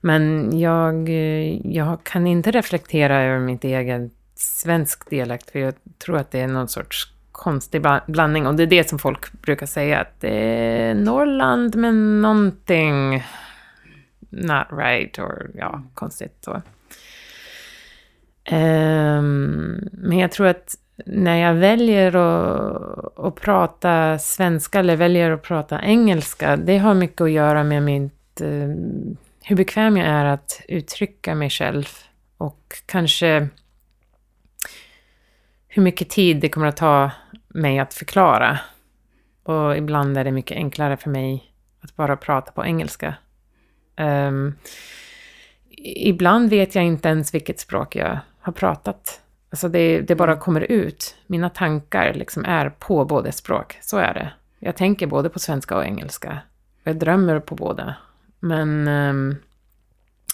Men 0.00 0.52
jag, 0.58 1.08
eh, 1.08 1.66
jag 1.66 2.04
kan 2.04 2.26
inte 2.26 2.50
reflektera 2.50 3.22
över 3.22 3.38
mitt 3.38 3.64
egen 3.64 4.10
svensk 4.34 5.10
dialekt, 5.10 5.50
för 5.50 5.58
jag 5.58 5.74
tror 6.04 6.18
att 6.18 6.30
det 6.30 6.40
är 6.40 6.48
någon 6.48 6.68
sorts 6.68 7.13
konstig 7.44 7.82
bla- 7.82 8.02
blandning. 8.06 8.46
Och 8.46 8.54
det 8.54 8.62
är 8.62 8.66
det 8.66 8.88
som 8.88 8.98
folk 8.98 9.32
brukar 9.32 9.66
säga, 9.66 10.00
att 10.00 10.20
det 10.20 10.36
är 10.36 10.94
Norrland 10.94 11.76
men 11.76 12.22
någonting 12.22 13.24
not 14.30 14.66
right, 14.70 15.18
or 15.18 15.50
ja, 15.54 15.82
konstigt 15.94 16.38
så. 16.40 16.62
Ehm, 18.44 19.88
men 19.92 20.18
jag 20.18 20.32
tror 20.32 20.46
att 20.46 20.74
när 21.06 21.36
jag 21.36 21.54
väljer 21.54 22.16
att, 22.16 23.18
att 23.18 23.34
prata 23.34 24.18
svenska 24.18 24.78
eller 24.78 24.96
väljer 24.96 25.30
att 25.30 25.42
prata 25.42 25.82
engelska, 25.82 26.56
det 26.56 26.78
har 26.78 26.94
mycket 26.94 27.20
att 27.20 27.30
göra 27.30 27.64
med 27.64 27.82
mitt, 27.82 28.40
eh, 28.40 28.68
hur 29.42 29.56
bekväm 29.56 29.96
jag 29.96 30.06
är 30.06 30.24
att 30.24 30.60
uttrycka 30.68 31.34
mig 31.34 31.50
själv 31.50 31.88
och 32.38 32.74
kanske 32.86 33.48
hur 35.74 35.82
mycket 35.82 36.08
tid 36.08 36.40
det 36.40 36.48
kommer 36.48 36.66
att 36.66 36.76
ta 36.76 37.10
mig 37.48 37.78
att 37.78 37.94
förklara. 37.94 38.58
Och 39.42 39.76
ibland 39.76 40.18
är 40.18 40.24
det 40.24 40.32
mycket 40.32 40.56
enklare 40.56 40.96
för 40.96 41.10
mig 41.10 41.44
att 41.80 41.96
bara 41.96 42.16
prata 42.16 42.52
på 42.52 42.64
engelska. 42.64 43.14
Ehm, 43.96 44.54
ibland 45.96 46.50
vet 46.50 46.74
jag 46.74 46.84
inte 46.84 47.08
ens 47.08 47.34
vilket 47.34 47.60
språk 47.60 47.96
jag 47.96 48.18
har 48.40 48.52
pratat. 48.52 49.20
Alltså 49.50 49.68
det, 49.68 50.00
det 50.00 50.14
bara 50.14 50.36
kommer 50.36 50.60
ut. 50.60 51.16
Mina 51.26 51.50
tankar 51.50 52.14
liksom 52.14 52.44
är 52.44 52.70
på 52.70 53.04
båda 53.04 53.32
språk. 53.32 53.78
Så 53.80 53.98
är 53.98 54.14
det. 54.14 54.32
Jag 54.58 54.76
tänker 54.76 55.06
både 55.06 55.28
på 55.28 55.38
svenska 55.38 55.76
och 55.76 55.84
engelska. 55.84 56.38
Jag 56.84 56.98
drömmer 56.98 57.40
på 57.40 57.54
båda. 57.54 57.94
Men 58.40 58.88
ehm, 58.88 59.36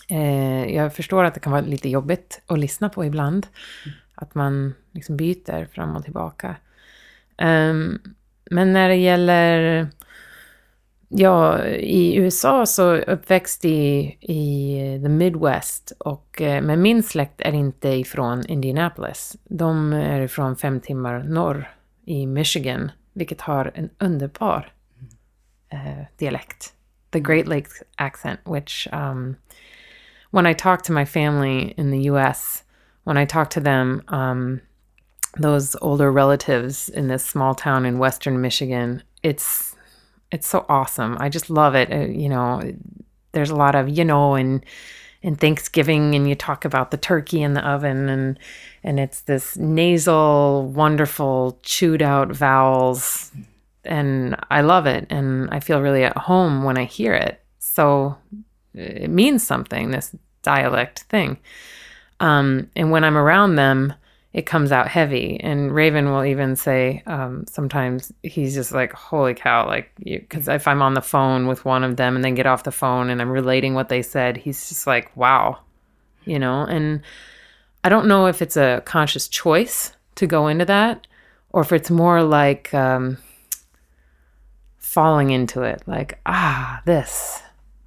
eh, 0.09 0.74
jag 0.74 0.95
förstår 0.95 1.24
att 1.24 1.34
det 1.34 1.41
kan 1.41 1.53
vara 1.53 1.62
lite 1.62 1.88
jobbigt 1.88 2.43
att 2.47 2.59
lyssna 2.59 2.88
på 2.88 3.05
ibland. 3.05 3.47
Att 4.20 4.34
man 4.34 4.74
liksom 4.92 5.16
byter 5.16 5.64
fram 5.64 5.96
och 5.96 6.04
tillbaka. 6.04 6.56
Um, 7.42 8.00
men 8.50 8.72
när 8.72 8.88
det 8.88 8.96
gäller 8.96 9.88
Ja, 11.12 11.64
i 11.66 12.16
USA 12.16 12.66
så 12.66 12.96
uppväxt 12.96 13.64
i, 13.64 14.16
i 14.20 15.00
the 15.02 15.08
Midwest 15.08 15.92
och 15.98 16.40
eh, 16.40 16.62
men 16.62 16.82
min 16.82 17.02
släkt 17.02 17.40
är 17.40 17.52
inte 17.52 17.88
ifrån 17.88 18.46
Indianapolis. 18.46 19.36
De 19.44 19.92
är 19.92 20.20
ifrån 20.20 20.56
fem 20.56 20.80
timmar 20.80 21.22
norr 21.22 21.70
i 22.04 22.26
Michigan, 22.26 22.90
vilket 23.12 23.40
har 23.40 23.72
en 23.74 23.90
underbar 23.98 24.72
uh, 25.72 26.04
dialekt. 26.16 26.74
The 27.10 27.20
Great 27.20 27.48
Lakes 27.48 27.82
accent, 27.94 28.40
which 28.44 28.88
um, 28.92 29.36
when 30.30 30.46
I 30.46 30.54
talk 30.54 30.82
to 30.82 30.92
my 30.92 31.06
family 31.06 31.74
in 31.76 31.90
the 31.90 32.10
US, 32.10 32.64
when 33.05 33.16
I 33.16 33.24
talk 33.24 33.51
to 33.51 33.61
them, 33.61 34.03
um, 34.09 34.61
those 35.38 35.76
older 35.80 36.11
relatives 36.11 36.88
in 36.88 37.09
this 37.09 37.24
small 37.24 37.55
town 37.55 37.86
in 37.86 37.98
western 37.98 38.40
Michigan, 38.40 39.03
it's 39.22 39.74
it's 40.32 40.46
so 40.46 40.64
awesome. 40.68 41.16
I 41.18 41.28
just 41.28 41.51
love 41.51 41.74
it. 41.74 41.92
Uh, 41.92 42.07
you 42.07 42.28
know, 42.28 42.62
there's 43.32 43.51
a 43.51 43.57
lot 43.57 43.74
of 43.74 43.88
you 43.88 44.05
know, 44.05 44.34
and 44.34 44.64
in 45.22 45.36
Thanksgiving, 45.36 46.14
and 46.14 46.28
you 46.28 46.34
talk 46.34 46.64
about 46.64 46.90
the 46.90 46.96
turkey 46.96 47.42
in 47.42 47.55
the 47.55 47.66
oven, 47.66 48.09
and 48.09 48.38
and 48.82 48.98
it's 48.98 49.22
this 49.22 49.57
nasal, 49.57 50.70
wonderful, 50.74 51.59
chewed 51.62 52.03
out 52.03 52.32
vowels. 52.32 53.30
and 53.84 54.36
I 54.51 54.61
love 54.61 54.86
it 54.86 55.07
and 55.11 55.48
I 55.51 55.61
feel 55.61 55.80
really 55.80 56.05
at 56.05 56.16
home 56.16 56.64
when 56.64 56.76
I 56.78 56.84
hear 56.84 57.14
it. 57.14 57.40
So 57.59 58.16
it 58.74 59.11
means 59.11 59.42
something, 59.46 59.90
this 59.90 60.14
dialect 60.42 61.01
thing. 61.05 61.38
Um, 62.20 62.70
and 62.76 62.90
when 62.90 63.02
I'm 63.02 63.16
around 63.16 63.56
them, 63.56 63.94
it 64.32 64.46
comes 64.46 64.70
out 64.70 64.86
heavy. 64.86 65.40
And 65.40 65.74
Raven 65.74 66.10
will 66.10 66.24
even 66.24 66.54
say 66.54 67.02
um, 67.06 67.44
sometimes 67.48 68.12
he's 68.22 68.54
just 68.54 68.72
like, 68.72 68.92
"Holy 68.92 69.34
cow!" 69.34 69.66
Like, 69.66 69.90
because 70.04 70.46
if 70.48 70.68
I'm 70.68 70.82
on 70.82 70.94
the 70.94 71.02
phone 71.02 71.46
with 71.46 71.64
one 71.64 71.82
of 71.82 71.96
them 71.96 72.14
and 72.14 72.24
then 72.24 72.34
get 72.34 72.46
off 72.46 72.62
the 72.62 72.70
phone 72.70 73.10
and 73.10 73.20
I'm 73.20 73.30
relating 73.30 73.74
what 73.74 73.88
they 73.88 74.02
said, 74.02 74.36
he's 74.36 74.68
just 74.68 74.86
like, 74.86 75.14
"Wow," 75.16 75.58
you 76.24 76.38
know. 76.38 76.62
And 76.62 77.02
I 77.82 77.88
don't 77.88 78.06
know 78.06 78.26
if 78.26 78.40
it's 78.40 78.56
a 78.56 78.82
conscious 78.84 79.26
choice 79.26 79.92
to 80.16 80.26
go 80.26 80.46
into 80.46 80.64
that, 80.66 81.06
or 81.50 81.62
if 81.62 81.72
it's 81.72 81.90
more 81.90 82.22
like 82.22 82.72
um, 82.72 83.18
falling 84.78 85.30
into 85.30 85.62
it, 85.62 85.82
like, 85.86 86.20
ah, 86.26 86.82
this. 86.84 87.42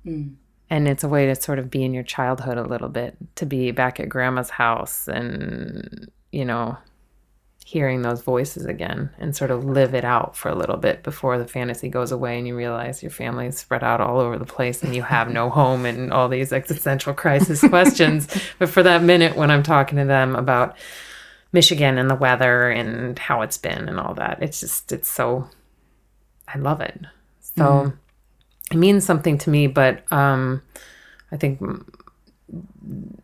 Mm. 0.06 0.36
And 0.74 0.88
it's 0.88 1.04
a 1.04 1.08
way 1.08 1.28
to 1.28 1.36
sort 1.36 1.60
of 1.60 1.70
be 1.70 1.84
in 1.84 1.94
your 1.94 2.02
childhood 2.02 2.58
a 2.58 2.64
little 2.64 2.90
bit, 2.90 3.16
to 3.36 3.46
be 3.46 3.70
back 3.70 4.00
at 4.00 4.10
grandma's 4.10 4.50
house 4.50 5.08
and, 5.08 6.12
you 6.32 6.44
know, 6.44 6.76
hearing 7.64 8.02
those 8.02 8.24
voices 8.24 8.66
again 8.66 9.12
and 9.20 9.36
sort 9.36 9.52
of 9.52 9.64
live 9.64 9.94
it 9.94 10.04
out 10.04 10.36
for 10.36 10.50
a 10.50 10.56
little 10.56 10.78
bit 10.78 11.04
before 11.04 11.38
the 11.38 11.48
fantasy 11.48 11.90
goes 11.90 12.12
away 12.12 12.40
and 12.40 12.48
you 12.48 12.56
realize 12.56 13.04
your 13.04 13.12
family 13.12 13.46
is 13.46 13.56
spread 13.56 13.84
out 13.84 14.02
all 14.02 14.20
over 14.20 14.40
the 14.40 14.46
place 14.46 14.82
and 14.82 14.96
you 14.96 15.04
have 15.04 15.30
no 15.30 15.48
home 15.52 15.86
and 15.86 16.12
all 16.12 16.28
these 16.28 16.52
existential 16.52 17.14
crisis 17.14 17.62
questions. 17.62 18.28
But 18.58 18.70
for 18.70 18.82
that 18.82 19.04
minute 19.04 19.36
when 19.36 19.52
I'm 19.52 19.62
talking 19.62 20.00
to 20.00 20.06
them 20.06 20.36
about 20.36 20.76
Michigan 21.52 22.00
and 22.00 22.10
the 22.10 22.16
weather 22.16 22.72
and 22.72 23.20
how 23.20 23.44
it's 23.44 23.60
been 23.60 23.88
and 23.88 24.00
all 24.00 24.16
that, 24.16 24.42
it's 24.42 24.60
just, 24.60 24.92
it's 24.92 25.08
so, 25.08 25.50
I 26.48 26.58
love 26.58 26.82
it. 26.82 27.00
So 27.42 27.64
mm. 27.64 27.98
It 28.74 28.78
means 28.78 29.06
something 29.06 29.38
to 29.40 29.50
me, 29.50 29.68
but 29.68 30.04
um, 30.12 30.62
I 31.32 31.38
think 31.38 31.62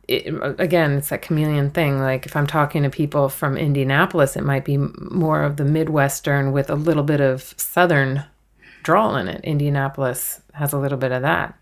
it, 0.07 0.33
again, 0.59 0.93
it's 0.93 1.09
that 1.09 1.21
chameleon 1.21 1.71
thing. 1.71 1.99
Like 1.99 2.25
if 2.25 2.35
I'm 2.35 2.47
talking 2.47 2.83
to 2.83 2.89
people 2.89 3.29
from 3.29 3.57
Indianapolis, 3.57 4.35
it 4.35 4.43
might 4.43 4.65
be 4.65 4.77
more 4.77 5.43
of 5.43 5.57
the 5.57 5.65
Midwestern 5.65 6.51
with 6.51 6.69
a 6.69 6.75
little 6.75 7.03
bit 7.03 7.19
of 7.19 7.53
Southern 7.57 8.23
drawl 8.83 9.15
in 9.15 9.27
it. 9.27 9.43
Indianapolis 9.43 10.41
has 10.53 10.73
a 10.73 10.77
little 10.77 10.97
bit 10.97 11.11
of 11.11 11.21
that. 11.23 11.55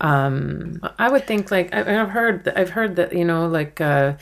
Um, 0.00 0.80
I 0.98 1.10
would 1.10 1.26
think 1.26 1.50
like 1.50 1.72
I've 1.74 2.10
heard 2.10 2.48
I've 2.48 2.70
heard 2.70 2.96
that 2.96 3.12
you 3.12 3.24
know 3.24 3.46
like 3.46 3.80
uh, 3.80 4.14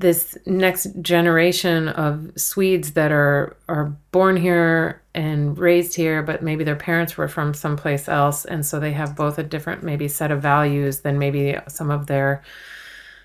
this 0.00 0.36
next 0.46 0.88
generation 1.02 1.88
of 1.88 2.32
Swedes 2.36 2.92
that 2.92 3.12
are 3.12 3.56
are 3.68 3.94
born 4.12 4.36
here 4.36 5.02
and 5.14 5.58
raised 5.58 5.94
here, 5.94 6.22
but 6.22 6.42
maybe 6.42 6.64
their 6.64 6.76
parents 6.76 7.16
were 7.16 7.28
from 7.28 7.52
someplace 7.52 8.08
else, 8.08 8.44
and 8.46 8.64
so 8.64 8.80
they 8.80 8.92
have 8.92 9.14
both 9.14 9.38
a 9.38 9.42
different 9.42 9.82
maybe 9.82 10.08
set 10.08 10.30
of 10.30 10.40
values 10.40 11.00
than 11.00 11.18
maybe 11.18 11.56
some 11.68 11.90
of 11.90 12.06
their 12.06 12.42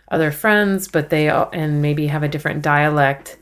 other 0.09 0.31
friends, 0.31 0.87
but 0.89 1.09
they 1.09 1.29
and 1.29 1.81
maybe 1.81 2.07
have 2.07 2.23
a 2.23 2.27
different 2.27 2.61
dialect 2.61 3.37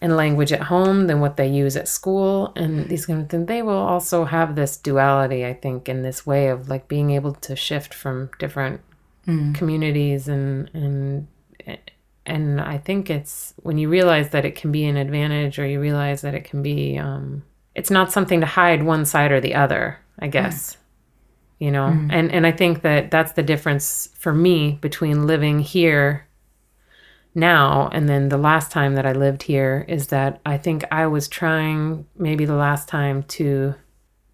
and 0.00 0.16
language 0.16 0.52
at 0.52 0.62
home 0.62 1.06
than 1.08 1.20
what 1.20 1.36
they 1.36 1.48
use 1.48 1.76
at 1.76 1.88
school, 1.88 2.52
and 2.54 2.88
these 2.88 3.06
kind 3.06 3.22
of 3.22 3.28
things. 3.28 3.48
They 3.48 3.62
will 3.62 3.72
also 3.74 4.24
have 4.24 4.54
this 4.54 4.76
duality, 4.76 5.44
I 5.44 5.54
think, 5.54 5.88
in 5.88 6.02
this 6.02 6.24
way 6.24 6.46
of 6.46 6.68
like 6.68 6.86
being 6.86 7.10
able 7.10 7.34
to 7.34 7.56
shift 7.56 7.92
from 7.92 8.30
different 8.38 8.80
mm. 9.26 9.52
communities 9.52 10.28
and 10.28 10.70
and 10.72 11.26
and 12.24 12.60
I 12.60 12.78
think 12.78 13.10
it's 13.10 13.54
when 13.56 13.78
you 13.78 13.88
realize 13.88 14.30
that 14.30 14.44
it 14.44 14.54
can 14.54 14.70
be 14.70 14.84
an 14.84 14.96
advantage 14.96 15.58
or 15.58 15.66
you 15.66 15.80
realize 15.80 16.22
that 16.22 16.34
it 16.34 16.44
can 16.44 16.62
be 16.62 16.98
um, 16.98 17.42
it's 17.74 17.90
not 17.90 18.12
something 18.12 18.40
to 18.40 18.46
hide 18.46 18.82
one 18.82 19.04
side 19.04 19.32
or 19.32 19.40
the 19.40 19.54
other, 19.54 19.98
I 20.18 20.28
guess. 20.28 20.74
Mm. 20.74 20.76
You 21.58 21.70
know, 21.70 21.86
mm. 21.88 22.08
and 22.12 22.32
and 22.32 22.46
I 22.46 22.52
think 22.52 22.82
that 22.82 23.10
that's 23.10 23.32
the 23.32 23.42
difference 23.42 24.08
for 24.18 24.32
me 24.32 24.78
between 24.80 25.26
living 25.26 25.60
here 25.60 26.26
now 27.34 27.88
and 27.92 28.08
then 28.08 28.28
the 28.28 28.36
last 28.36 28.70
time 28.70 28.94
that 28.94 29.06
I 29.06 29.12
lived 29.12 29.44
here 29.44 29.86
is 29.88 30.08
that 30.08 30.40
I 30.44 30.58
think 30.58 30.84
I 30.92 31.06
was 31.06 31.28
trying 31.28 32.06
maybe 32.16 32.44
the 32.44 32.56
last 32.56 32.88
time 32.88 33.22
to 33.24 33.74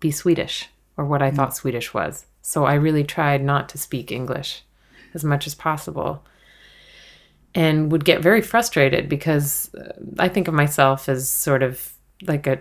be 0.00 0.10
Swedish 0.10 0.68
or 0.96 1.04
what 1.04 1.22
I 1.22 1.30
mm. 1.30 1.36
thought 1.36 1.54
Swedish 1.54 1.94
was. 1.94 2.26
So 2.42 2.64
I 2.64 2.74
really 2.74 3.04
tried 3.04 3.44
not 3.44 3.68
to 3.70 3.78
speak 3.78 4.10
English 4.10 4.64
as 5.14 5.22
much 5.22 5.46
as 5.46 5.54
possible 5.54 6.24
and 7.58 7.90
would 7.90 8.04
get 8.04 8.22
very 8.22 8.40
frustrated 8.40 9.08
because 9.08 9.74
uh, 9.74 9.92
I 10.20 10.28
think 10.28 10.46
of 10.46 10.54
myself 10.54 11.08
as 11.08 11.28
sort 11.28 11.64
of 11.64 11.92
like 12.22 12.46
a 12.46 12.60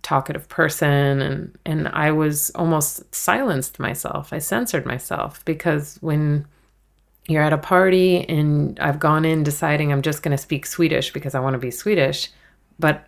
talkative 0.00 0.48
person 0.48 1.20
and 1.20 1.58
and 1.66 1.88
I 1.88 2.12
was 2.12 2.48
almost 2.54 3.14
silenced 3.14 3.78
myself. 3.78 4.32
I 4.32 4.38
censored 4.38 4.86
myself 4.86 5.44
because 5.44 5.98
when 6.00 6.46
you're 7.28 7.42
at 7.42 7.52
a 7.52 7.58
party 7.58 8.26
and 8.26 8.80
I've 8.80 8.98
gone 8.98 9.26
in 9.26 9.42
deciding 9.42 9.92
I'm 9.92 10.00
just 10.00 10.22
going 10.22 10.34
to 10.34 10.42
speak 10.42 10.64
Swedish 10.64 11.12
because 11.12 11.34
I 11.34 11.40
want 11.40 11.52
to 11.52 11.58
be 11.58 11.70
Swedish, 11.70 12.30
but 12.78 13.04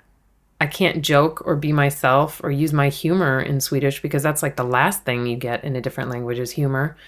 I 0.61 0.67
can't 0.67 1.01
joke 1.01 1.41
or 1.47 1.57
be 1.57 1.73
myself 1.73 2.43
or 2.45 2.51
use 2.51 2.75
my 2.75 2.91
humor 2.91 3.41
in 3.41 3.63
Swedish 3.63 4.03
because 4.03 4.23
that's 4.23 4.43
like 4.43 4.57
the 4.57 4.65
last 4.79 5.05
thing 5.05 5.27
you 5.27 5.39
get 5.39 5.65
in 5.65 5.75
a 5.75 5.81
different 5.81 6.11
language 6.11 6.39
is 6.39 6.51
humor. 6.51 6.99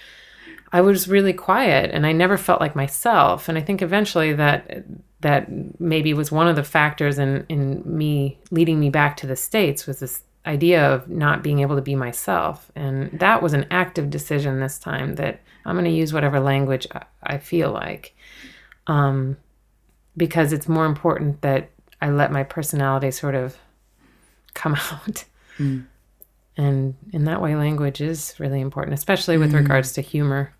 I 0.73 0.81
was 0.81 1.07
really 1.07 1.33
quiet 1.33 1.91
and 1.93 2.05
I 2.05 2.11
never 2.11 2.37
felt 2.37 2.59
like 2.59 2.75
myself. 2.75 3.47
And 3.47 3.57
I 3.57 3.61
think 3.61 3.81
eventually 3.81 4.33
that 4.33 4.83
that 5.21 5.79
maybe 5.79 6.13
was 6.13 6.31
one 6.31 6.47
of 6.47 6.55
the 6.55 6.63
factors 6.63 7.19
in 7.19 7.45
in 7.47 7.83
me 7.85 8.39
leading 8.51 8.79
me 8.79 8.89
back 8.89 9.15
to 9.17 9.27
the 9.27 9.35
states 9.35 9.87
was 9.87 9.99
this 9.99 10.23
idea 10.45 10.83
of 10.91 11.07
not 11.07 11.43
being 11.43 11.59
able 11.59 11.75
to 11.75 11.81
be 11.81 11.95
myself. 11.95 12.71
And 12.75 13.17
that 13.19 13.41
was 13.41 13.53
an 13.53 13.65
active 13.71 14.09
decision 14.09 14.59
this 14.59 14.77
time 14.77 15.15
that 15.15 15.41
I'm 15.65 15.75
going 15.75 15.85
to 15.85 15.91
use 15.91 16.11
whatever 16.11 16.39
language 16.39 16.87
I, 17.23 17.37
feel 17.37 17.71
like. 17.71 18.15
Um, 18.87 19.37
because 20.17 20.51
it's 20.51 20.67
more 20.67 20.85
important 20.85 21.41
that 21.41 21.69
I 22.01 22.09
let 22.09 22.31
my 22.31 22.43
personality 22.43 23.11
sort 23.11 23.35
of 23.35 23.55
come 24.53 24.75
out. 24.91 25.23
Mm. 25.57 25.85
And 26.57 26.95
in 27.13 27.23
that 27.23 27.41
way, 27.41 27.55
language 27.55 28.01
is 28.01 28.35
really 28.37 28.59
important, 28.59 28.93
especially 28.95 29.37
with 29.37 29.53
mm. 29.53 29.55
regards 29.55 29.93
to 29.93 30.01
humor. 30.01 30.53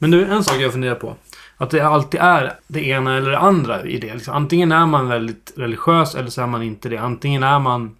Men 0.00 0.10
du, 0.10 0.24
en 0.24 0.44
sak 0.44 0.56
jag 0.60 0.72
funderar 0.72 0.94
på. 0.94 1.16
Att 1.56 1.70
det 1.70 1.80
alltid 1.80 2.20
är 2.20 2.54
det 2.66 2.86
ena 2.86 3.16
eller 3.16 3.30
det 3.30 3.38
andra 3.38 3.84
i 3.84 3.98
det. 3.98 4.14
Liksom, 4.14 4.34
antingen 4.34 4.72
är 4.72 4.86
man 4.86 5.08
väldigt 5.08 5.52
religiös 5.56 6.14
eller 6.14 6.30
så 6.30 6.42
är 6.42 6.46
man 6.46 6.62
inte 6.62 6.88
det. 6.88 6.96
Antingen 6.96 7.42
är 7.42 7.58
man 7.58 7.96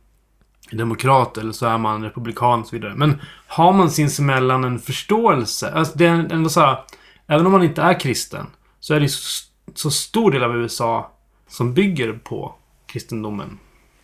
demokrat 0.71 1.39
eller 1.39 1.53
så 1.53 1.67
är 1.67 1.79
man 1.79 2.05
republikan 2.05 2.61
och 2.61 2.67
så 2.67 2.77
vidare. 2.77 2.95
Men 2.97 3.21
har 3.47 3.73
man 3.73 3.91
sinsemellan 3.91 4.65
en 4.65 4.79
förståelse? 4.79 5.73
Alltså 5.73 5.99
det 5.99 6.07
är 6.07 6.33
ändå 6.33 6.51
så 6.51 6.61
här, 6.61 6.79
Även 7.31 7.47
om 7.47 7.53
man 7.53 7.63
inte 7.63 7.83
är 7.83 8.01
kristen 8.01 8.47
så 8.81 8.95
är 8.95 9.01
det 9.01 9.09
så, 9.09 9.47
så 9.75 9.91
stor 9.91 10.31
del 10.31 10.43
av 10.43 10.57
USA 10.57 11.11
som 11.49 11.75
bygger 11.75 12.13
på 12.13 12.55
kristendomen 12.87 13.59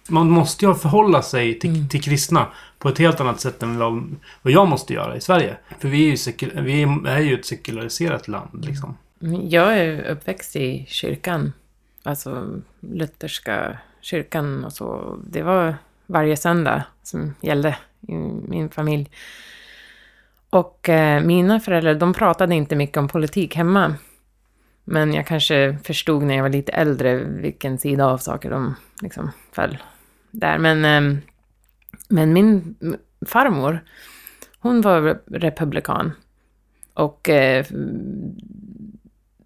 man 0.08 0.30
måste 0.30 0.66
ju 0.66 0.74
förhålla 0.74 1.22
sig 1.22 1.58
till, 1.58 1.70
mm. 1.70 1.88
till 1.88 2.02
kristna 2.02 2.46
på 2.78 2.88
ett 2.88 2.98
helt 2.98 3.20
annat 3.20 3.40
sätt 3.40 3.62
än 3.62 3.78
vad, 3.78 4.16
vad 4.42 4.52
jag 4.52 4.68
måste 4.68 4.94
göra 4.94 5.16
i 5.16 5.20
Sverige. 5.20 5.56
För 5.78 5.88
vi 5.88 6.06
är 6.06 6.10
ju, 6.10 6.16
sekul, 6.16 6.60
vi 6.60 6.82
är 7.06 7.20
ju 7.20 7.34
ett 7.34 7.46
sekulariserat 7.46 8.28
land. 8.28 8.64
Liksom. 8.64 8.96
Mm, 9.22 9.48
jag 9.48 9.78
är 9.78 10.10
uppväxt 10.10 10.56
i 10.56 10.86
kyrkan. 10.88 11.52
Alltså 12.02 12.60
lutherska 12.80 13.78
kyrkan 14.00 14.64
och 14.64 14.72
så. 14.72 15.16
Det 15.30 15.42
var 15.42 15.74
varje 16.06 16.36
söndag 16.36 16.82
som 17.02 17.34
gällde 17.40 17.76
i 18.08 18.12
min 18.48 18.70
familj. 18.70 19.10
Och 20.50 20.88
eh, 20.88 21.22
mina 21.22 21.60
föräldrar, 21.60 21.94
de 21.94 22.12
pratade 22.12 22.54
inte 22.54 22.76
mycket 22.76 22.96
om 22.96 23.08
politik 23.08 23.56
hemma. 23.56 23.94
Men 24.84 25.14
jag 25.14 25.26
kanske 25.26 25.78
förstod 25.84 26.22
när 26.22 26.34
jag 26.34 26.42
var 26.42 26.50
lite 26.50 26.72
äldre 26.72 27.14
vilken 27.24 27.78
sida 27.78 28.06
av 28.06 28.18
saker 28.18 28.50
de 28.50 28.74
liksom 29.02 29.30
föll 29.52 29.78
där. 30.40 30.58
Men, 30.58 30.84
ehm, 30.84 31.18
men 32.08 32.32
min 32.32 32.76
farmor, 33.26 33.80
hon 34.58 34.80
var 34.80 35.18
republikan. 35.30 36.12
Och 36.94 37.28
eh, 37.28 37.66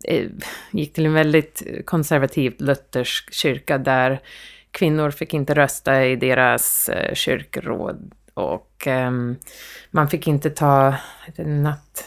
eh, 0.04 0.30
gick 0.70 0.92
till 0.92 1.06
en 1.06 1.12
väldigt 1.12 1.62
konservativt 1.84 2.60
luthersk 2.60 3.32
kyrka 3.32 3.78
där 3.78 4.20
kvinnor 4.70 5.10
fick 5.10 5.34
inte 5.34 5.54
rösta 5.54 6.06
i 6.06 6.16
deras 6.16 6.88
eh, 6.88 7.14
kyrkråd. 7.14 8.12
Och 8.34 8.86
eh, 8.86 9.10
man 9.90 10.08
fick 10.08 10.26
inte 10.26 10.50
ta 10.50 10.94
natt... 11.36 12.04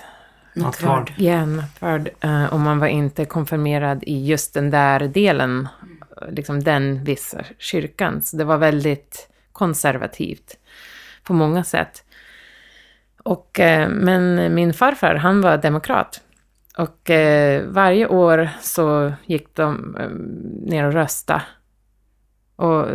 Nattvard. 0.56 1.14
Ja, 1.18 1.46
nattvard. 1.46 2.10
Om 2.52 2.62
man 2.62 2.80
var 2.80 2.88
inte 2.88 3.26
konfirmerad 3.26 4.04
i 4.04 4.26
just 4.26 4.54
den 4.54 4.70
där 4.70 5.00
delen 5.00 5.68
liksom 6.30 6.64
den 6.64 7.04
vissa 7.04 7.44
kyrkan. 7.58 8.22
Så 8.22 8.38
det 8.38 8.44
var 8.44 8.58
väldigt 8.58 9.30
konservativt 9.52 10.58
på 11.24 11.34
många 11.34 11.64
sätt. 11.64 12.04
Och, 13.24 13.60
eh, 13.60 13.90
men 13.90 14.54
min 14.56 14.74
farfar, 14.74 15.16
han 15.16 15.42
var 15.42 15.58
demokrat. 15.58 16.22
Och 16.78 17.10
eh, 17.10 17.64
varje 17.64 18.08
år 18.08 18.50
så 18.62 19.14
gick 19.26 19.56
de 19.56 19.96
eh, 20.00 20.10
ner 20.72 20.86
och 20.86 20.94
rösta. 20.94 21.42
Och 22.56 22.88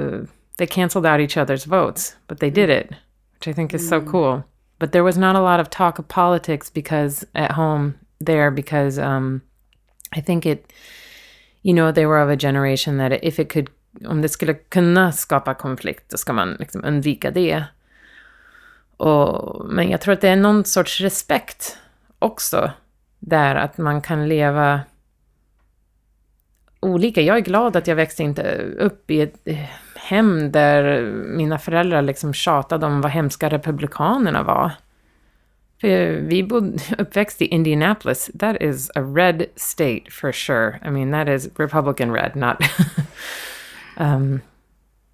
they 0.57 0.66
cancelled 0.66 1.07
out 1.07 1.20
each 1.20 1.37
other's 1.37 1.66
votes, 1.66 2.16
but 2.26 2.41
they 2.41 2.51
did 2.51 2.70
it, 2.70 2.91
which 3.35 3.49
I 3.49 3.55
think 3.55 3.74
is 3.74 3.89
so 3.89 4.01
cool. 4.01 4.43
But 4.79 4.93
there 4.93 5.03
was 5.03 5.16
not 5.16 5.37
a 5.37 5.41
lot 5.41 5.61
of 5.61 5.70
talk 5.70 5.99
of 5.99 6.09
politics 6.09 6.72
because 6.72 7.26
at 7.35 7.53
home 7.53 7.95
there, 8.20 8.51
because 8.51 8.99
um, 8.99 9.41
I 10.16 10.20
think 10.20 10.47
it, 10.47 10.72
you 11.63 11.75
know, 11.75 11.93
they 11.93 12.07
were 12.07 12.25
of 12.25 12.31
a 12.31 12.37
generation 12.37 12.99
that 12.99 13.13
if 13.23 13.39
it 13.39 13.53
could, 13.53 13.69
om 14.07 14.23
det 14.23 14.29
skulle 14.29 14.55
kunna 14.55 15.13
skapa 15.13 15.55
konflikt, 15.55 16.11
då 16.11 16.17
ska 16.17 16.33
man 16.33 16.57
liksom 16.59 16.85
undvika 16.85 17.31
det. 17.31 17.65
Och, 18.97 19.65
men 19.67 19.91
jag 19.91 20.01
tror 20.01 20.15
att 20.15 20.21
det 20.21 20.29
är 20.29 20.37
någon 20.37 20.65
sorts 20.65 21.01
respekt 21.01 21.79
också 22.19 22.71
där, 23.19 23.55
att 23.55 23.79
man 23.79 24.03
kan 24.03 24.29
leva 24.29 24.81
olika. 26.81 27.21
Jag 27.21 27.37
är 27.37 27.41
glad 27.41 27.77
att 27.77 27.87
jag 27.87 27.97
växte 27.97 28.23
inte 28.23 28.43
upp 28.79 29.11
i 29.11 29.21
ett 29.21 29.49
hem 29.95 30.53
där 30.53 31.03
mina 31.13 31.59
föräldrar 31.59 32.03
liksom 32.03 32.35
tjatade 32.35 32.87
om 32.87 33.01
vad 33.01 33.13
hemska 33.13 33.49
republikanerna 33.49 34.43
var. 34.43 34.73
För 35.81 36.20
vi 36.20 36.43
bodde 36.43 36.79
uppväxt 36.99 37.43
i 37.43 37.47
Indianapolis. 37.47 38.31
That 38.35 38.62
is 38.62 38.91
a 38.95 39.03
red 39.03 39.47
state 39.57 40.12
for 40.12 40.33
sure. 40.33 40.81
I 40.83 40.91
mean, 40.91 41.11
that 41.11 41.29
is 41.29 41.51
Republican 41.59 42.12
red, 42.12 42.37
not 42.37 42.62
um, 43.97 44.41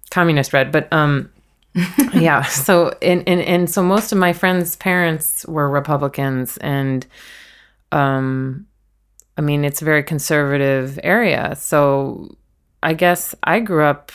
communist 0.09 0.53
red. 0.53 0.71
But 0.71 0.87
um, 0.91 1.29
yeah, 2.13 2.43
so 2.43 2.93
and, 3.01 3.23
and 3.27 3.41
and 3.41 3.69
so 3.69 3.83
most 3.83 4.11
of 4.11 4.17
my 4.17 4.33
friends' 4.33 4.75
parents 4.77 5.45
were 5.45 5.69
Republicans, 5.69 6.57
and 6.57 7.05
um, 7.91 8.65
I 9.37 9.41
mean, 9.41 9.65
it's 9.65 9.81
a 9.81 9.85
very 9.85 10.03
conservative 10.03 10.99
area. 11.03 11.55
So 11.55 12.35
I 12.81 12.93
guess 12.93 13.35
I 13.43 13.59
grew 13.59 13.83
up 13.83 14.11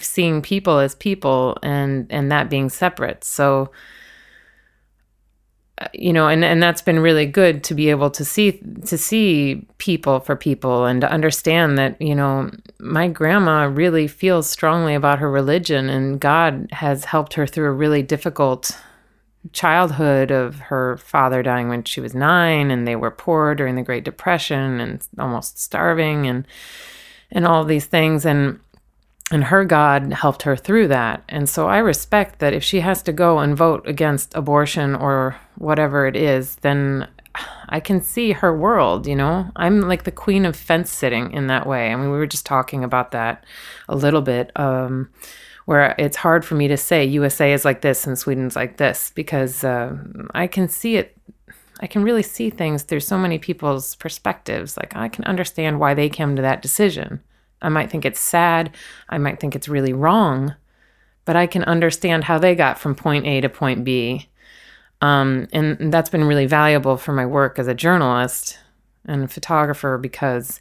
seeing 0.00 0.42
people 0.42 0.78
as 0.78 0.94
people 0.94 1.58
and 1.62 2.06
and 2.10 2.32
that 2.32 2.48
being 2.48 2.70
separate. 2.70 3.24
So 3.24 3.70
you 5.92 6.12
know, 6.12 6.28
and 6.28 6.44
and 6.44 6.62
that's 6.62 6.82
been 6.82 6.98
really 6.98 7.26
good 7.26 7.64
to 7.64 7.74
be 7.74 7.90
able 7.90 8.10
to 8.10 8.24
see 8.24 8.60
to 8.86 8.98
see 8.98 9.66
people 9.78 10.20
for 10.20 10.36
people 10.36 10.84
and 10.84 11.00
to 11.00 11.10
understand 11.10 11.78
that, 11.78 12.00
you 12.00 12.14
know, 12.14 12.50
my 12.78 13.08
grandma 13.08 13.64
really 13.64 14.06
feels 14.06 14.48
strongly 14.48 14.94
about 14.94 15.18
her 15.18 15.30
religion 15.30 15.88
and 15.88 16.20
God 16.20 16.68
has 16.72 17.04
helped 17.04 17.34
her 17.34 17.46
through 17.46 17.66
a 17.66 17.72
really 17.72 18.02
difficult 18.02 18.76
childhood 19.52 20.30
of 20.30 20.58
her 20.60 20.96
father 20.98 21.42
dying 21.42 21.68
when 21.68 21.82
she 21.82 22.00
was 22.00 22.14
nine 22.14 22.70
and 22.70 22.86
they 22.86 22.94
were 22.94 23.10
poor 23.10 23.54
during 23.54 23.74
the 23.74 23.82
great 23.82 24.04
depression 24.04 24.80
and 24.80 25.06
almost 25.18 25.58
starving 25.60 26.26
and 26.26 26.46
and 27.32 27.46
all 27.46 27.64
these 27.64 27.86
things. 27.86 28.24
And 28.24 28.60
and 29.32 29.44
her 29.44 29.64
god 29.64 30.12
helped 30.12 30.42
her 30.42 30.54
through 30.54 30.86
that 30.86 31.22
and 31.28 31.48
so 31.48 31.66
i 31.68 31.78
respect 31.78 32.38
that 32.38 32.52
if 32.52 32.62
she 32.62 32.80
has 32.80 33.02
to 33.02 33.12
go 33.12 33.38
and 33.38 33.56
vote 33.56 33.86
against 33.88 34.34
abortion 34.34 34.94
or 34.94 35.36
whatever 35.56 36.06
it 36.06 36.14
is 36.16 36.56
then 36.56 37.08
i 37.68 37.80
can 37.80 38.00
see 38.00 38.32
her 38.32 38.56
world 38.56 39.06
you 39.06 39.16
know 39.16 39.50
i'm 39.56 39.80
like 39.80 40.04
the 40.04 40.10
queen 40.10 40.44
of 40.44 40.54
fence 40.54 40.90
sitting 40.90 41.32
in 41.32 41.46
that 41.46 41.66
way 41.66 41.90
i 41.90 41.96
mean 41.96 42.10
we 42.10 42.18
were 42.18 42.26
just 42.26 42.46
talking 42.46 42.84
about 42.84 43.10
that 43.10 43.44
a 43.88 43.96
little 43.96 44.22
bit 44.22 44.52
um 44.56 45.08
where 45.64 45.94
it's 45.98 46.16
hard 46.16 46.44
for 46.44 46.54
me 46.54 46.68
to 46.68 46.76
say 46.76 47.04
USA 47.04 47.52
is 47.52 47.64
like 47.64 47.82
this 47.82 48.06
and 48.06 48.18
Sweden's 48.18 48.56
like 48.56 48.76
this 48.76 49.12
because 49.14 49.64
uh, 49.64 49.96
I 50.34 50.46
can 50.46 50.68
see 50.68 50.96
it. 50.96 51.16
I 51.80 51.86
can 51.86 52.02
really 52.02 52.22
see 52.22 52.50
things 52.50 52.82
through 52.82 53.00
so 53.00 53.18
many 53.18 53.38
people's 53.38 53.96
perspectives. 53.96 54.76
Like 54.76 54.94
I 54.96 55.08
can 55.08 55.24
understand 55.24 55.80
why 55.80 55.94
they 55.94 56.08
came 56.08 56.36
to 56.36 56.42
that 56.42 56.62
decision. 56.62 57.20
I 57.62 57.68
might 57.68 57.90
think 57.90 58.04
it's 58.04 58.20
sad. 58.20 58.74
I 59.08 59.18
might 59.18 59.40
think 59.40 59.56
it's 59.56 59.68
really 59.68 59.92
wrong, 59.92 60.54
but 61.24 61.36
I 61.36 61.46
can 61.46 61.64
understand 61.64 62.24
how 62.24 62.38
they 62.38 62.54
got 62.54 62.78
from 62.78 62.94
point 62.94 63.26
A 63.26 63.40
to 63.40 63.48
point 63.48 63.84
B. 63.84 64.28
Um, 65.00 65.48
and 65.52 65.92
that's 65.92 66.10
been 66.10 66.24
really 66.24 66.46
valuable 66.46 66.96
for 66.96 67.12
my 67.12 67.26
work 67.26 67.58
as 67.58 67.66
a 67.66 67.74
journalist 67.74 68.58
and 69.04 69.30
photographer 69.32 69.98
because 69.98 70.60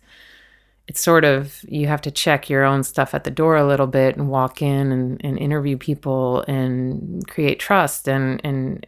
it's 0.87 0.99
sort 0.99 1.23
of 1.23 1.63
you 1.67 1.87
have 1.87 2.01
to 2.01 2.11
check 2.11 2.49
your 2.49 2.63
own 2.63 2.83
stuff 2.83 3.13
at 3.13 3.23
the 3.23 3.31
door 3.31 3.55
a 3.55 3.65
little 3.65 3.87
bit 3.87 4.17
and 4.17 4.29
walk 4.29 4.61
in 4.61 4.91
and, 4.91 5.21
and 5.23 5.37
interview 5.37 5.77
people 5.77 6.43
and 6.47 7.27
create 7.27 7.59
trust 7.59 8.07
and 8.07 8.41
and 8.43 8.85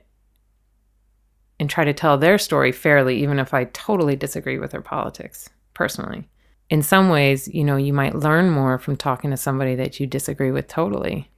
and 1.59 1.70
try 1.70 1.86
to 1.86 1.93
tell 1.93 2.18
their 2.18 2.38
story 2.38 2.72
fairly 2.72 3.22
even 3.22 3.39
if 3.39 3.53
i 3.53 3.64
totally 3.66 4.16
disagree 4.16 4.57
with 4.57 4.72
their 4.72 4.82
politics 4.82 5.49
personally 5.74 6.28
in 6.74 6.84
some 6.84 7.09
ways 7.09 7.47
you 7.47 7.63
know 7.63 7.78
you 7.78 7.93
might 7.93 8.15
learn 8.15 8.49
more 8.49 8.78
from 8.80 8.97
talking 8.97 9.32
to 9.32 9.38
somebody 9.38 9.76
that 9.76 9.99
you 9.99 10.07
disagree 10.07 10.51
with 10.51 10.67
totally 10.67 11.30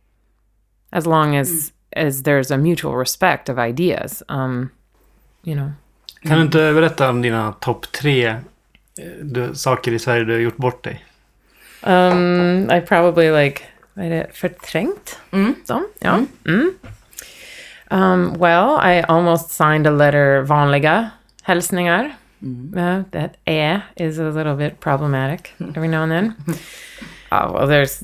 as 0.92 1.06
long 1.06 1.36
as 1.36 1.50
mm. 1.50 1.72
as 2.06 2.24
there's 2.24 2.52
a 2.52 2.58
mutual 2.58 2.96
respect 2.96 3.50
of 3.50 3.60
ideas 3.60 4.24
um 4.30 4.72
you 5.44 5.56
know 5.56 5.72
Kan 6.22 6.38
du 6.38 6.42
inte 6.44 6.74
berätta 6.74 7.10
om 7.10 7.22
dina 7.22 7.54
topp 7.54 7.92
tre 7.92 8.36
du, 9.22 9.56
saker 9.56 9.92
i 9.94 10.00
Sverige 10.00 10.24
du 10.24 10.34
har 10.34 10.40
gjort 10.40 10.58
bort 10.58 10.84
dig? 10.84 11.06
Um, 11.84 12.72
I 12.72 12.82
probably 12.82 13.32
like, 13.44 13.62
vad 13.94 14.06
är 14.06 14.10
det, 14.10 14.28
förträngt 14.34 15.20
mm. 15.32 15.56
dem? 15.68 15.88
Ja. 16.00 16.14
Mm. 16.14 16.28
Mm. 16.46 16.74
Um, 17.92 18.34
well, 18.40 18.80
I 18.82 19.04
almost 19.08 19.52
signed 19.52 19.88
a 19.88 19.92
letter 19.92 20.42
vanliga 20.42 21.10
hälsningar. 21.44 22.16
Mm. 22.46 22.78
Uh, 22.78 23.04
that 23.12 23.38
ä 23.48 23.84
is 23.98 24.20
a 24.20 24.30
little 24.30 24.56
bit 24.56 24.80
problematic 24.80 25.54
every 25.60 25.88
now 25.88 26.04
and 26.04 26.12
then. 26.12 26.36
oh, 27.32 27.52
well, 27.54 27.68
there's 27.68 28.04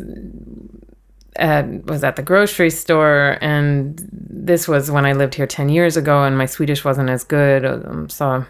uh, 1.40 1.64
was 1.86 2.04
at 2.04 2.16
the 2.16 2.24
grocery 2.24 2.70
store, 2.70 3.38
and 3.42 4.02
this 4.12 4.68
was 4.68 4.90
when 4.90 5.06
I 5.06 5.14
lived 5.14 5.36
here 5.36 5.48
10 5.48 5.70
years 5.70 5.96
ago, 5.98 6.24
and 6.24 6.38
my 6.38 6.48
Swedish 6.48 6.84
wasn't 6.84 7.10
as 7.10 7.24
good. 7.24 7.66
Um, 7.66 8.10
so 8.10 8.46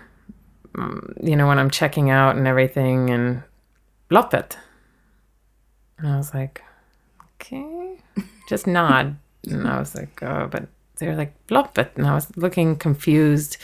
Mm, 0.75 1.13
you 1.21 1.35
know, 1.35 1.47
when 1.47 1.59
I'm 1.59 1.69
checking 1.69 2.09
out 2.09 2.35
and 2.35 2.47
everything, 2.47 3.09
and 3.09 3.43
loppet. 4.09 4.55
And 5.97 6.07
I 6.07 6.17
was 6.17 6.33
like, 6.33 6.63
okay, 7.35 7.99
just 8.49 8.67
nod. 8.67 9.17
And 9.47 9.67
I 9.67 9.79
was 9.79 9.95
like, 9.95 10.21
oh, 10.23 10.47
but 10.49 10.67
they're 10.97 11.15
like, 11.15 11.33
loppet. 11.47 11.89
And 11.95 12.07
I 12.07 12.13
was 12.13 12.35
looking 12.37 12.75
confused. 12.75 13.57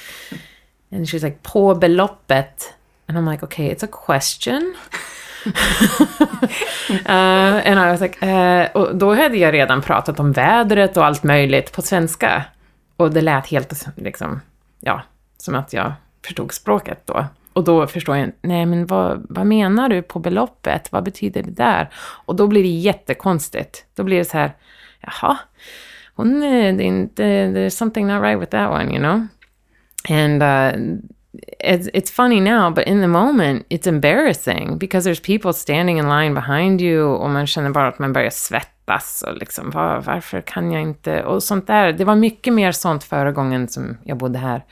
And 0.92 1.06
she's 1.06 1.24
like, 1.24 1.38
på 1.44 1.76
beloppet. 1.76 2.74
And 3.08 3.18
I'm 3.18 3.32
like, 3.32 3.44
okay, 3.44 3.72
it's 3.72 3.84
a 3.84 3.88
question. 4.06 4.76
uh, 7.06 7.62
and 7.66 7.80
I 7.80 7.92
was 7.92 8.02
like, 8.02 8.26
uh, 8.26 8.82
och 8.82 8.96
då 8.96 9.14
hade 9.14 9.38
jag 9.38 9.54
redan 9.54 9.82
pratat 9.82 10.20
om 10.20 10.32
vädret 10.32 10.98
och 10.98 11.06
allt 11.06 11.24
möjligt 11.24 11.72
på 11.72 11.82
svenska. 11.82 12.44
Och 12.98 13.12
det 13.12 13.22
lät 13.22 13.48
helt 13.48 13.88
liksom, 13.96 14.42
ja, 14.80 15.02
som 15.38 15.56
att 15.56 15.74
jag 15.74 15.94
förstod 16.26 16.52
språket 16.52 17.02
då. 17.06 17.26
Och 17.54 17.64
då 17.64 17.88
förstår 17.88 18.18
jag, 18.18 18.32
nej 18.42 18.66
men 18.66 18.86
vad, 18.86 19.26
vad 19.30 19.46
menar 19.46 19.90
du 19.90 20.02
på 20.02 20.20
beloppet? 20.20 20.92
Vad 20.92 21.04
betyder 21.04 21.44
det 21.44 21.52
där? 21.52 21.90
Och 21.96 22.36
då 22.36 22.48
blir 22.48 22.64
det 22.64 22.70
jättekonstigt. 22.70 23.86
Då 23.96 24.04
blir 24.04 24.18
det 24.18 24.26
så 24.26 24.38
här, 24.38 24.52
jaha, 25.02 25.38
hon, 26.16 26.44
eh, 26.44 26.76
det 26.76 26.84
är 26.84 26.88
inte, 26.88 27.24
there's 27.24 27.70
something 27.70 28.08
not 28.08 28.22
right 28.22 28.42
with 28.42 28.52
that 28.52 28.72
one, 28.72 28.92
you 28.92 28.98
know? 28.98 29.28
And 30.10 30.44
uh, 30.44 31.02
it's, 31.60 31.90
it's 31.94 32.12
funny 32.12 32.40
now, 32.40 32.70
but 32.70 32.88
in 32.88 33.02
the 33.02 33.08
moment 33.08 33.66
it's 33.70 33.88
embarrassing 33.88 34.78
because 34.78 35.10
there's 35.10 35.20
people 35.20 35.54
standing 35.54 35.98
in 35.98 36.10
line 36.10 36.34
behind 36.34 36.82
you 36.82 37.04
och 37.04 37.30
man 37.30 37.48
känner 37.48 37.70
bara 37.70 37.88
att 37.88 38.00
man 38.00 38.14
börjar 38.14 38.30
svettas 38.30 39.24
och 39.28 39.38
liksom, 39.38 39.72
var, 39.72 40.02
varför 40.02 40.42
kan 40.42 40.72
jag 40.72 40.82
inte? 40.82 41.24
Och 41.24 41.44
sånt 41.44 41.68
där. 41.68 41.94
Det 41.94 42.06
var 42.06 42.16
mycket 42.16 42.54
mer 42.54 42.72
sånt 42.72 43.04
förra 43.04 43.32
gången 43.32 43.68
som 43.68 43.98
jag 44.04 44.18
bodde 44.18 44.40
här. 44.40 44.64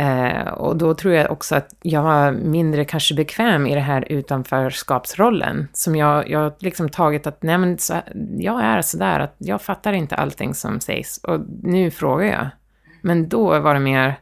Eh, 0.00 0.48
och 0.48 0.76
då 0.76 0.94
tror 0.94 1.14
jag 1.14 1.30
också 1.30 1.54
att 1.54 1.74
jag 1.82 2.02
var 2.02 2.32
mindre 2.32 2.84
kanske 2.84 3.14
bekväm 3.14 3.66
i 3.66 3.74
det 3.74 3.80
här 3.80 4.12
utanförskapsrollen. 4.12 5.68
Som 5.72 5.96
jag, 5.96 6.30
jag 6.30 6.52
liksom 6.58 6.88
tagit 6.88 7.26
att, 7.26 7.42
nej 7.42 7.58
men 7.58 7.78
så, 7.78 7.94
jag 8.38 8.62
är 8.62 8.82
sådär 8.82 9.20
att 9.20 9.34
jag 9.38 9.62
fattar 9.62 9.92
inte 9.92 10.14
allting 10.14 10.54
som 10.54 10.80
sägs. 10.80 11.18
Och 11.18 11.40
nu 11.62 11.90
frågar 11.90 12.26
jag. 12.26 12.46
Men 13.02 13.28
då 13.28 13.60
var 13.60 13.74
det 13.74 13.80
mer, 13.80 14.20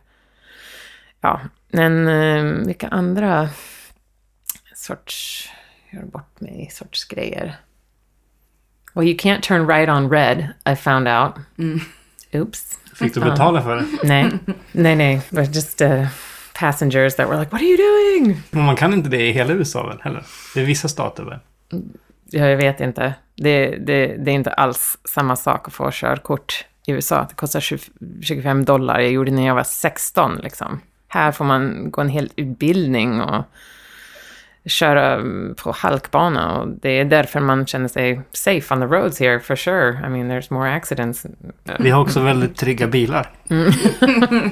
ja, 1.20 1.40
men 1.68 2.08
eh, 2.08 2.66
vilka 2.66 2.88
andra 2.88 3.48
sorts, 4.74 5.48
gör 5.90 6.02
bort 6.02 6.40
mig, 6.40 6.68
sorts 6.72 7.04
grejer. 7.04 7.56
Well, 8.94 9.06
you 9.06 9.16
can't 9.16 9.40
turn 9.42 9.66
right 9.66 9.88
on 9.88 10.10
red, 10.10 10.48
I 10.66 10.76
found 10.76 11.08
out. 11.08 11.34
Mm. 11.58 11.80
Oops. 12.32 12.78
Fick 12.94 13.14
du 13.14 13.20
betala 13.20 13.62
för 13.62 13.76
det? 13.76 13.86
nej, 14.02 14.30
nej, 14.72 14.96
nej. 14.96 15.20
But 15.30 15.54
just 15.54 15.82
uh, 15.82 16.06
passengers 16.54 17.14
that 17.16 17.28
were 17.28 17.38
like, 17.38 17.52
what 17.52 17.62
are 17.62 17.68
you 17.68 17.76
doing? 17.76 18.42
Men 18.50 18.64
man 18.64 18.76
kan 18.76 18.92
inte 18.92 19.08
det 19.08 19.28
i 19.28 19.32
hela 19.32 19.52
USA 19.52 19.86
väl, 19.86 20.00
heller? 20.00 20.24
Det 20.54 20.60
är 20.60 20.64
vissa 20.64 20.88
stater 20.88 21.24
väl? 21.24 21.38
Ja, 22.30 22.46
jag 22.46 22.56
vet 22.56 22.80
inte. 22.80 23.14
Det, 23.36 23.76
det, 23.76 24.06
det 24.06 24.30
är 24.30 24.34
inte 24.34 24.52
alls 24.52 24.98
samma 25.04 25.36
sak 25.36 25.68
att 25.68 25.74
få 25.74 25.90
körkort 25.92 26.64
i 26.88 26.92
USA. 26.92 27.26
Det 27.28 27.34
kostar 27.34 27.60
25 28.22 28.64
dollar. 28.64 29.00
Jag 29.00 29.12
gjorde 29.12 29.30
det 29.30 29.36
när 29.36 29.46
jag 29.46 29.54
var 29.54 29.64
16 29.64 30.36
liksom. 30.36 30.80
Här 31.08 31.32
får 31.32 31.44
man 31.44 31.90
gå 31.90 32.00
en 32.00 32.08
hel 32.08 32.30
utbildning 32.36 33.20
och 33.20 33.44
köra 34.64 35.22
på 35.56 35.72
halkbana 35.72 36.58
och 36.58 36.68
det 36.68 36.90
är 36.90 37.04
därför 37.04 37.40
man 37.40 37.66
känner 37.66 37.88
sig 37.88 38.20
safe 38.32 38.74
on 38.74 38.80
the 38.80 38.86
roads 38.86 39.20
here 39.20 39.40
for 39.40 39.56
sure. 39.56 40.06
I 40.06 40.08
mean 40.08 40.30
there's 40.30 40.52
more 40.52 40.74
accidents. 40.74 41.26
Vi 41.78 41.90
har 41.90 42.02
också 42.02 42.20
väldigt 42.20 42.56
trygga 42.56 42.86
bilar. 42.86 43.30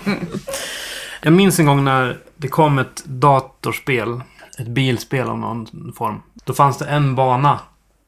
Jag 1.22 1.32
minns 1.32 1.58
en 1.58 1.66
gång 1.66 1.84
när 1.84 2.18
det 2.36 2.48
kom 2.48 2.78
ett 2.78 3.04
datorspel, 3.04 4.20
ett 4.58 4.68
bilspel 4.68 5.28
av 5.28 5.38
någon 5.38 5.92
form. 5.96 6.22
Då 6.44 6.52
fanns 6.52 6.78
det 6.78 6.84
en 6.84 7.14
bana 7.14 7.60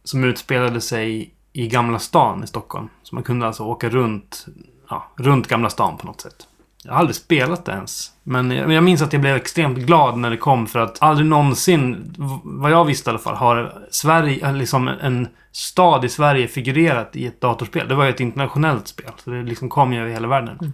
som 0.05 0.25
utspelade 0.25 0.81
sig 0.81 1.31
i 1.53 1.69
Gamla 1.69 1.99
stan 1.99 2.45
i 2.45 2.47
Stockholm. 2.47 2.89
Så 3.03 3.15
man 3.15 3.25
kunde 3.25 3.47
alltså 3.47 3.63
åka 3.63 3.89
runt, 3.89 4.47
ja, 4.91 5.09
runt 5.17 5.49
Gamla 5.49 5.71
stan 5.71 5.97
på 5.99 6.07
något 6.07 6.21
sätt. 6.21 6.47
Jag 6.85 6.93
har 6.93 6.99
aldrig 6.99 7.17
spelat 7.17 7.65
det 7.65 7.73
ens. 7.73 8.13
Men 8.23 8.51
jag, 8.51 8.85
minns 8.85 9.03
att 9.03 9.13
jag 9.13 9.23
blev 9.23 9.37
extremt 9.37 9.79
glad 9.79 10.19
när 10.19 10.31
det 10.31 10.37
kom 10.37 10.67
för 10.67 10.79
att 10.79 11.03
aldrig 11.03 11.29
någonsin, 11.29 12.15
vad 12.45 12.71
jag 12.71 12.85
visste 12.85 13.11
i 13.11 13.11
alla 13.11 13.19
fall, 13.19 13.35
har 13.35 13.87
Sverige, 13.91 14.53
liksom 14.53 14.89
en 14.89 15.29
stad 15.53 16.05
i 16.05 16.09
Sverige 16.09 16.49
figurerat 16.49 17.17
i 17.17 17.27
ett 17.27 17.41
datorspel. 17.41 17.89
Det 17.89 17.95
var 17.95 18.05
ju 18.05 18.11
ett 18.11 18.21
internationellt 18.21 18.89
spel. 18.89 19.11
Så 19.25 19.31
det 19.31 19.43
liksom 19.43 19.69
kom 19.69 19.93
ju 19.93 20.01
över 20.01 20.11
hela 20.11 20.29
världen. 20.29 20.73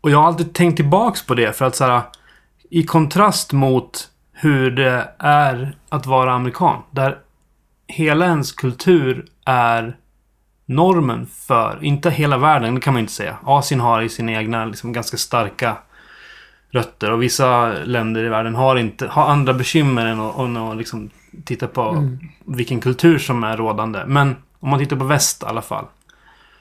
Och 0.00 0.10
jag 0.10 0.18
har 0.18 0.26
alltid 0.26 0.54
tänkt 0.54 0.76
tillbaks 0.76 1.26
på 1.26 1.34
det 1.34 1.56
för 1.56 1.64
att 1.64 1.76
så 1.76 1.84
här, 1.84 2.02
i 2.70 2.82
kontrast 2.82 3.52
mot 3.52 4.10
hur 4.32 4.70
det 4.70 5.14
är 5.18 5.76
att 5.88 6.06
vara 6.06 6.32
amerikan. 6.32 6.82
Där 6.90 7.18
hela 7.88 8.26
ens 8.26 8.52
kultur 8.52 9.26
är 9.44 9.96
normen 10.66 11.26
för, 11.26 11.78
inte 11.82 12.10
hela 12.10 12.38
världen, 12.38 12.74
det 12.74 12.80
kan 12.80 12.92
man 12.92 13.00
inte 13.00 13.12
säga. 13.12 13.36
Asien 13.44 13.80
har 13.80 14.00
ju 14.00 14.08
sina 14.08 14.32
egna 14.32 14.64
liksom, 14.64 14.92
ganska 14.92 15.16
starka 15.16 15.76
rötter 16.70 17.12
och 17.12 17.22
vissa 17.22 17.68
länder 17.68 18.24
i 18.24 18.28
världen 18.28 18.54
har, 18.54 18.76
inte, 18.76 19.06
har 19.06 19.26
andra 19.28 19.54
bekymmer 19.54 20.06
än 20.06 20.20
att, 20.20 20.38
än 20.38 20.56
att 20.56 20.76
liksom, 20.76 21.10
titta 21.44 21.66
på 21.66 22.08
vilken 22.44 22.80
kultur 22.80 23.18
som 23.18 23.44
är 23.44 23.56
rådande. 23.56 24.04
Men 24.06 24.36
om 24.60 24.70
man 24.70 24.78
tittar 24.78 24.96
på 24.96 25.04
väst 25.04 25.42
i 25.42 25.46
alla 25.46 25.62
fall. 25.62 25.84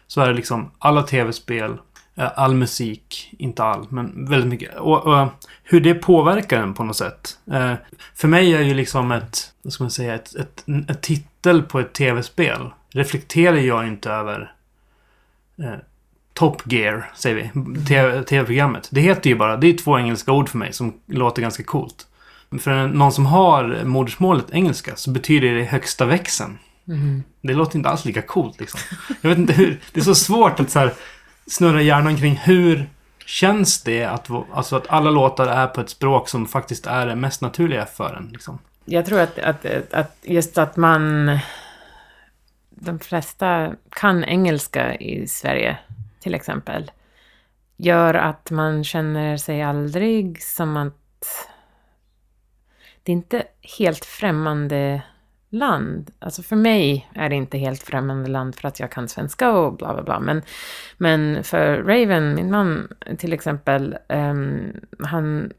Så 0.07 0.21
är 0.21 0.27
det 0.27 0.33
liksom 0.33 0.71
alla 0.79 1.03
tv-spel, 1.03 1.77
all 2.17 2.53
musik, 2.55 3.33
inte 3.37 3.63
all, 3.63 3.87
men 3.89 4.25
väldigt 4.29 4.49
mycket. 4.49 4.77
Och, 4.77 5.07
och 5.07 5.27
hur 5.63 5.81
det 5.81 5.93
påverkar 5.93 6.61
en 6.61 6.73
på 6.73 6.83
något 6.83 6.97
sätt. 6.97 7.37
Eh, 7.51 7.73
för 8.15 8.27
mig 8.27 8.53
är 8.53 8.61
ju 8.61 8.73
liksom 8.73 9.11
ett, 9.11 9.53
vad 9.61 9.73
ska 9.73 9.83
man 9.83 9.91
säga, 9.91 10.15
ett, 10.15 10.35
ett, 10.35 10.63
ett 10.89 11.01
titel 11.01 11.61
på 11.63 11.79
ett 11.79 11.93
tv-spel 11.93 12.69
reflekterar 12.89 13.55
jag 13.57 13.87
inte 13.87 14.11
över 14.11 14.51
eh, 15.59 15.73
Top 16.33 16.71
Gear, 16.71 17.11
säger 17.15 17.35
vi. 17.35 17.61
TV- 17.87 18.23
TV-programmet. 18.23 18.89
Det 18.91 19.01
heter 19.01 19.29
ju 19.29 19.35
bara, 19.35 19.57
det 19.57 19.67
är 19.67 19.77
två 19.77 19.99
engelska 19.99 20.31
ord 20.31 20.49
för 20.49 20.57
mig 20.57 20.73
som 20.73 20.93
låter 21.05 21.41
ganska 21.41 21.63
coolt. 21.63 22.07
För 22.59 22.87
någon 22.87 23.11
som 23.11 23.25
har 23.25 23.83
modersmålet 23.83 24.45
engelska 24.51 24.95
så 24.95 25.11
betyder 25.11 25.53
det 25.55 25.63
högsta 25.63 26.05
växeln. 26.05 26.57
Det 27.41 27.53
låter 27.53 27.77
inte 27.77 27.89
alls 27.89 28.05
lika 28.05 28.21
coolt 28.21 28.59
liksom. 28.59 28.79
Jag 29.21 29.29
vet 29.29 29.37
inte 29.37 29.53
hur, 29.53 29.79
det 29.91 29.99
är 29.99 30.03
så 30.03 30.15
svårt 30.15 30.59
att 30.59 30.69
så 30.71 30.79
här 30.79 30.93
snurra 31.47 31.81
hjärnan 31.81 32.17
kring 32.17 32.35
hur 32.35 32.89
känns 33.25 33.83
det 33.83 34.03
att, 34.03 34.29
alltså 34.53 34.75
att 34.75 34.87
alla 34.89 35.09
låtar 35.09 35.47
är 35.47 35.67
på 35.67 35.81
ett 35.81 35.89
språk 35.89 36.29
som 36.29 36.45
faktiskt 36.45 36.87
är 36.87 37.05
det 37.05 37.15
mest 37.15 37.41
naturliga 37.41 37.85
för 37.85 38.15
en. 38.15 38.29
Liksom. 38.33 38.59
Jag 38.85 39.05
tror 39.05 39.19
att, 39.19 39.39
att, 39.39 39.65
att 39.93 40.17
just 40.21 40.57
att 40.57 40.77
man... 40.77 41.39
De 42.69 42.99
flesta 42.99 43.71
kan 43.89 44.23
engelska 44.23 44.95
i 44.95 45.27
Sverige, 45.27 45.77
till 46.19 46.35
exempel. 46.35 46.91
Gör 47.77 48.13
att 48.13 48.51
man 48.51 48.83
känner 48.83 49.37
sig 49.37 49.61
aldrig 49.61 50.43
som 50.43 50.77
att... 50.77 51.47
Det 53.03 53.11
är 53.11 53.13
inte 53.13 53.43
helt 53.79 54.05
främmande 54.05 55.01
land. 55.49 56.11
Alltså 56.19 56.43
för 56.43 56.55
mig 56.55 57.09
är 57.13 57.29
det 57.29 57.35
inte 57.35 57.57
helt 57.57 57.83
främmande 57.83 58.29
land 58.29 58.55
för 58.55 58.67
att 58.67 58.79
jag 58.79 58.91
kan 58.91 59.07
svenska 59.07 59.51
och 59.51 59.73
bla 59.73 59.93
bla 59.93 60.03
bla. 60.03 60.19
Men, 60.19 60.41
men 60.97 61.43
för 61.43 61.77
Raven, 61.77 62.35
min 62.35 62.51
man 62.51 62.87
till 63.17 63.33
exempel, 63.33 63.97
um, 64.09 64.73
han, 64.99 65.51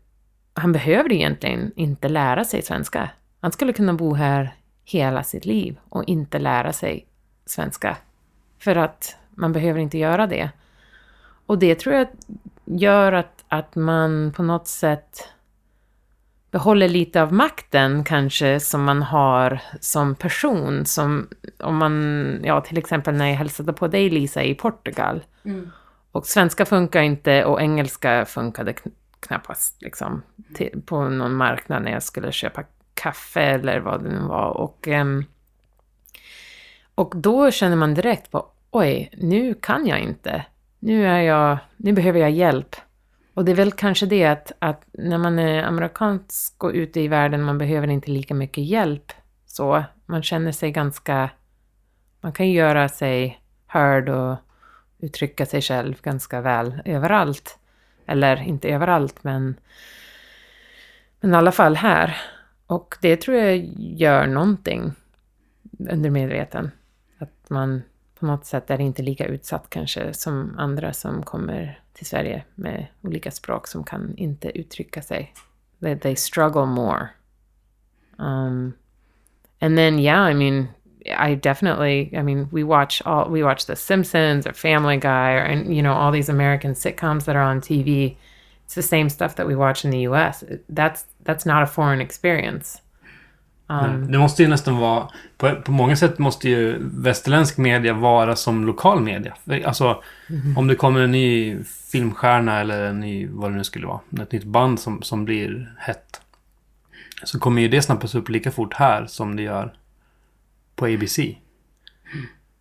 han 0.55 0.73
behöver 0.73 1.13
egentligen 1.13 1.73
inte 1.77 2.09
lära 2.09 2.45
sig 2.45 2.63
svenska. 2.63 3.11
Han 3.41 3.53
skulle 3.53 3.73
kunna 3.73 3.93
bo 3.93 4.15
här 4.15 4.55
hela 4.85 5.23
sitt 5.23 5.45
liv 5.45 5.79
och 5.89 6.05
inte 6.05 6.39
lära 6.39 6.73
sig 6.73 7.07
svenska. 7.47 7.97
För 8.59 8.77
att 8.77 9.17
man 9.31 9.53
behöver 9.53 9.81
inte 9.81 9.99
göra 9.99 10.27
det. 10.27 10.51
Och 11.47 11.59
det 11.59 11.75
tror 11.75 11.95
jag 11.95 12.07
gör 12.65 13.13
att, 13.13 13.45
att 13.49 13.77
man 13.77 14.33
på 14.37 14.43
något 14.43 14.69
sätt 14.69 15.29
behåller 16.59 16.89
lite 16.89 17.23
av 17.23 17.33
makten 17.33 18.05
kanske 18.05 18.61
som 18.61 18.85
man 18.85 19.03
har 19.03 19.61
som 19.81 20.15
person. 20.15 20.87
Som 20.87 21.29
om 21.59 21.77
man, 21.77 22.41
ja 22.45 22.61
till 22.61 22.79
exempel 22.79 23.15
när 23.15 23.27
jag 23.27 23.35
hälsade 23.35 23.73
på 23.73 23.89
dig 23.89 24.11
Lisa 24.11 24.43
i 24.43 24.55
Portugal. 24.55 25.25
Och 26.13 26.27
svenska 26.27 26.65
funkar 26.65 27.03
inte 27.03 27.45
och 27.45 27.63
engelska 27.63 28.25
funkade 28.25 28.73
kn- 28.73 28.93
knappast 29.21 29.83
liksom, 29.83 30.23
till, 30.55 30.83
på 30.87 31.09
någon 31.09 31.35
marknad 31.35 31.83
när 31.83 31.93
jag 31.93 32.03
skulle 32.03 32.33
köpa 32.33 32.63
kaffe 32.95 33.41
eller 33.43 33.81
vad 33.81 34.03
det 34.03 34.09
nu 34.09 34.21
var. 34.21 34.51
Och, 34.51 34.89
ehm, 34.89 35.25
och 36.95 37.13
då 37.17 37.51
känner 37.51 37.77
man 37.77 37.95
direkt 37.95 38.31
på, 38.31 38.47
oj, 38.71 39.11
nu 39.17 39.55
kan 39.55 39.87
jag 39.87 39.99
inte. 40.01 40.45
Nu, 40.79 41.07
är 41.07 41.21
jag, 41.21 41.59
nu 41.77 41.93
behöver 41.93 42.21
jag 42.21 42.31
hjälp. 42.31 42.77
Och 43.39 43.45
det 43.45 43.53
är 43.53 43.57
väl 43.57 43.73
kanske 43.73 44.07
det 44.07 44.25
att, 44.25 44.53
att 44.59 44.85
när 44.93 45.19
man 45.19 45.39
är 45.39 45.63
amerikansk 45.63 46.65
och 46.65 46.71
ute 46.71 47.01
i 47.01 47.09
världen, 47.09 47.43
man 47.43 47.59
behöver 47.59 47.89
inte 47.89 48.11
lika 48.11 48.35
mycket 48.35 48.65
hjälp. 48.65 49.13
Så 49.47 49.85
man 50.07 50.23
känner 50.23 50.53
sig 50.53 50.71
ganska, 50.71 51.31
man 52.21 52.33
kan 52.33 52.51
göra 52.51 52.89
sig 52.89 53.41
hörd 53.67 54.09
och 54.09 54.37
uttrycka 54.99 55.47
sig 55.47 55.63
själv 55.63 56.01
ganska 56.03 56.41
väl 56.41 56.83
överallt. 56.85 57.59
Eller 58.07 58.43
inte 58.43 58.69
överallt, 58.69 59.25
men, 59.25 59.55
men 61.21 61.33
i 61.33 61.37
alla 61.37 61.53
fall 61.53 61.77
här. 61.77 62.17
Och 62.67 62.95
det 63.01 63.17
tror 63.17 63.37
jag 63.37 63.57
gör 63.79 64.27
någonting 64.27 64.93
undermedveten. 65.79 66.71
Att 67.19 67.51
man 67.51 67.83
på 68.21 68.27
något 68.27 68.47
sätt 68.47 68.71
är 68.71 68.81
inte 68.81 69.03
lika 69.03 69.27
utsatt 69.27 69.67
kanske 69.71 70.15
som 70.15 70.55
andra 70.59 70.93
som 70.93 71.23
kommer 71.23 71.81
till 71.99 72.07
Sverige 72.07 72.45
med 72.55 72.87
olika 73.03 73.31
språk 73.31 73.67
som 73.67 73.85
kan 73.85 74.15
inte 74.17 74.59
uttrycka 74.59 75.03
sig. 75.03 75.35
They, 75.81 75.99
they 75.99 76.17
struggle 76.17 76.67
more. 76.67 77.09
Um, 78.19 78.75
and 79.61 79.77
then 79.77 79.99
yeah, 79.99 80.31
I 80.31 80.35
mean, 80.35 80.69
I 81.07 81.35
definitely, 81.35 82.11
I 82.17 82.23
mean, 82.23 82.49
we 82.53 82.65
watch 82.65 83.03
all, 83.07 83.31
we 83.31 83.43
watch 83.43 83.67
The 83.67 83.77
Simpsons 83.77 84.47
or 84.47 84.53
Family 84.53 84.97
Guy 84.97 85.33
or, 85.33 85.45
and 85.45 85.75
you 85.75 85.83
know, 85.83 85.93
all 85.93 86.13
these 86.13 86.29
American 86.29 86.75
sitcoms 86.75 87.25
that 87.25 87.37
are 87.37 87.43
on 87.43 87.61
TV. 87.61 88.17
It's 88.65 88.75
the 88.75 88.83
same 88.83 89.09
stuff 89.09 89.35
that 89.37 89.47
we 89.47 89.57
watch 89.57 89.85
in 89.85 89.91
the 89.91 90.01
U.S. 90.11 90.45
That's 90.69 91.07
that's 91.25 91.47
not 91.47 91.63
a 91.63 91.67
foreign 91.67 92.01
experience. 92.01 92.81
Um, 93.69 94.13
Det 94.13 94.19
måste 94.19 94.43
ju 94.43 94.49
nästan 94.49 94.77
vara... 94.77 95.09
På, 95.37 95.55
på 95.55 95.73
många 95.73 95.97
sätt 95.97 96.19
måste 96.19 96.49
ju 96.49 96.79
västerländsk 96.81 97.59
media 97.59 97.93
vara 97.93 98.37
som 98.37 98.67
lokal 98.67 99.01
media. 99.01 99.35
Alltså, 99.65 100.03
om 100.57 100.67
det 100.67 100.75
kommer 100.75 101.01
en 101.01 101.13
ny 101.13 101.59
filmstjärna 101.93 102.61
eller 102.61 102.85
en 102.85 103.01
ny, 103.01 103.29
vad 103.31 103.51
det 103.51 103.57
nu 103.57 103.65
skulle 103.65 103.87
vara, 103.87 104.01
ett 104.23 104.33
nytt 104.33 104.45
band 104.45 104.81
som, 104.81 105.03
som 105.03 105.25
blir 105.25 105.75
hett. 105.79 106.21
Så 107.25 107.39
kommer 107.39 107.63
ju 107.63 107.69
det 107.69 107.83
snappas 107.83 108.15
upp 108.15 108.29
lika 108.29 108.51
fort 108.51 108.75
här 108.75 109.07
som 109.07 109.37
det 109.37 109.43
gör 109.43 109.73
på 110.77 110.87
ABC. 110.87 111.19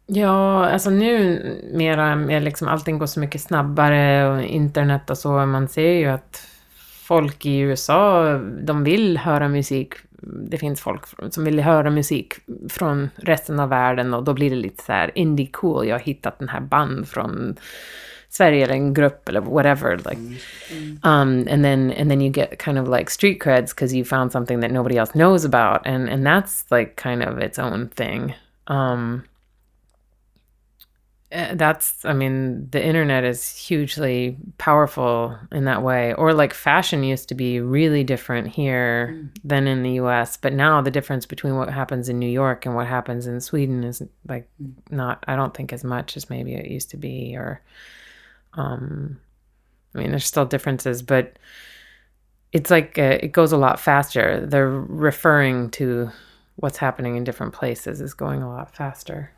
Ja, 0.08 0.70
alltså 0.70 0.90
nu 0.90 1.42
mera 1.74 2.16
med 2.16 2.44
liksom 2.44 2.68
allting 2.68 2.98
går 2.98 3.06
så 3.06 3.20
mycket 3.20 3.42
snabbare 3.42 4.30
och 4.30 4.44
internet 4.44 5.10
och 5.10 5.18
så. 5.18 5.46
Man 5.46 5.68
ser 5.68 5.92
ju 5.92 6.08
att 6.08 6.48
folk 7.08 7.46
i 7.46 7.60
USA, 7.60 8.34
de 8.62 8.84
vill 8.84 9.18
höra 9.18 9.48
musik. 9.48 9.94
Det 10.50 10.58
finns 10.58 10.82
folk 10.82 11.02
som 11.30 11.44
vill 11.44 11.60
höra 11.60 11.90
musik 11.90 12.34
från 12.70 13.10
resten 13.16 13.60
av 13.60 13.70
världen 13.70 14.14
och 14.14 14.24
då 14.24 14.34
blir 14.34 14.50
det 14.50 14.56
lite 14.56 14.84
så 14.84 14.92
här 14.92 15.12
indie 15.16 15.48
cool. 15.52 15.88
Jag 15.88 15.96
har 15.96 16.00
hittat 16.00 16.40
den 16.40 16.50
här 16.50 16.60
band 16.60 17.08
från 17.08 17.56
Sverige 18.30 18.64
eller 18.64 18.74
en 18.74 18.94
grupp 18.94 19.30
eller 19.30 19.42
whatever. 19.42 19.98
Like, 19.98 20.42
um, 21.04 21.48
and 21.52 21.64
then 21.64 21.94
and 22.00 22.10
then 22.10 22.22
you 22.22 22.32
get 22.32 22.60
kind 22.60 22.80
of 22.80 22.98
like 22.98 23.12
street 23.12 23.44
creds 23.44 23.76
because 23.76 23.96
you 23.96 24.06
found 24.06 24.32
something 24.32 24.62
that 24.62 24.72
nobody 24.72 24.98
else 24.98 25.12
knows 25.14 25.46
about, 25.46 25.88
and 25.88 26.10
and 26.10 26.28
that's 26.28 26.78
like 26.78 26.96
kind 26.96 27.24
of 27.24 27.40
its 27.40 27.60
own 27.60 27.90
thing. 27.90 28.36
Um, 28.68 29.22
that's 31.30 32.06
i 32.06 32.14
mean 32.14 32.70
the 32.70 32.82
internet 32.84 33.26
is 33.26 33.56
hugely 33.58 34.38
powerful 34.58 35.38
in 35.52 35.66
that 35.66 35.84
way 35.84 36.14
or 36.14 36.34
like 36.34 36.54
fashion 36.54 37.04
used 37.04 37.28
to 37.28 37.36
be 37.36 37.60
really 37.60 38.02
different 38.02 38.48
here 38.48 39.30
than 39.44 39.68
in 39.68 39.84
the 39.84 39.96
us 39.96 40.38
but 40.38 40.54
now 40.54 40.80
the 40.82 40.90
difference 40.92 41.26
between 41.26 41.58
what 41.58 41.70
happens 41.70 42.08
in 42.08 42.18
new 42.18 42.30
york 42.30 42.66
and 42.66 42.76
what 42.76 42.88
happens 42.88 43.28
in 43.28 43.42
sweden 43.42 43.84
is 43.84 44.02
like 44.30 44.50
not 44.90 45.22
i 45.28 45.36
don't 45.36 45.54
think 45.54 45.74
as 45.74 45.84
much 45.84 46.16
as 46.16 46.30
maybe 46.30 46.54
it 46.54 46.72
used 46.72 46.90
to 46.90 46.98
be 46.98 47.36
or 47.36 47.62
um 48.54 49.20
I 49.98 50.00
mean, 50.00 50.12
there's 50.12 50.26
still 50.26 50.46
differences, 50.46 51.02
but 51.02 51.40
it's 52.54 52.70
like 52.70 52.98
uh, 53.00 53.18
it 53.22 53.32
goes 53.32 53.52
a 53.52 53.58
lot 53.58 53.80
faster. 53.80 54.46
They're 54.46 54.70
referring 54.70 55.72
to 55.72 56.12
what's 56.56 56.78
happening 56.78 57.16
in 57.18 57.24
different 57.24 57.54
places 57.54 58.00
is 58.00 58.14
going 58.14 58.42
a 58.42 58.50
lot 58.50 58.76
faster. 58.76 59.32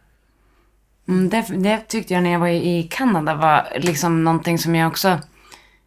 Mm, 1.10 1.30
det, 1.30 1.45
det 1.49 1.78
tyckte 1.88 2.14
jag 2.14 2.24
när 2.24 2.32
jag 2.32 2.39
var 2.39 2.47
i 2.47 2.88
Kanada 2.91 3.36
var 3.36 3.68
liksom 3.76 4.24
någonting 4.24 4.57
som 4.57 4.76
jag 4.76 4.88
också... 4.88 5.20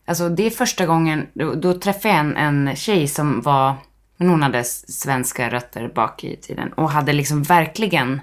Alltså 0.07 0.29
det 0.29 0.47
är 0.47 0.51
första 0.51 0.87
gången, 0.87 1.27
då, 1.35 1.55
då 1.55 1.75
träffade 1.75 2.15
jag 2.15 2.21
en, 2.21 2.37
en 2.37 2.77
tjej 2.77 3.09
som 3.09 3.41
var... 3.41 3.75
Hon 4.19 4.43
hade 4.43 4.65
svenska 4.65 5.51
rötter 5.51 5.89
bak 5.89 6.25
i 6.25 6.37
tiden 6.37 6.73
och 6.73 6.91
hade 6.91 7.13
liksom 7.13 7.43
verkligen... 7.43 8.21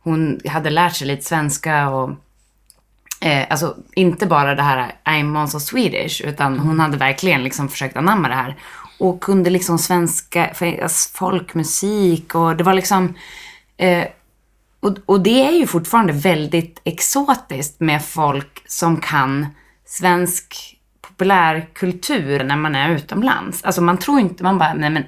Hon 0.00 0.40
hade 0.48 0.70
lärt 0.70 0.96
sig 0.96 1.06
lite 1.06 1.22
svenska 1.24 1.88
och... 1.88 2.10
Eh, 3.20 3.46
alltså 3.50 3.76
inte 3.94 4.26
bara 4.26 4.54
det 4.54 4.62
här 4.62 4.92
I'm 5.04 5.40
also 5.40 5.60
Swedish, 5.60 6.22
utan 6.24 6.58
hon 6.58 6.80
hade 6.80 6.96
verkligen 6.96 7.44
liksom 7.44 7.68
försökt 7.68 7.96
anamma 7.96 8.28
det 8.28 8.34
här. 8.34 8.56
Och 8.98 9.20
kunde 9.20 9.50
liksom 9.50 9.78
svenska, 9.78 10.46
alltså 10.82 11.18
folkmusik 11.18 12.34
och 12.34 12.56
det 12.56 12.64
var 12.64 12.74
liksom... 12.74 13.14
Eh, 13.76 14.04
och, 14.84 14.96
och 15.06 15.20
det 15.20 15.46
är 15.46 15.52
ju 15.52 15.66
fortfarande 15.66 16.12
väldigt 16.12 16.80
exotiskt 16.84 17.80
med 17.80 18.04
folk 18.04 18.62
som 18.66 19.00
kan 19.00 19.46
svensk 19.86 20.76
populärkultur 21.00 22.44
när 22.44 22.56
man 22.56 22.74
är 22.74 22.90
utomlands. 22.90 23.64
Alltså 23.64 23.82
man 23.82 23.98
tror 23.98 24.20
inte, 24.20 24.42
man 24.42 24.58
bara, 24.58 24.74
nej 24.74 24.90
men. 24.90 25.04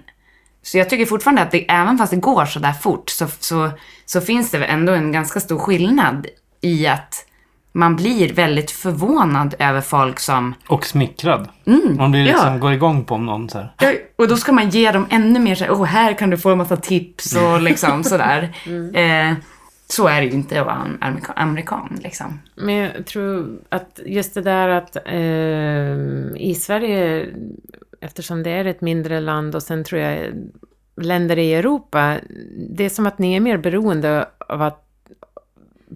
Så 0.63 0.79
jag 0.79 0.91
tycker 0.91 1.07
fortfarande 1.07 1.43
att 1.43 1.51
det, 1.51 1.71
även 1.71 1.99
fast 1.99 2.11
det 2.11 2.17
går 2.17 2.45
så 2.45 2.59
där 2.59 2.73
fort, 2.73 3.11
så, 3.11 3.27
så, 3.41 3.71
så 4.07 4.21
finns 4.21 4.51
det 4.51 4.65
ändå 4.65 4.93
en 4.93 5.13
ganska 5.13 5.41
stor 5.41 5.59
skillnad 5.59 6.27
i 6.61 6.87
att 6.87 7.27
man 7.73 7.97
blir 7.97 8.33
väldigt 8.33 8.71
förvånad 8.71 9.55
över 9.59 9.81
folk 9.81 10.19
som... 10.19 10.55
Och 10.69 10.87
smickrad. 10.87 11.49
Mm, 11.67 11.97
Man 11.97 12.11
blir 12.11 12.25
liksom, 12.25 12.53
ja. 12.53 12.59
går 12.59 12.73
igång 12.73 13.05
på 13.05 13.19
någon 13.19 13.49
så 13.49 13.59
här. 13.59 13.73
Ja, 13.79 13.93
Och 14.17 14.29
då 14.29 14.37
ska 14.37 14.53
man 14.53 14.71
ge 14.71 14.93
dem 14.93 15.07
ännu 15.11 15.39
mer 15.39 15.55
så 15.55 15.65
här, 15.65 15.73
oh, 15.73 15.85
här 15.85 16.13
kan 16.13 16.31
du 16.31 16.39
få 16.39 16.51
en 16.51 16.59
massa 16.59 16.77
tips 16.77 17.37
och 17.37 17.63
liksom 17.63 18.05
sådär. 18.13 18.57
Eh, 18.95 19.33
så 19.89 20.07
är 20.07 20.21
det 20.21 20.27
ju 20.27 20.33
inte 20.33 20.61
att 20.61 20.67
vara 20.67 20.99
amerika- 21.01 21.33
amerikan 21.37 21.99
liksom. 22.03 22.41
Men 22.55 22.75
jag 22.75 23.07
tror 23.07 23.59
att 23.69 24.01
just 24.07 24.35
det 24.35 24.43
där 24.43 24.69
att 24.69 24.97
eh, 25.07 26.43
i 26.43 26.55
Sverige, 26.55 27.29
eftersom 28.01 28.43
det 28.43 28.51
är 28.51 28.65
ett 28.65 28.81
mindre 28.81 29.21
land 29.21 29.55
och 29.55 29.63
sen 29.63 29.85
tror 29.85 30.01
jag 30.01 30.33
länder 30.97 31.39
i 31.39 31.55
Europa, 31.55 32.19
det 32.69 32.85
är 32.85 32.89
som 32.89 33.07
att 33.07 33.19
ni 33.19 33.37
är 33.37 33.41
mer 33.41 33.57
beroende 33.57 34.29
av 34.39 34.63
att 34.63 34.87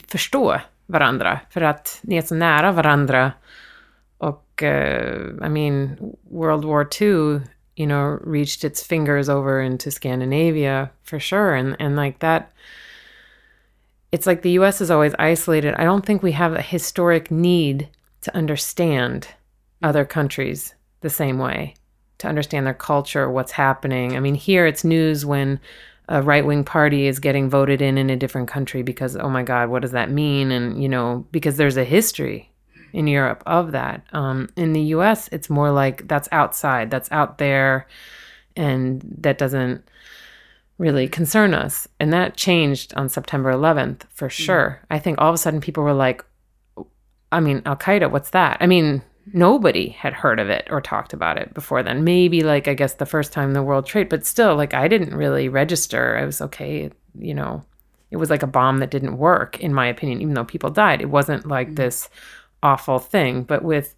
förstå 0.09 0.61
varandra, 0.87 1.41
för 1.51 1.61
att 1.61 1.99
ni 2.03 2.17
är 2.17 2.23
så 2.23 2.35
nära 2.35 2.73
varandra. 2.73 3.33
Och, 4.19 4.63
uh, 4.63 5.47
I 5.47 5.49
mean, 5.49 5.97
World 6.31 6.65
War 6.65 6.87
II, 7.03 7.41
you 7.75 7.87
know, 7.87 8.35
reached 8.35 8.71
its 8.71 8.83
fingers 8.83 9.29
over 9.29 9.61
into 9.61 9.91
Scandinavia 9.91 10.89
for 11.05 11.19
sure, 11.19 11.59
and, 11.59 11.77
and 11.79 11.97
like 11.97 12.19
that 12.19 12.43
it's 14.13 14.27
like 14.27 14.43
the 14.43 14.53
US 14.53 14.81
is 14.81 14.91
always 14.91 15.15
isolated. 15.19 15.75
I 15.75 15.85
don't 15.85 16.05
think 16.05 16.23
we 16.23 16.33
have 16.33 16.55
a 16.55 16.63
historic 16.63 17.31
need 17.31 17.89
to 18.23 18.35
understand 18.37 19.29
other 19.83 20.05
countries 20.05 20.75
the 21.01 21.11
same 21.11 21.39
way, 21.39 21.75
to 22.19 22.29
understand 22.29 22.67
their 22.67 22.75
culture, 22.75 23.31
what's 23.31 23.53
happening. 23.53 24.17
I 24.17 24.21
mean, 24.21 24.35
here 24.35 24.67
it's 24.67 24.85
news 24.85 25.25
when 25.25 25.61
a 26.09 26.21
right 26.21 26.45
wing 26.45 26.65
party 26.65 27.07
is 27.07 27.21
getting 27.21 27.49
voted 27.49 27.81
in 27.81 27.97
in 27.97 28.11
a 28.11 28.17
different 28.17 28.49
country 28.49 28.83
because, 28.83 29.17
oh 29.17 29.31
my 29.31 29.45
God, 29.45 29.71
what 29.71 29.83
does 29.83 29.93
that 29.93 30.11
mean? 30.11 30.51
And, 30.51 30.83
you 30.83 30.89
know, 30.89 31.25
because 31.31 31.57
there's 31.57 31.77
a 31.77 31.85
history 31.85 32.51
in 32.93 33.07
Europe 33.07 33.43
of 33.47 33.73
that. 33.73 34.05
Um, 34.13 34.49
in 34.57 34.73
the 34.73 34.83
US, 34.97 35.29
it's 35.31 35.49
more 35.49 35.71
like 35.71 36.09
that's 36.09 36.29
outside, 36.33 36.91
that's 36.91 37.11
out 37.13 37.39
there, 37.39 37.87
and 38.57 39.01
that 39.21 39.39
doesn't 39.39 39.89
really 40.81 41.07
concern 41.07 41.53
us. 41.53 41.87
And 42.01 42.13
that 42.13 42.37
changed 42.37 42.95
on 42.95 43.11
September 43.11 43.53
11th 43.53 44.03
for 44.15 44.29
mm. 44.29 44.33
sure. 44.33 44.81
I 44.91 44.99
think 44.99 45.21
all 45.21 45.29
of 45.29 45.35
a 45.35 45.39
sudden 45.39 45.61
people 45.61 45.85
were 45.85 45.93
like, 45.93 46.25
I 47.31 47.39
mean, 47.39 47.63
Al 47.67 47.77
Qaeda, 47.77 48.11
what's 48.11 48.31
that? 48.31 48.57
I 48.61 48.67
mean, 48.67 49.03
nobody 49.33 49.91
had 49.91 50.15
heard 50.15 50.41
of 50.41 50.49
it 50.49 50.67
or 50.71 50.81
talked 50.81 51.13
about 51.13 51.37
it 51.37 51.53
before 51.53 51.83
then. 51.83 52.03
Maybe 52.03 52.41
like, 52.41 52.67
I 52.67 52.75
guess 52.75 52.95
the 52.95 53.07
first 53.07 53.33
time 53.33 53.53
the 53.53 53.63
World 53.63 53.87
Trade, 53.87 54.09
but 54.09 54.25
still, 54.25 54.57
like, 54.57 54.73
I 54.73 54.89
didn't 54.89 55.15
really 55.15 55.49
register. 55.51 56.17
I 56.17 56.25
was 56.25 56.41
okay, 56.41 56.91
you 57.17 57.35
know, 57.35 57.63
it 58.11 58.17
was 58.17 58.31
like 58.31 58.43
a 58.43 58.49
bomb 58.49 58.79
that 58.79 58.91
didn't 58.91 59.19
work, 59.19 59.61
in 59.61 59.75
my 59.75 59.87
opinion, 59.87 60.23
even 60.23 60.35
though 60.35 60.45
people 60.45 60.71
died. 60.71 61.03
It 61.03 61.11
wasn't 61.11 61.47
like 61.47 61.73
mm. 61.73 61.77
this 61.77 62.09
awful 62.63 62.99
thing. 62.99 63.43
But 63.43 63.63
with, 63.63 63.95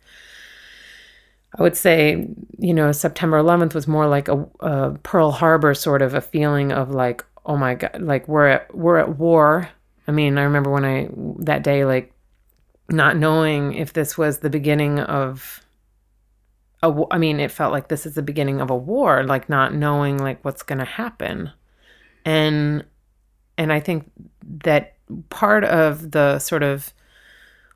I 1.59 1.63
would 1.63 1.77
say, 1.77 2.29
you 2.59 2.73
know, 2.73 2.93
September 2.93 3.39
11th 3.39 3.75
was 3.75 3.87
more 3.87 4.07
like 4.07 4.29
a, 4.29 4.47
a 4.61 4.99
Pearl 5.03 5.31
Harbor 5.31 5.75
sort 5.75 6.01
of 6.01 6.15
a 6.15 6.21
feeling 6.21 6.73
of 6.73 6.91
like, 6.91 7.25
oh 7.45 7.57
my 7.57 7.75
god, 7.75 8.01
like 8.01 8.27
we're 8.27 8.49
at 8.49 8.75
we're 8.75 8.99
at 8.99 9.19
war. 9.19 9.69
I 10.09 10.13
mean, 10.13 10.39
I 10.39 10.43
remember 10.43 10.71
when 10.71 10.85
I 10.85 11.09
that 11.41 11.63
day 11.63 11.85
like 11.85 12.13
not 12.89 13.17
knowing 13.17 13.75
if 13.75 13.93
this 13.93 14.17
was 14.17 14.39
the 14.39 14.51
beginning 14.51 14.99
of 14.99 15.61
a 16.83 16.93
I 17.11 17.19
mean, 17.19 17.39
it 17.39 17.51
felt 17.51 17.73
like 17.73 17.89
this 17.89 18.07
is 18.07 18.15
the 18.15 18.23
beginning 18.23 18.61
of 18.61 18.71
a 18.71 18.77
war, 18.77 19.23
like 19.23 19.49
not 19.49 19.75
knowing 19.75 20.19
like 20.19 20.45
what's 20.45 20.63
going 20.63 20.79
to 20.79 20.85
happen. 20.85 21.51
And 22.25 22.85
and 23.59 23.73
I 23.73 23.81
think 23.81 24.11
that 24.65 24.95
part 25.29 25.65
of 25.65 26.13
the 26.13 26.39
sort 26.39 26.63
of 26.63 26.93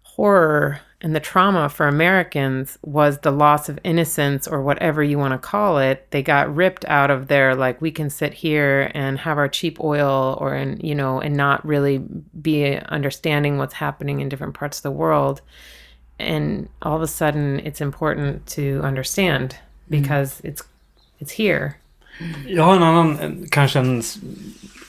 horror 0.02 0.80
and 1.07 1.14
the 1.14 1.20
trauma 1.20 1.68
for 1.68 1.86
Americans 1.86 2.78
was 2.82 3.18
the 3.18 3.30
loss 3.30 3.68
of 3.68 3.78
innocence 3.84 4.48
or 4.48 4.61
whatever 4.61 5.04
you 5.04 5.16
want 5.16 5.34
to 5.34 5.38
call 5.38 5.78
it. 5.78 6.04
They 6.11 6.20
got 6.20 6.52
ripped 6.52 6.84
out 6.86 7.12
of 7.12 7.28
their 7.28 7.54
like 7.54 7.80
we 7.80 7.92
can 7.92 8.11
sit 8.11 8.34
here 8.34 8.90
and 8.92 9.16
have 9.20 9.38
our 9.38 9.46
cheap 9.46 9.78
oil 9.78 10.36
or 10.40 10.52
and 10.52 10.82
you 10.82 10.96
know 10.96 11.20
and 11.20 11.36
not 11.36 11.64
really 11.64 11.98
be 12.42 12.74
understanding 12.88 13.57
what's 13.57 13.74
happening 13.74 14.18
in 14.18 14.28
different 14.28 14.54
parts 14.54 14.78
of 14.78 14.82
the 14.82 14.90
world. 14.90 15.42
And 16.18 16.68
all 16.82 16.96
of 16.96 17.02
a 17.02 17.07
sudden 17.07 17.61
it's 17.61 17.80
important 17.80 18.44
to 18.57 18.80
understand 18.82 19.50
mm. 19.50 19.59
because 19.88 20.40
it's 20.40 20.62
it's 21.20 21.30
here. 21.30 21.76
Jag 22.46 22.64
har 22.64 22.76
en 22.76 22.82
annan, 22.82 23.18
eh, 23.18 23.30
kanske 23.50 23.78
en 23.78 24.02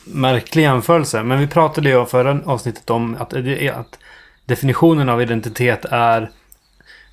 märklig 0.05 0.63
jämförelse. 0.63 1.23
Men 1.23 1.39
vi 1.39 1.47
pratade 1.47 1.89
ju 1.89 2.05
förra 2.05 2.41
avsnittet 2.45 2.89
om 2.89 3.15
att, 3.19 3.29
det 3.29 3.67
är 3.67 3.71
att 3.71 3.99
definitionen 4.47 5.09
av 5.09 5.21
identitet 5.21 5.85
är 5.91 6.29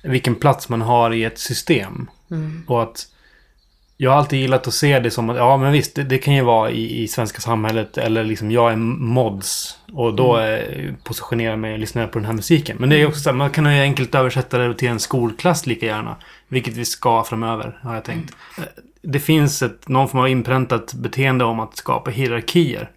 vilken 0.03 0.35
plats 0.35 0.69
man 0.69 0.81
har 0.81 1.13
i 1.13 1.23
ett 1.23 1.39
system. 1.39 2.09
Och 2.67 2.83
att 2.83 3.07
jag 3.97 4.11
har 4.11 4.17
alltid 4.17 4.39
gillat 4.39 4.67
att 4.67 4.73
se 4.73 4.99
det 4.99 5.11
som 5.11 5.29
att, 5.29 5.37
ja 5.37 5.57
men 5.57 5.71
visst, 5.71 5.95
det, 5.95 6.03
det 6.03 6.17
kan 6.17 6.35
ju 6.35 6.41
vara 6.41 6.71
i, 6.71 7.03
i 7.03 7.07
svenska 7.07 7.41
samhället 7.41 7.97
eller 7.97 8.23
liksom 8.23 8.51
jag 8.51 8.71
är 8.71 8.75
mods 8.75 9.79
och 9.93 10.13
då 10.15 10.39
eh, 10.39 10.93
positionerar 11.03 11.55
mig 11.55 11.73
och 11.73 11.79
lyssnar 11.79 12.07
på 12.07 12.19
den 12.19 12.25
här 12.25 12.33
musiken. 12.33 12.77
Men 12.79 12.89
det 12.89 12.95
är 12.95 12.99
ju 12.99 13.05
också 13.07 13.19
så 13.19 13.29
här, 13.29 13.37
man 13.37 13.49
kan 13.49 13.75
ju 13.75 13.81
enkelt 13.81 14.15
översätta 14.15 14.57
det 14.57 14.75
till 14.75 14.87
en 14.87 14.99
skolklass 14.99 15.65
lika 15.65 15.85
gärna. 15.85 16.15
Vilket 16.47 16.73
vi 16.73 16.85
ska 16.85 17.23
framöver, 17.23 17.79
har 17.81 17.93
jag 17.93 18.03
tänkt. 18.03 18.35
Eh, 18.57 18.63
Det 19.01 19.19
finns 19.19 19.61
ett, 19.61 19.87
någon 19.87 20.09
form 20.09 20.21
av 20.21 20.27
inpräntat 20.29 20.93
beteende 20.93 21.43
om 21.45 21.59
att 21.59 21.77
skapa 21.77 22.11
hierarkier 22.11 22.91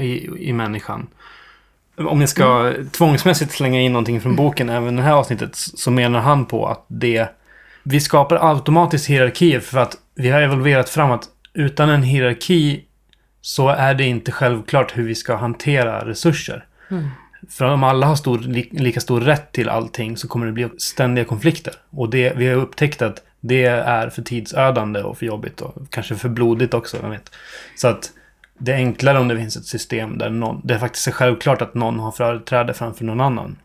i, 0.00 0.28
i 0.48 0.52
människan. 0.52 1.06
Om 1.98 2.20
jag 2.20 2.28
ska 2.28 2.74
tvångsmässigt 2.92 3.52
slänga 3.52 3.80
in 3.80 3.92
någonting 3.92 4.20
från 4.20 4.36
boken 4.36 4.68
även 4.68 4.96
det 4.96 5.02
här 5.02 5.12
avsnittet 5.12 5.50
så 5.54 5.90
menar 5.90 6.20
han 6.20 6.46
på 6.46 6.66
att 6.66 6.84
det 6.88 7.28
vi 7.82 8.00
skapar 8.00 8.50
automatiskt 8.50 9.06
hierarkier 9.06 9.60
för 9.60 9.78
att 9.78 9.96
vi 10.14 10.30
har 10.30 10.40
evolverat 10.40 10.88
fram 10.88 11.10
att 11.10 11.24
utan 11.54 11.90
en 11.90 12.02
hierarki 12.02 12.84
så 13.40 13.68
är 13.68 13.94
det 13.94 14.04
inte 14.04 14.32
självklart 14.32 14.98
hur 14.98 15.04
vi 15.04 15.14
ska 15.14 15.36
hantera 15.36 16.06
resurser. 16.06 16.64
För 17.50 17.64
om 17.64 17.84
alla 17.84 18.06
har 18.06 18.16
stor, 18.16 18.38
li, 18.38 18.68
lika 18.72 19.00
stor 19.00 19.20
rätt 19.20 19.52
till 19.52 19.68
allting 19.68 20.16
så 20.16 20.28
kommer 20.28 20.46
det 20.46 20.52
bli 20.52 20.68
ständiga 20.78 21.24
konflikter. 21.24 21.74
Och 21.90 22.10
det, 22.10 22.32
vi 22.36 22.46
har 22.46 22.54
upptäckt 22.54 23.02
att 23.02 23.22
det 23.40 23.64
är 23.64 24.10
för 24.10 24.22
tidsödande 24.22 25.02
och 25.02 25.18
för 25.18 25.26
jobbigt 25.26 25.60
och 25.60 25.90
kanske 25.90 26.14
för 26.14 26.28
blodigt 26.28 26.74
också, 26.74 26.96
vem 27.00 27.10
vet. 27.10 27.30
Så 27.76 27.88
att 27.88 28.10
det 28.58 28.72
är 28.72 28.76
enklare 28.76 29.18
om 29.18 29.28
det 29.28 29.36
finns 29.36 29.56
ett 29.56 29.66
system 29.66 30.18
där 30.18 30.30
någon, 30.30 30.60
det 30.64 30.78
faktiskt 30.78 31.06
är 31.06 31.12
självklart 31.12 31.62
att 31.62 31.74
någon 31.74 31.98
har 31.98 32.12
företräde 32.12 32.74
framför 32.74 33.04
någon 33.04 33.20
annan. 33.20 33.56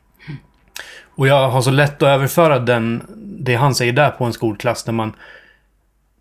Och 1.15 1.27
jag 1.27 1.49
har 1.49 1.61
så 1.61 1.71
lätt 1.71 2.03
att 2.03 2.07
överföra 2.07 2.59
den, 2.59 3.03
det 3.17 3.55
han 3.55 3.75
säger 3.75 3.93
där 3.93 4.09
på 4.09 4.25
en 4.25 4.33
skolklass 4.33 4.83
där 4.83 4.93
man 4.93 5.13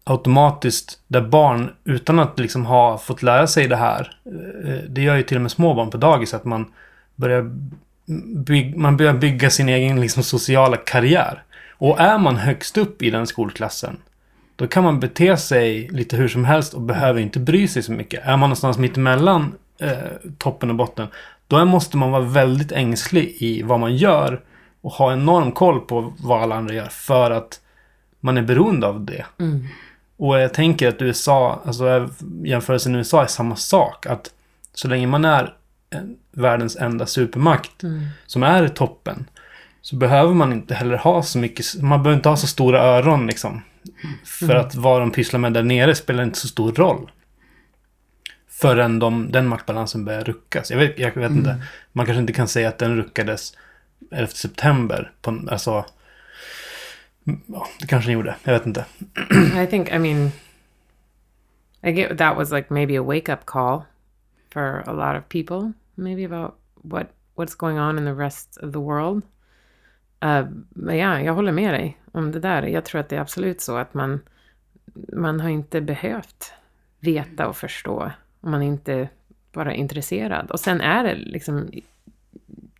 automatiskt, 0.04 0.98
där 1.08 1.20
barn 1.20 1.70
utan 1.84 2.18
att 2.18 2.38
liksom 2.38 2.66
ha 2.66 2.98
fått 2.98 3.22
lära 3.22 3.46
sig 3.46 3.68
det 3.68 3.76
här, 3.76 4.16
eh, 4.66 4.84
det 4.88 5.02
gör 5.02 5.16
ju 5.16 5.22
till 5.22 5.36
och 5.36 5.42
med 5.42 5.50
små 5.50 5.74
barn 5.74 5.90
på 5.90 5.96
dagis 5.96 6.34
att 6.34 6.44
man 6.44 6.66
börjar, 7.16 7.50
byg, 8.36 8.76
man 8.76 8.96
börjar 8.96 9.14
bygga 9.14 9.50
sin 9.50 9.68
egen 9.68 10.00
liksom 10.00 10.22
sociala 10.22 10.76
karriär. 10.76 11.42
Och 11.70 12.00
är 12.00 12.18
man 12.18 12.36
högst 12.36 12.78
upp 12.78 13.02
i 13.02 13.10
den 13.10 13.26
skolklassen, 13.26 13.96
då 14.56 14.66
kan 14.66 14.84
man 14.84 15.00
bete 15.00 15.36
sig 15.36 15.88
lite 15.88 16.16
hur 16.16 16.28
som 16.28 16.44
helst 16.44 16.74
och 16.74 16.80
behöver 16.80 17.20
inte 17.20 17.40
bry 17.40 17.68
sig 17.68 17.82
så 17.82 17.92
mycket. 17.92 18.20
Är 18.24 18.30
man 18.30 18.40
någonstans 18.40 18.78
mitt 18.78 18.96
emellan 18.96 19.54
eh, 19.80 19.92
toppen 20.38 20.70
och 20.70 20.76
botten, 20.76 21.06
då 21.48 21.64
måste 21.64 21.96
man 21.96 22.10
vara 22.10 22.22
väldigt 22.22 22.72
ängslig 22.72 23.36
i 23.40 23.62
vad 23.62 23.80
man 23.80 23.96
gör 23.96 24.40
och 24.80 24.92
ha 24.92 25.12
enorm 25.12 25.52
koll 25.52 25.80
på 25.80 26.12
vad 26.18 26.42
alla 26.42 26.54
andra 26.54 26.74
gör 26.74 26.88
för 26.88 27.30
att 27.30 27.60
man 28.20 28.38
är 28.38 28.42
beroende 28.42 28.86
av 28.86 29.04
det. 29.04 29.24
Mm. 29.40 29.66
Och 30.16 30.38
jag 30.40 30.54
tänker 30.54 30.88
att 30.88 31.02
USA, 31.02 31.62
alltså 31.64 32.08
jämförelsen 32.44 32.92
med 32.92 32.98
USA 32.98 33.22
är 33.22 33.26
samma 33.26 33.56
sak. 33.56 34.06
Att 34.06 34.30
så 34.74 34.88
länge 34.88 35.06
man 35.06 35.24
är 35.24 35.54
en- 35.90 36.16
världens 36.32 36.76
enda 36.76 37.06
supermakt 37.06 37.82
Mm. 37.82 38.02
som 38.26 38.42
är 38.42 38.64
i 38.64 38.68
toppen. 38.68 39.24
Så 39.82 39.96
behöver 39.96 40.34
man 40.34 40.52
inte 40.52 40.74
heller 40.74 40.96
ha 40.96 41.22
så 41.22 41.38
mycket, 41.38 41.66
man 41.82 42.02
behöver 42.02 42.16
inte 42.16 42.28
ha 42.28 42.36
så 42.36 42.46
stora 42.46 42.82
öron 42.82 43.26
liksom. 43.26 43.62
För 44.24 44.54
att 44.54 44.74
vad 44.74 45.00
de 45.00 45.10
pysslar 45.10 45.40
med 45.40 45.52
där 45.52 45.62
nere 45.62 45.94
spelar 45.94 46.24
inte 46.24 46.38
så 46.38 46.48
stor 46.48 46.72
roll. 46.72 47.10
Förrän 48.48 48.98
de, 48.98 49.32
den 49.32 49.46
maktbalansen 49.48 50.04
börjar 50.04 50.24
ruckas. 50.24 50.70
Jag 50.70 50.78
vet, 50.78 50.98
jag 50.98 51.06
vet 51.14 51.16
Mm. 51.16 51.38
inte, 51.38 51.62
man 51.92 52.06
kanske 52.06 52.20
inte 52.20 52.32
kan 52.32 52.48
säga 52.48 52.68
att 52.68 52.78
den 52.78 52.96
ruckades 52.96 53.56
11 54.10 54.26
september. 54.28 55.12
På, 55.22 55.40
alltså, 55.50 55.84
ja, 57.46 57.66
det 57.80 57.86
kanske 57.86 58.08
den 58.08 58.14
gjorde, 58.14 58.36
jag 58.44 58.52
vet 58.52 58.66
inte. 58.66 58.84
I 59.62 59.66
think, 59.66 59.88
I 59.92 59.98
mean, 59.98 60.30
I 61.82 61.90
get 61.92 62.18
that 62.18 62.36
was 62.36 62.52
like 62.52 62.66
maybe 62.74 62.96
a 62.98 63.02
wake 63.02 63.32
up 63.32 63.44
call 63.46 63.82
for 64.52 64.82
a 64.86 64.92
lot 64.92 65.22
of 65.22 65.28
people, 65.28 65.72
maybe 65.94 66.24
about 66.24 66.54
what 66.74 67.06
what's 67.34 67.54
going 67.56 67.78
on 67.78 67.98
in 67.98 68.04
the 68.04 68.14
rest 68.14 68.56
of 68.62 68.72
the 68.72 68.78
world. 68.78 69.22
Uh, 70.24 70.46
men 70.70 70.96
ja, 70.96 71.20
jag 71.20 71.34
håller 71.34 71.52
med 71.52 71.74
dig 71.74 71.98
om 72.12 72.32
det 72.32 72.40
där. 72.40 72.62
Jag 72.62 72.84
tror 72.84 73.00
att 73.00 73.08
det 73.08 73.16
är 73.16 73.20
absolut 73.20 73.60
så 73.60 73.76
att 73.76 73.94
man, 73.94 74.20
man 75.12 75.40
har 75.40 75.48
inte 75.48 75.80
behövt 75.80 76.52
veta 77.00 77.48
och 77.48 77.56
förstå 77.56 78.10
om 78.40 78.50
man 78.50 78.62
inte 78.62 79.08
bara 79.52 79.72
är 79.72 79.76
intresserad. 79.76 80.50
Och 80.50 80.60
sen 80.60 80.80
är 80.80 81.04
det 81.04 81.14
liksom 81.14 81.70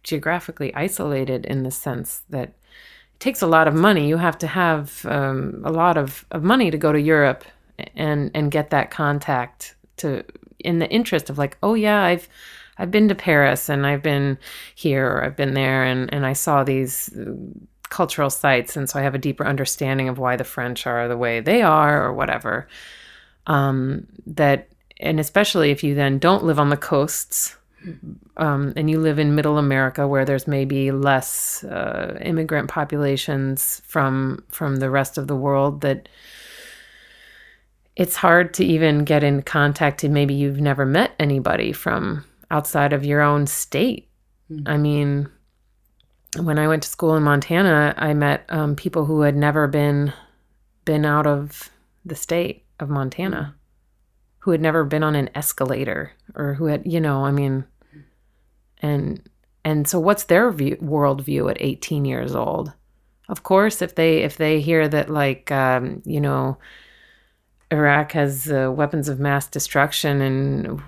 geographically 0.05 0.73
isolated 0.77 1.47
in 1.47 1.65
the 1.65 1.71
sense 1.71 2.23
that 2.31 2.49
it 2.49 3.19
takes 3.19 3.43
a 3.43 3.47
lot 3.47 3.69
of 3.69 3.75
money. 3.75 4.09
You 4.09 4.17
have 4.17 4.39
to 4.39 4.47
have 4.47 5.05
um, 5.05 5.63
a 5.65 5.71
lot 5.71 5.97
of, 5.97 6.25
of 6.31 6.43
money 6.43 6.71
to 6.71 6.79
go 6.79 6.93
to 6.93 6.99
Europe 6.99 7.45
and 7.95 8.31
and 8.35 8.53
get 8.53 8.71
that 8.71 8.91
contact 8.91 9.75
to 9.97 10.23
in 10.59 10.79
the 10.79 10.89
interest 10.89 11.31
of 11.31 11.39
like, 11.39 11.57
oh 11.63 11.75
yeah, 11.75 12.03
I've 12.03 12.29
I've 12.79 12.91
been 12.91 13.09
to 13.09 13.15
Paris 13.15 13.69
and 13.69 13.87
I've 13.87 14.03
been 14.03 14.39
here 14.75 15.07
or 15.07 15.25
I've 15.25 15.37
been 15.37 15.55
there 15.55 15.85
and 15.85 16.13
and 16.13 16.27
I 16.27 16.33
saw 16.33 16.65
these 16.65 17.11
cultural 17.93 18.31
sites 18.31 18.77
and 18.77 18.89
so 18.89 18.99
I 18.99 19.03
have 19.03 19.15
a 19.15 19.19
deeper 19.19 19.47
understanding 19.47 20.09
of 20.09 20.19
why 20.19 20.37
the 20.37 20.45
French 20.45 20.87
are 20.87 21.07
the 21.09 21.17
way 21.17 21.41
they 21.41 21.61
are 21.63 22.05
or 22.05 22.13
whatever. 22.15 22.67
Um, 23.47 24.07
that 24.27 24.69
and 24.99 25.21
especially 25.21 25.71
if 25.71 25.85
you 25.85 25.95
then 25.95 26.19
don't 26.19 26.45
live 26.45 26.59
on 26.59 26.71
the 26.71 26.77
coasts 26.77 27.57
um, 28.39 28.73
and 28.77 28.89
you 28.89 28.99
live 28.99 29.19
in 29.19 29.35
middle 29.35 29.59
America 29.59 30.09
where 30.09 30.25
there's 30.25 30.47
maybe 30.47 30.91
less 30.91 31.65
uh, 31.65 32.19
immigrant 32.23 32.71
populations 32.71 33.83
from 33.85 34.43
from 34.49 34.77
the 34.77 34.89
rest 34.89 35.19
of 35.19 35.27
the 35.27 35.37
world 35.37 35.83
that 35.83 36.09
it's 37.95 38.17
hard 38.17 38.55
to 38.55 38.65
even 38.65 39.05
get 39.05 39.23
in 39.23 39.43
contact 39.43 40.03
and 40.03 40.15
maybe 40.15 40.33
you've 40.33 40.61
never 40.61 40.87
met 40.87 41.13
anybody 41.19 41.73
from 41.73 42.25
outside 42.51 42.95
of 42.95 43.05
your 43.05 43.21
own 43.21 43.47
state. 43.47 44.09
I 44.67 44.77
mean, 44.77 45.29
when 46.39 46.59
I 46.59 46.69
went 46.69 46.83
to 46.85 46.89
school 46.89 47.15
in 47.17 47.23
Montana, 47.23 47.95
I 47.97 48.15
met 48.15 48.45
um, 48.49 48.77
people 48.77 49.05
who 49.05 49.23
had 49.23 49.37
never 49.37 49.67
been 49.67 50.13
been 50.85 51.05
out 51.05 51.27
of 51.27 51.71
the 52.05 52.17
state 52.17 52.65
of 52.81 52.89
Montana, 52.89 53.55
who 54.39 54.51
had 54.51 54.61
never 54.61 54.85
been 54.85 55.03
on 55.03 55.15
an 55.15 55.31
escalator 55.35 56.13
or 56.35 56.55
who 56.55 56.67
had, 56.67 56.83
you 56.85 57.01
know, 57.01 57.25
I 57.25 57.31
mean, 57.31 57.65
and 58.81 59.23
and 59.65 59.87
so 59.87 60.01
what's 60.01 60.25
their 60.25 60.51
view, 60.51 60.77
worldview 60.77 61.51
at 61.51 61.61
18 61.61 62.05
years 62.05 62.35
old? 62.35 62.73
Of 63.29 63.43
course, 63.43 63.81
if 63.81 63.95
they 63.95 64.19
if 64.19 64.37
they 64.37 64.61
hear 64.61 64.89
that 64.89 65.09
like 65.09 65.51
um, 65.51 66.03
you 66.05 66.21
know 66.21 66.59
Iraq 67.71 68.13
has 68.13 68.51
uh, 68.51 68.71
weapons 68.75 69.09
of 69.09 69.21
mass 69.21 69.47
destruction 69.47 70.21
and 70.21 70.83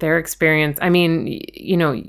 their 0.00 0.18
experience, 0.18 0.78
I 0.82 0.90
mean, 0.90 1.40
you 1.54 1.76
know, 1.76 2.02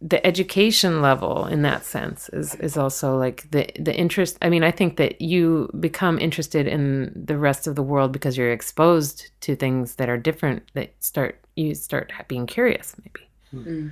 the 0.00 0.24
education 0.26 1.00
level 1.02 1.46
in 1.46 1.62
that 1.62 1.84
sense 1.84 2.28
is 2.30 2.54
is 2.56 2.76
also 2.76 3.16
like 3.16 3.50
the 3.50 3.68
the 3.78 3.94
interest. 3.94 4.38
I 4.42 4.48
mean, 4.48 4.64
I 4.64 4.70
think 4.70 4.96
that 4.96 5.20
you 5.20 5.70
become 5.78 6.18
interested 6.18 6.66
in 6.66 7.12
the 7.14 7.38
rest 7.38 7.66
of 7.66 7.76
the 7.76 7.82
world 7.82 8.12
because 8.12 8.36
you're 8.36 8.52
exposed 8.52 9.30
to 9.42 9.54
things 9.54 9.96
that 9.96 10.08
are 10.08 10.16
different. 10.16 10.62
That 10.74 10.92
start 11.00 11.40
you 11.56 11.74
start 11.74 12.12
being 12.28 12.46
curious, 12.46 12.94
maybe. 13.04 13.28
Hmm. 13.50 13.62
Hmm. 13.62 13.88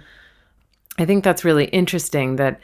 I 0.99 1.05
think 1.05 1.25
that's 1.25 1.45
really 1.45 1.67
interesting 1.67 2.37
that 2.37 2.61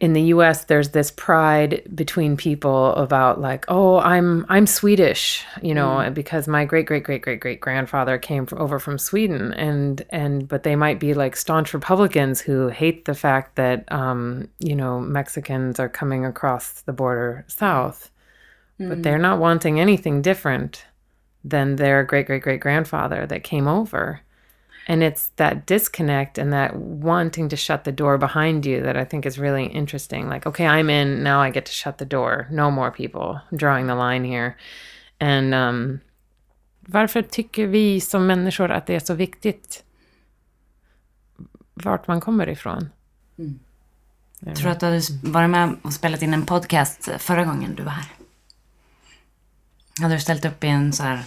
in 0.00 0.12
the 0.12 0.22
US 0.34 0.64
there's 0.64 0.90
this 0.90 1.10
pride 1.10 1.82
between 1.94 2.36
people 2.36 2.94
about 2.94 3.40
like 3.40 3.64
oh 3.68 3.98
I'm 3.98 4.46
I'm 4.48 4.66
Swedish 4.66 5.44
you 5.62 5.74
know 5.74 6.10
because 6.12 6.46
my 6.46 6.64
great 6.64 6.86
great 6.86 7.02
great 7.02 7.22
great 7.22 7.40
great 7.40 7.60
grandfather 7.60 8.16
came 8.18 8.46
from, 8.46 8.60
over 8.60 8.78
from 8.78 8.98
Sweden 8.98 9.52
and 9.54 10.04
and 10.10 10.46
but 10.46 10.62
they 10.62 10.76
might 10.76 11.00
be 11.00 11.14
like 11.14 11.36
staunch 11.36 11.74
Republicans 11.74 12.40
who 12.40 12.68
hate 12.68 13.04
the 13.06 13.14
fact 13.14 13.56
that 13.56 13.90
um 13.92 14.48
you 14.60 14.76
know 14.76 15.00
Mexicans 15.00 15.80
are 15.80 15.88
coming 15.88 16.24
across 16.24 16.82
the 16.82 16.92
border 16.92 17.44
south 17.48 18.10
but 18.80 19.02
they're 19.02 19.18
not 19.18 19.40
wanting 19.40 19.80
anything 19.80 20.22
different 20.22 20.84
than 21.42 21.74
their 21.76 22.04
great 22.04 22.26
great 22.26 22.42
great 22.42 22.60
grandfather 22.60 23.26
that 23.26 23.42
came 23.42 23.66
over 23.66 24.20
and 24.88 25.02
it's 25.02 25.30
that 25.36 25.66
disconnect 25.66 26.38
and 26.38 26.52
that 26.52 26.74
wanting 26.74 27.50
to 27.50 27.56
shut 27.56 27.84
the 27.84 27.92
door 27.92 28.18
behind 28.18 28.66
you 28.66 28.82
that 28.82 28.96
I 28.96 29.04
think 29.04 29.26
is 29.26 29.38
really 29.38 29.66
interesting. 29.66 30.28
Like, 30.30 30.46
okay, 30.46 30.66
I'm 30.66 30.88
in, 30.88 31.22
now 31.22 31.42
I 31.42 31.50
get 31.50 31.66
to 31.66 31.72
shut 31.72 31.98
the 31.98 32.06
door. 32.06 32.46
No 32.50 32.70
more 32.70 32.90
people. 32.90 33.40
I'm 33.52 33.58
drawing 33.58 33.86
the 33.86 33.94
line 33.94 34.24
here. 34.24 34.56
And 35.20 35.54
um, 35.54 36.00
varför 36.80 37.22
tycker 37.22 37.66
vi 37.66 38.00
som 38.00 38.26
människor 38.26 38.70
att 38.70 38.86
det 38.86 38.94
är 38.94 39.00
så 39.00 39.14
viktigt 39.14 39.84
vart 41.74 42.06
man 42.06 42.20
kommer 42.20 42.48
ifrån? 42.48 42.90
Jag 44.40 44.56
tror 44.56 44.70
att 44.70 44.80
du 44.80 44.86
hade 44.86 45.00
varit 45.22 45.50
med 45.50 45.76
och 45.82 45.92
spelat 45.92 46.22
in 46.22 46.34
en 46.34 46.46
podcast 46.46 47.08
förra 47.18 47.44
gången 47.44 47.74
du 47.74 47.82
var 47.82 47.92
här. 47.92 48.06
Hade 50.00 50.14
du 50.14 50.20
ställt 50.20 50.44
upp 50.44 50.64
i 50.64 50.66
en, 50.66 50.92
så 50.92 51.02
här, 51.02 51.24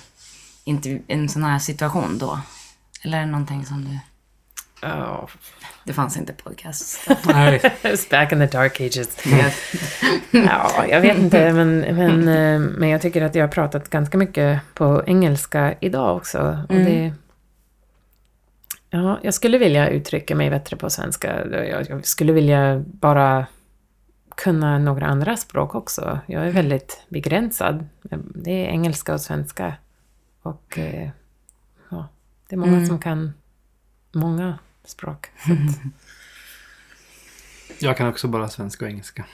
en 1.07 1.29
sån 1.29 1.43
här 1.43 1.59
situation 1.59 2.17
då? 2.17 2.39
Eller 3.03 3.17
är 3.17 3.21
det 3.21 3.31
någonting 3.31 3.65
som 3.65 3.85
du... 3.85 3.99
Oh, 4.87 5.29
Det 5.83 5.93
fanns 5.93 6.17
inte 6.17 6.33
podcast. 6.33 7.09
Nej, 7.25 7.59
it's 7.81 8.09
back 8.09 8.31
in 8.31 8.39
the 8.39 8.57
dark 8.57 8.81
ages. 8.81 9.17
ja, 10.31 10.85
jag 10.89 11.01
vet 11.01 11.17
inte, 11.17 11.53
men, 11.53 11.79
men, 11.79 12.27
eh, 12.27 12.59
men 12.59 12.89
jag 12.89 13.01
tycker 13.01 13.21
att 13.21 13.35
jag 13.35 13.43
har 13.43 13.51
pratat 13.51 13.89
ganska 13.89 14.17
mycket 14.17 14.61
på 14.73 15.03
engelska 15.07 15.75
idag 15.79 16.17
också. 16.17 16.59
Och 16.69 16.75
det, 16.75 17.13
ja, 18.89 19.19
jag 19.23 19.33
skulle 19.33 19.57
vilja 19.57 19.89
uttrycka 19.89 20.35
mig 20.35 20.49
bättre 20.49 20.77
på 20.77 20.89
svenska. 20.89 21.47
Jag, 21.51 21.89
jag 21.89 22.05
skulle 22.05 22.33
vilja 22.33 22.83
bara 22.85 23.45
kunna 24.35 24.79
några 24.79 25.05
andra 25.05 25.37
språk 25.37 25.75
också. 25.75 26.19
Jag 26.25 26.47
är 26.47 26.51
väldigt 26.51 27.05
begränsad. 27.09 27.87
Det 28.35 28.51
är 28.51 28.69
engelska 28.69 29.13
och 29.13 29.21
svenska. 29.21 29.73
Och 30.41 30.77
ja, 30.77 31.11
det 32.51 32.55
är 32.55 32.57
många 32.57 32.85
som 32.85 32.99
kan 32.99 33.33
många 34.11 34.59
språk. 34.85 35.27
jag 37.79 37.97
kan 37.97 38.07
också 38.07 38.27
bara 38.27 38.49
svenska 38.49 38.85
och 38.85 38.91
engelska. 38.91 39.25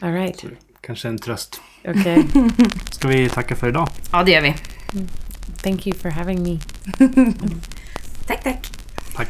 All 0.00 0.12
right, 0.12 0.44
Kanske 0.80 1.08
en 1.08 1.18
tröst. 1.18 1.60
okej. 1.84 2.26
Ska 2.90 3.08
vi 3.08 3.28
tacka 3.28 3.56
för 3.56 3.68
idag? 3.68 3.88
Ja, 4.12 4.24
det 4.24 4.30
gör 4.30 4.42
vi. 4.42 4.54
Thank 5.62 5.86
you 5.86 5.98
for 5.98 6.10
having 6.10 6.42
me. 6.42 6.58
Tack, 8.26 8.42
tack. 8.42 8.70
Tack. 9.14 9.28